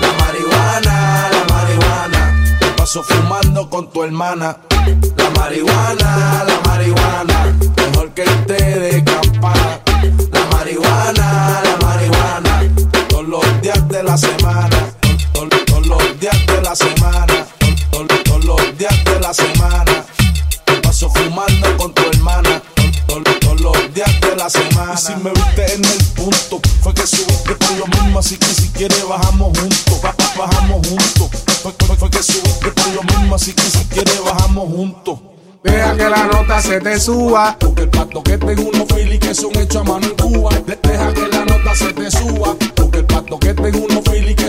La 0.00 0.12
marihuana, 0.24 1.28
la 1.32 1.54
marihuana, 1.54 2.56
te 2.60 2.66
paso 2.76 3.02
fumando 3.02 3.68
con 3.68 3.90
tu 3.90 4.04
hermana. 4.04 4.58
La 5.16 5.30
marihuana, 5.30 6.44
la 6.44 6.60
marihuana, 6.68 7.58
mejor 7.76 8.10
que 8.14 8.22
el 8.22 8.46
de 8.46 9.04
campana. 9.04 9.80
La 10.32 10.56
marihuana, 10.56 11.62
la 11.64 11.86
marihuana, 11.86 12.62
todos 13.08 13.26
los 13.26 13.62
días 13.62 13.88
de 13.88 14.02
la 14.04 14.16
semana. 14.16 14.99
Semana. 24.50 24.94
Y 24.94 24.96
si 24.98 25.14
me 25.16 25.30
viste 25.30 25.74
en 25.74 25.84
el 25.84 26.04
punto, 26.16 26.60
fue 26.82 26.92
que 26.94 27.06
subiste 27.06 27.54
por 27.54 27.76
lo 27.78 27.86
mismo. 27.86 28.18
Así 28.18 28.36
que 28.36 28.46
si 28.46 28.68
quieres, 28.68 29.06
bajamos 29.08 29.56
juntos. 29.58 30.02
Ba- 30.02 30.14
ba- 30.18 30.46
Bajamos 30.46 30.86
juntos. 30.88 31.28
Fue, 31.62 31.72
fue- 31.86 31.96
fue 31.96 32.10
que 32.10 32.22
subiste 32.22 32.70
por 32.72 32.88
lo 32.94 33.02
mismo. 33.02 33.34
Así 33.34 33.52
que 33.52 33.62
si 33.62 33.84
quieres, 33.86 34.22
bajamos 34.24 34.68
juntos. 34.74 35.18
Deja 35.62 35.94
que 35.94 36.08
la 36.08 36.24
nota 36.24 36.62
se 36.62 36.80
te 36.80 36.98
suba. 36.98 37.56
Porque 37.58 37.82
el 37.82 37.90
pato 37.90 38.22
que 38.22 38.38
tengo 38.38 38.62
unos 38.70 38.88
philly 38.88 39.18
que 39.18 39.34
son 39.34 39.50
hechos 39.58 39.76
a 39.82 39.84
mano 39.84 40.06
en 40.06 40.14
Cuba. 40.16 40.50
De- 40.66 40.78
Deja 40.82 41.12
que 41.12 41.28
la 41.28 41.44
nota 41.44 41.74
se 41.74 41.92
te 41.92 42.10
suba. 42.10 42.56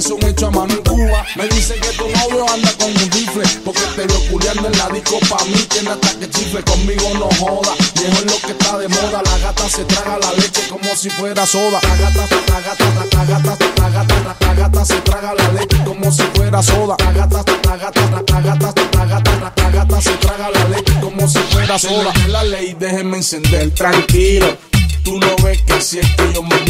Que 0.02 0.08
son 0.08 0.24
hechos 0.24 0.48
a 0.48 0.52
mano 0.52 0.74
en 0.74 0.84
Cuba. 0.84 1.26
Me 1.36 1.48
dice 1.50 1.76
que 1.76 1.90
tu 1.98 2.06
novio 2.06 2.46
anda 2.54 2.72
con 2.78 2.90
un 2.90 3.12
rifle. 3.12 3.44
Porque 3.64 3.82
te 3.96 4.08
veo 4.08 4.20
culiando 4.32 4.68
en 4.68 4.78
la 4.78 4.90
disco 4.90 5.20
pa' 5.30 5.44
mí. 5.46 5.54
Tiene 5.70 5.92
hasta 5.92 6.20
que 6.20 6.30
chifle 6.30 6.64
conmigo 6.64 7.10
no 7.16 7.30
joda. 7.40 7.74
Viejo 7.96 8.14
es 8.14 8.26
lo 8.26 8.48
que 8.48 8.52
está 8.52 8.78
de 8.78 8.88
moda. 8.88 9.22
La 9.24 9.38
gata 9.38 9.70
se 9.70 9.84
traga 9.86 10.18
la 10.20 10.34
leche 10.34 10.62
como 10.70 10.96
si 10.96 11.10
fuera 11.10 11.46
soda. 11.46 11.80
La 11.84 11.96
gata, 11.96 12.28
la 12.48 12.62
gata, 12.62 12.86
la 13.14 13.26
gata, 13.26 13.58
la 13.78 13.90
gata, 13.90 14.38
la 14.40 14.54
gata 14.54 14.86
se 14.86 15.02
traga 15.02 15.34
la 15.34 15.52
leche 15.52 15.78
como 15.86 16.12
si 16.12 16.24
fuera 16.34 16.64
soda. 16.64 16.96
La 17.00 17.12
gata, 17.12 17.44
la 17.64 17.78
gata, 17.78 18.02
la 18.10 18.42
gata, 18.42 18.74
la 18.94 19.06
gata, 19.06 19.54
la 19.56 19.70
gata 19.70 20.02
se 20.02 20.12
traga 20.18 20.50
la 20.50 20.64
leche 20.70 20.94
como 21.02 21.28
si 21.28 21.40
fuera 21.40 21.80
soda. 21.80 22.14
La 22.28 22.44
ley, 22.44 22.76
déjenme 22.80 23.18
encender 23.18 23.72
tranquilo. 23.72 24.71
Tú 25.04 25.18
no 25.20 25.36
ves 25.44 25.62
que 25.64 25.82
si 25.82 26.00
es 26.00 26.16
que 26.16 26.34
yo 26.34 26.44
me 26.44 26.62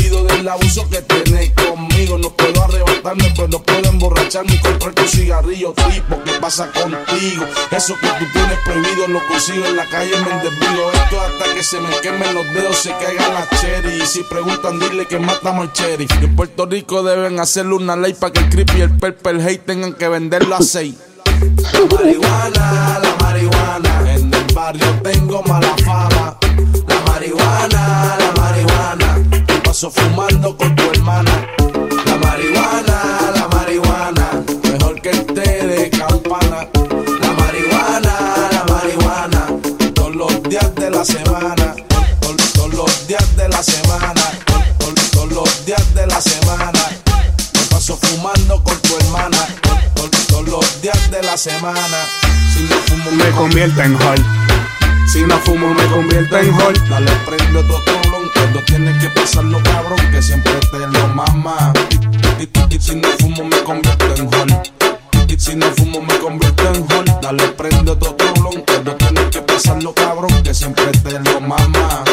del 0.41 0.47
abuso 0.47 0.87
que 0.89 1.01
tenés 1.01 1.51
conmigo. 1.51 2.17
No 2.17 2.29
puedo 2.31 2.63
arrebatarme, 2.63 3.31
pero 3.35 3.47
no 3.47 3.63
puedo 3.63 3.89
emborracharme 3.89 4.53
y 4.53 4.57
comprar 4.59 4.93
tu 4.93 5.03
cigarrillo 5.03 5.73
tipo. 5.73 6.21
¿Qué 6.23 6.31
pasa 6.39 6.71
contigo? 6.71 7.45
Eso 7.71 7.95
que 7.99 8.07
tú 8.07 8.25
tienes 8.33 8.59
prohibido 8.65 9.07
lo 9.07 9.25
consigo 9.27 9.65
en 9.65 9.75
la 9.75 9.85
calle, 9.87 10.11
me 10.17 10.43
desvío. 10.43 10.91
Esto 10.93 11.21
hasta 11.21 11.53
que 11.53 11.63
se 11.63 11.79
me 11.79 11.99
quemen 12.01 12.33
los 12.33 12.45
dedos, 12.53 12.77
se 12.77 12.91
caigan 12.91 13.33
las 13.33 13.49
cherry. 13.61 14.01
Y 14.01 14.05
si 14.05 14.23
preguntan, 14.23 14.79
dile 14.79 15.05
que 15.05 15.19
matamos 15.19 15.67
al 15.67 15.73
cherry. 15.73 16.07
En 16.21 16.35
Puerto 16.35 16.65
Rico 16.65 17.03
deben 17.03 17.39
hacerle 17.39 17.75
una 17.75 17.95
ley 17.95 18.13
para 18.13 18.33
que 18.33 18.39
el 18.39 18.49
creepy 18.49 18.77
y 18.77 18.81
el 18.81 18.97
purple 18.97 19.43
hate 19.43 19.65
tengan 19.65 19.93
que 19.93 20.07
venderlo 20.07 20.55
a 20.55 20.61
seis. 20.61 20.95
La 21.73 21.97
marihuana, 21.97 22.99
la 23.01 23.15
marihuana, 23.19 24.13
en 24.13 24.33
el 24.33 24.53
barrio 24.53 24.85
tengo 25.03 25.41
mala 25.43 25.75
fama. 25.83 26.37
Marihuana, 27.21 28.17
la 28.17 28.41
marihuana, 28.41 29.45
te 29.45 29.53
paso 29.59 29.91
fumando 29.91 30.57
con 30.57 30.75
tu 30.75 30.89
hermana. 30.89 31.47
La 32.07 32.15
marihuana, 32.17 33.31
la 33.35 33.47
marihuana, 33.47 34.43
mejor 34.63 34.99
que 35.03 35.11
el 35.11 35.25
té 35.27 35.67
de 35.67 35.89
campana. 35.91 36.67
La 37.21 37.31
marihuana, 37.33 38.13
la 38.51 38.65
marihuana, 38.73 39.45
todos 39.93 40.15
los 40.15 40.41
días 40.49 40.73
de 40.73 40.89
la 40.89 41.05
semana. 41.05 41.75
Todos, 42.21 42.53
todos 42.53 42.73
los 42.73 43.07
días 43.07 43.37
de 43.37 43.47
la 43.49 43.61
semana. 43.61 44.23
Todos, 44.79 45.11
todos 45.11 45.31
los 45.31 45.65
días 45.67 45.93
de 45.93 46.07
la 46.07 46.19
semana. 46.19 46.81
Me 47.53 47.65
paso 47.69 47.99
fumando 48.01 48.63
con 48.63 48.81
tu 48.81 48.97
hermana. 48.97 49.37
Todos, 49.93 50.09
todos 50.25 50.47
los 50.47 50.81
días 50.81 51.11
de 51.11 51.21
la 51.21 51.37
semana. 51.37 51.99
Si 52.51 52.63
no 52.63 52.77
fumo, 52.87 53.11
Me 53.11 53.29
convierte 53.29 53.83
en 53.83 53.95
hall. 54.01 54.41
Si 55.11 55.23
no 55.23 55.37
fumo, 55.39 55.73
me 55.73 55.85
convierto 55.87 56.37
en 56.37 56.53
hall. 56.53 56.73
Dale, 56.89 57.11
prende 57.25 57.59
otro 57.59 57.81
trolón. 57.83 58.31
Cuando 58.33 58.61
tienes 58.61 58.97
que 59.03 59.09
pasarlo, 59.09 59.61
cabrón, 59.61 59.99
que 60.09 60.21
siempre 60.21 60.53
te 60.71 60.79
lo 60.79 61.07
mama. 61.09 61.73
Y, 62.39 62.79
si 62.79 62.95
no 62.95 63.09
fumo, 63.19 63.43
me 63.43 63.61
convierto 63.61 64.05
en 64.15 64.33
hall. 64.33 64.61
Y 65.27 65.37
si 65.37 65.53
no 65.57 65.65
fumo, 65.71 66.01
me 66.01 66.17
convierto 66.17 66.63
en 66.73 66.85
hall. 66.89 67.05
Dale, 67.21 67.45
prende 67.49 67.91
otro 67.91 68.15
trolón. 68.15 68.63
Cuando 68.65 68.95
tienes 68.95 69.25
que 69.25 69.41
pasarlo, 69.41 69.93
cabrón, 69.93 70.31
que 70.43 70.53
siempre 70.53 70.85
te 70.85 71.19
lo 71.19 71.41
mama. 71.41 72.05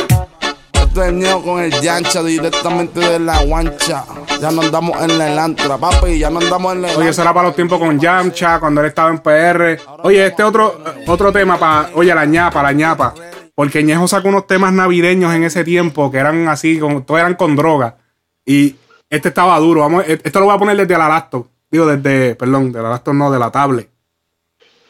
Es 0.97 1.13
Neo 1.13 1.41
con 1.45 1.63
el 1.63 1.81
Yancha 1.81 2.25
directamente 2.25 2.99
de 2.99 3.21
la 3.21 3.45
guancha. 3.45 4.05
Ya 4.41 4.53
no 4.53 4.63
andamos 4.63 5.03
en 5.03 5.19
la 5.19 5.33
elantra, 5.33 5.77
papi. 5.79 6.19
Ya 6.19 6.31
no 6.31 6.39
andamos 6.39 6.75
en 6.75 6.83
la 6.83 6.97
Oye, 6.97 7.09
eso 7.09 7.23
era 7.23 7.35
para 7.35 7.49
los 7.49 7.57
tiempos 7.57 7.79
con 7.79 7.99
Yamcha, 7.99 8.61
cuando 8.61 8.81
él 8.81 8.87
estaba 8.87 9.11
en 9.11 9.19
PR. 9.19 9.81
Oye, 10.05 10.27
este 10.27 10.43
otro, 10.45 10.81
otro 11.07 11.33
tema 11.33 11.59
para, 11.59 11.91
oye, 11.95 12.15
la 12.15 12.25
ñapa, 12.25 12.63
la 12.63 12.73
ñapa. 12.73 13.15
Porque 13.55 13.83
Ñejo 13.83 14.07
sacó 14.07 14.29
unos 14.29 14.47
temas 14.47 14.73
navideños 14.73 15.35
en 15.35 15.43
ese 15.43 15.65
tiempo 15.65 16.11
que 16.13 16.19
eran 16.19 16.47
así, 16.47 16.79
con, 16.79 17.05
todos 17.05 17.21
eran 17.21 17.35
con 17.35 17.57
droga. 17.57 17.97
Y 18.45 18.77
este 19.11 19.29
estaba 19.29 19.59
duro. 19.59 19.81
Vamos, 19.81 20.05
e- 20.07 20.21
esto 20.23 20.39
lo 20.39 20.47
voy 20.47 20.55
a 20.55 20.59
poner 20.59 20.77
desde 20.77 20.97
la 20.97 21.09
laptop. 21.09 21.49
Digo, 21.71 21.87
desde, 21.87 22.37
perdón, 22.37 22.71
de 22.71 22.81
la 22.81 22.91
laptop 22.91 23.15
no, 23.15 23.31
de 23.31 23.39
la 23.39 23.51
tablet. 23.51 23.91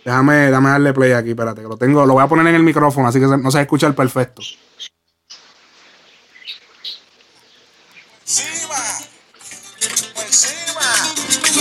Déjame, 0.04 0.34
déjame 0.36 0.70
darle 0.70 0.92
play 0.92 1.12
aquí, 1.12 1.30
espérate, 1.30 1.62
que 1.62 1.68
lo 1.68 1.76
tengo, 1.76 2.06
lo 2.06 2.14
voy 2.14 2.22
a 2.22 2.28
poner 2.28 2.46
en 2.46 2.54
el 2.54 2.62
micrófono, 2.62 3.08
así 3.08 3.20
que 3.20 3.26
no 3.26 3.50
se 3.50 3.60
escucha 3.60 3.86
el 3.86 3.94
perfecto. 3.94 4.42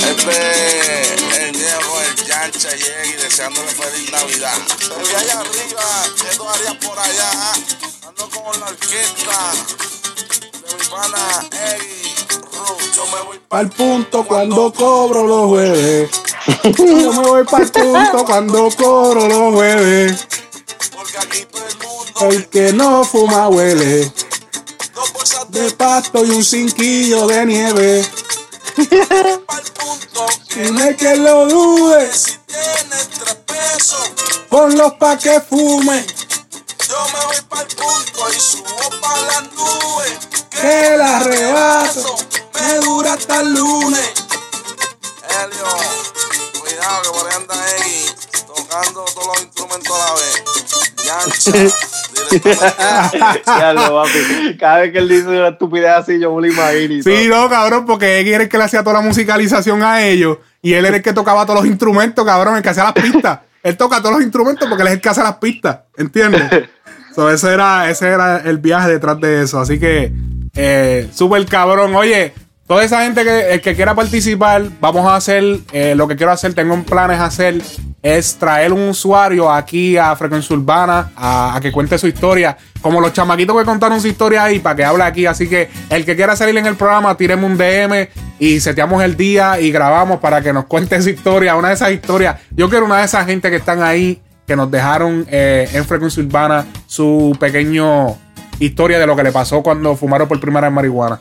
Este 0.09 1.47
el 1.47 1.51
Diego, 1.51 2.01
el 2.01 2.25
Yancha, 2.25 2.69
Yegi, 2.69 3.13
deseándole 3.21 3.67
feliz 3.67 4.11
Navidad. 4.11 4.57
Pero 4.79 5.01
y 5.01 5.15
allá 5.15 5.39
arriba, 5.41 5.83
¿qué 6.15 6.37
tú 6.37 6.47
harías 6.47 6.75
por 6.75 6.97
allá? 6.97 7.31
Ando 8.07 8.29
con 8.29 8.59
la 8.59 8.67
orquesta 8.67 9.51
de 10.65 10.75
mi 10.75 10.85
pana 10.89 11.47
Eggy, 11.75 12.15
Ru. 12.53 12.77
Yo 12.95 13.05
me 13.05 13.21
voy 13.23 13.39
pa'l 13.47 13.69
punto 13.69 14.25
cuando 14.25 14.73
cobro 14.73 15.27
los 15.27 15.47
jueves. 15.47 16.09
Yo 16.77 17.13
me 17.13 17.27
voy 17.27 17.43
pa'l 17.43 17.69
punto 17.69 18.25
cuando 18.25 18.69
cobro 18.77 19.27
los 19.27 19.53
jueves. 19.53 20.27
El 22.21 22.47
que 22.49 22.73
no 22.73 23.03
fuma 23.03 23.47
huele. 23.49 24.11
De 25.49 25.71
pasto 25.71 26.25
y 26.25 26.31
un 26.31 26.43
cinquillo 26.43 27.27
de 27.27 27.45
nieve. 27.45 28.05
Tiene 30.53 30.95
que 30.95 31.15
lo 31.15 31.47
dude. 31.47 32.11
Ponlos 34.49 34.93
pa' 34.93 35.17
que 35.17 35.41
fume. 35.41 36.05
Yo 36.87 37.07
me 37.13 37.25
voy 37.25 37.41
pa'l 37.49 37.67
punto 37.67 38.29
y 38.29 38.39
subo 38.39 38.89
pa' 39.01 39.17
las 39.21 39.51
nubes. 39.53 40.19
Que 40.51 40.93
el 40.93 41.01
arrebato 41.01 42.17
me 42.53 42.73
dura 42.85 43.13
hasta 43.13 43.39
el 43.39 43.53
lunes. 43.53 44.13
Helio, 45.27 45.67
cuidado 46.77 47.01
que 47.01 47.09
por 47.09 47.27
ahí 47.27 47.35
anda 47.35 47.55
ahí 47.63 48.05
tocando 48.47 49.05
todos 49.13 49.27
los 49.27 49.43
instrumentos 49.43 49.91
a 49.91 50.05
la 50.05 50.13
vez. 50.13 50.43
Yancha, 51.05 51.51
Ya 53.59 53.73
lo, 53.73 54.03
papi. 54.03 54.57
Cada 54.57 54.79
vez 54.79 54.91
que 54.91 54.97
él 54.99 55.09
dice 55.09 55.27
una 55.27 55.49
estupidez 55.49 55.89
así, 55.91 56.19
yo 56.19 56.33
me 56.35 56.41
lo 56.41 56.53
imagino. 56.53 57.03
Sí, 57.03 57.29
todo. 57.29 57.43
no, 57.43 57.49
cabrón, 57.49 57.85
porque 57.85 58.19
él 58.19 58.27
era 58.27 58.43
el 58.43 58.49
que 58.49 58.57
le 58.57 58.63
hacía 58.65 58.83
toda 58.83 59.01
la 59.01 59.01
musicalización 59.01 59.83
a 59.83 60.05
ellos. 60.05 60.37
Y 60.61 60.73
él 60.73 60.85
era 60.85 60.97
el 60.97 61.03
que 61.03 61.13
tocaba 61.13 61.45
todos 61.45 61.61
los 61.61 61.69
instrumentos, 61.69 62.25
cabrón, 62.25 62.57
el 62.57 62.63
que 62.63 62.69
hacía 62.69 62.83
las 62.83 62.93
pistas. 62.93 63.39
él 63.63 63.77
toca 63.77 63.99
todos 63.99 64.15
los 64.15 64.23
instrumentos 64.23 64.67
porque 64.67 64.81
él 64.81 64.87
es 64.89 64.93
el 64.95 65.01
que 65.01 65.09
hace 65.09 65.23
las 65.23 65.37
pistas. 65.37 65.79
¿Entiendes? 65.95 66.69
so, 67.15 67.29
ese, 67.29 67.53
era, 67.53 67.89
ese 67.89 68.07
era 68.07 68.37
el 68.37 68.57
viaje 68.57 68.89
detrás 68.89 69.19
de 69.19 69.43
eso. 69.43 69.59
Así 69.59 69.79
que, 69.79 70.11
eh, 70.55 71.09
súper 71.13 71.45
cabrón. 71.45 71.95
Oye, 71.95 72.33
toda 72.67 72.83
esa 72.83 73.03
gente 73.03 73.23
que, 73.23 73.53
el 73.53 73.61
que 73.61 73.75
quiera 73.75 73.95
participar, 73.95 74.63
vamos 74.81 75.05
a 75.05 75.15
hacer 75.15 75.59
eh, 75.71 75.95
lo 75.95 76.07
que 76.07 76.15
quiero 76.15 76.31
hacer, 76.31 76.53
tengo 76.53 76.73
en 76.73 76.83
planes 76.83 77.19
hacer, 77.19 77.61
es 78.03 78.35
traer 78.35 78.73
un 78.73 78.89
usuario 78.89 79.51
aquí 79.51 79.97
a 79.97 80.15
Frecuencia 80.15 80.55
Urbana 80.55 81.11
a, 81.15 81.55
a 81.55 81.61
que 81.61 81.71
cuente 81.71 81.97
su 81.97 82.07
historia. 82.07 82.57
Como 82.81 83.01
los 83.01 83.11
chamaquitos 83.13 83.57
que 83.57 83.65
contaron 83.65 83.99
su 83.99 84.07
historia 84.07 84.43
ahí, 84.43 84.59
para 84.59 84.75
que 84.75 84.85
hable 84.85 85.03
aquí. 85.03 85.25
Así 85.25 85.49
que 85.49 85.69
el 85.89 86.05
que 86.05 86.15
quiera 86.15 86.35
salir 86.35 86.57
en 86.57 86.65
el 86.67 86.75
programa, 86.75 87.15
tiremos 87.17 87.49
un 87.49 87.57
DM 87.57 88.07
y 88.39 88.59
seteamos 88.59 89.03
el 89.03 89.17
día 89.17 89.59
y 89.59 89.71
grabamos 89.71 90.19
para 90.19 90.41
que 90.41 90.53
nos 90.53 90.65
cuente 90.65 91.01
su 91.01 91.09
historia. 91.09 91.55
Una 91.55 91.69
de 91.69 91.73
esas 91.73 91.91
historias. 91.91 92.37
Yo 92.51 92.69
quiero 92.69 92.85
una 92.85 92.99
de 92.99 93.05
esas 93.05 93.25
gente 93.25 93.49
que 93.49 93.57
están 93.57 93.81
ahí, 93.81 94.21
que 94.45 94.55
nos 94.55 94.69
dejaron 94.69 95.25
eh, 95.29 95.67
en 95.73 95.85
Frecuencia 95.85 96.21
Urbana 96.21 96.65
su 96.85 97.35
pequeño 97.39 98.15
historia 98.59 98.99
de 98.99 99.07
lo 99.07 99.15
que 99.15 99.23
le 99.23 99.31
pasó 99.31 99.61
cuando 99.63 99.95
fumaron 99.95 100.27
por 100.27 100.39
primera 100.39 100.67
vez 100.67 100.75
marihuana. 100.75 101.19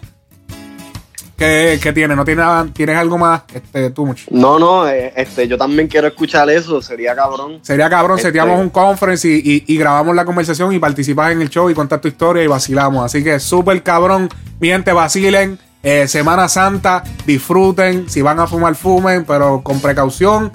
¿Qué, 1.37 1.79
qué 1.83 1.93
tiene? 1.93 2.17
¿No 2.17 2.25
tiene 2.25 2.41
nada? 2.43 2.67
¿Tienes 2.73 2.97
algo 2.97 3.19
más? 3.19 3.43
Este, 3.53 3.91
tú, 3.91 4.07
mucho. 4.07 4.25
No, 4.31 4.59
no, 4.59 4.89
eh, 4.89 5.13
este, 5.17 5.47
yo 5.47 5.59
también 5.59 5.87
quiero 5.87 6.07
escuchar 6.09 6.49
eso, 6.49 6.81
sería 6.81 7.15
cabrón. 7.15 7.59
Sería 7.61 7.91
cabrón, 7.91 8.17
Este- 8.19 8.29
seteamos 8.29 8.59
un 8.59 8.71
conference 8.71 9.29
y, 9.29 9.35
y- 9.45 9.65
y 9.67 9.77
grabamos 9.77 10.17
la 10.17 10.25
conversación 10.25 10.73
y 10.73 10.79
participas 10.79 11.33
en 11.33 11.43
el 11.43 11.51
show 11.51 11.69
y 11.69 11.75
contas 11.75 12.01
tu 12.01 12.09
historia 12.09 12.43
y 12.43 12.47
vacilamos. 12.47 13.05
Así 13.05 13.23
que 13.23 13.39
súper 13.39 13.83
cabrón. 13.83 14.29
Mi 14.61 14.69
gente, 14.69 14.93
vacilen. 14.93 15.59
Eh, 15.83 16.09
Semana 16.09 16.49
Santa, 16.49 17.05
disfruten. 17.27 18.09
Si 18.09 18.23
van 18.23 18.41
a 18.41 18.47
fumar, 18.47 18.75
fumen, 18.75 19.25
pero 19.25 19.61
con 19.63 19.81
precaución. 19.81 20.51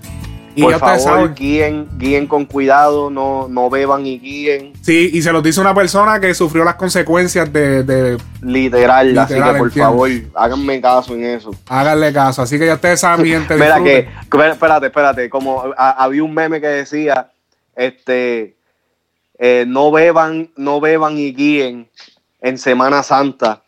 Y 0.55 0.63
Por 0.63 0.71
ya 0.71 0.77
ustedes 0.77 1.03
favor, 1.05 1.19
saben. 1.21 1.35
guíen, 1.35 1.87
guíen 1.97 2.27
con 2.27 2.45
cuidado, 2.45 3.09
no, 3.09 3.47
no 3.49 3.69
beban 3.69 4.05
y 4.05 4.19
guíen. 4.19 4.73
Sí, 4.81 5.09
y 5.13 5.21
se 5.21 5.31
los 5.31 5.41
dice 5.41 5.61
una 5.61 5.73
persona 5.73 6.19
que 6.19 6.33
sufrió 6.33 6.63
las 6.65 6.75
consecuencias 6.75 7.51
de, 7.53 7.83
de 7.83 8.17
Literal, 8.41 9.17
así 9.17 9.33
Literal, 9.33 9.53
que 9.53 9.57
por 9.59 9.67
entiendo. 9.69 9.91
favor, 9.91 10.09
háganme 10.35 10.81
caso 10.81 11.13
en 11.15 11.23
eso. 11.25 11.51
háganle 11.69 12.11
caso. 12.11 12.41
Así 12.41 12.59
que 12.59 12.65
ya 12.65 12.73
ustedes 12.73 12.99
saben, 12.99 13.23
mi 13.23 13.29
gente. 13.29 13.53
Mira 13.55 13.77
que, 13.81 14.09
que- 14.29 14.47
espérate, 14.49 14.87
espérate, 14.87 15.29
como 15.29 15.63
a- 15.77 16.03
había 16.03 16.23
un 16.23 16.33
meme 16.33 16.59
que 16.59 16.67
decía, 16.67 17.31
este, 17.75 18.57
eh, 19.39 19.63
no 19.67 19.89
beban, 19.91 20.49
no 20.57 20.81
beban 20.81 21.17
y 21.17 21.33
guíen 21.33 21.89
en 22.41 22.57
Semana 22.57 23.03
Santa. 23.03 23.61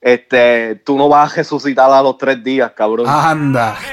Este, 0.00 0.76
tú 0.84 0.96
no 0.96 1.08
vas 1.08 1.32
a 1.32 1.36
resucitar 1.36 1.90
a 1.90 2.00
los 2.02 2.16
tres 2.16 2.42
días, 2.42 2.72
cabrón. 2.76 3.06
Anda. 3.08 3.76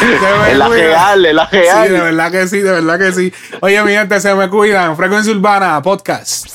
Real, 0.00 1.26
es 1.26 1.34
la 1.34 1.46
real. 1.46 1.86
Sí, 1.86 1.92
de 1.92 2.00
verdad 2.00 2.30
que 2.30 2.46
sí, 2.46 2.58
de 2.60 2.72
verdad 2.72 2.98
que 2.98 3.12
sí. 3.12 3.32
Oye, 3.60 3.82
mi 3.82 3.92
gente, 3.92 4.20
se 4.20 4.34
me 4.34 4.48
cuidan. 4.48 4.96
Frecuencia 4.96 5.32
Urbana, 5.32 5.82
podcast. 5.82 6.46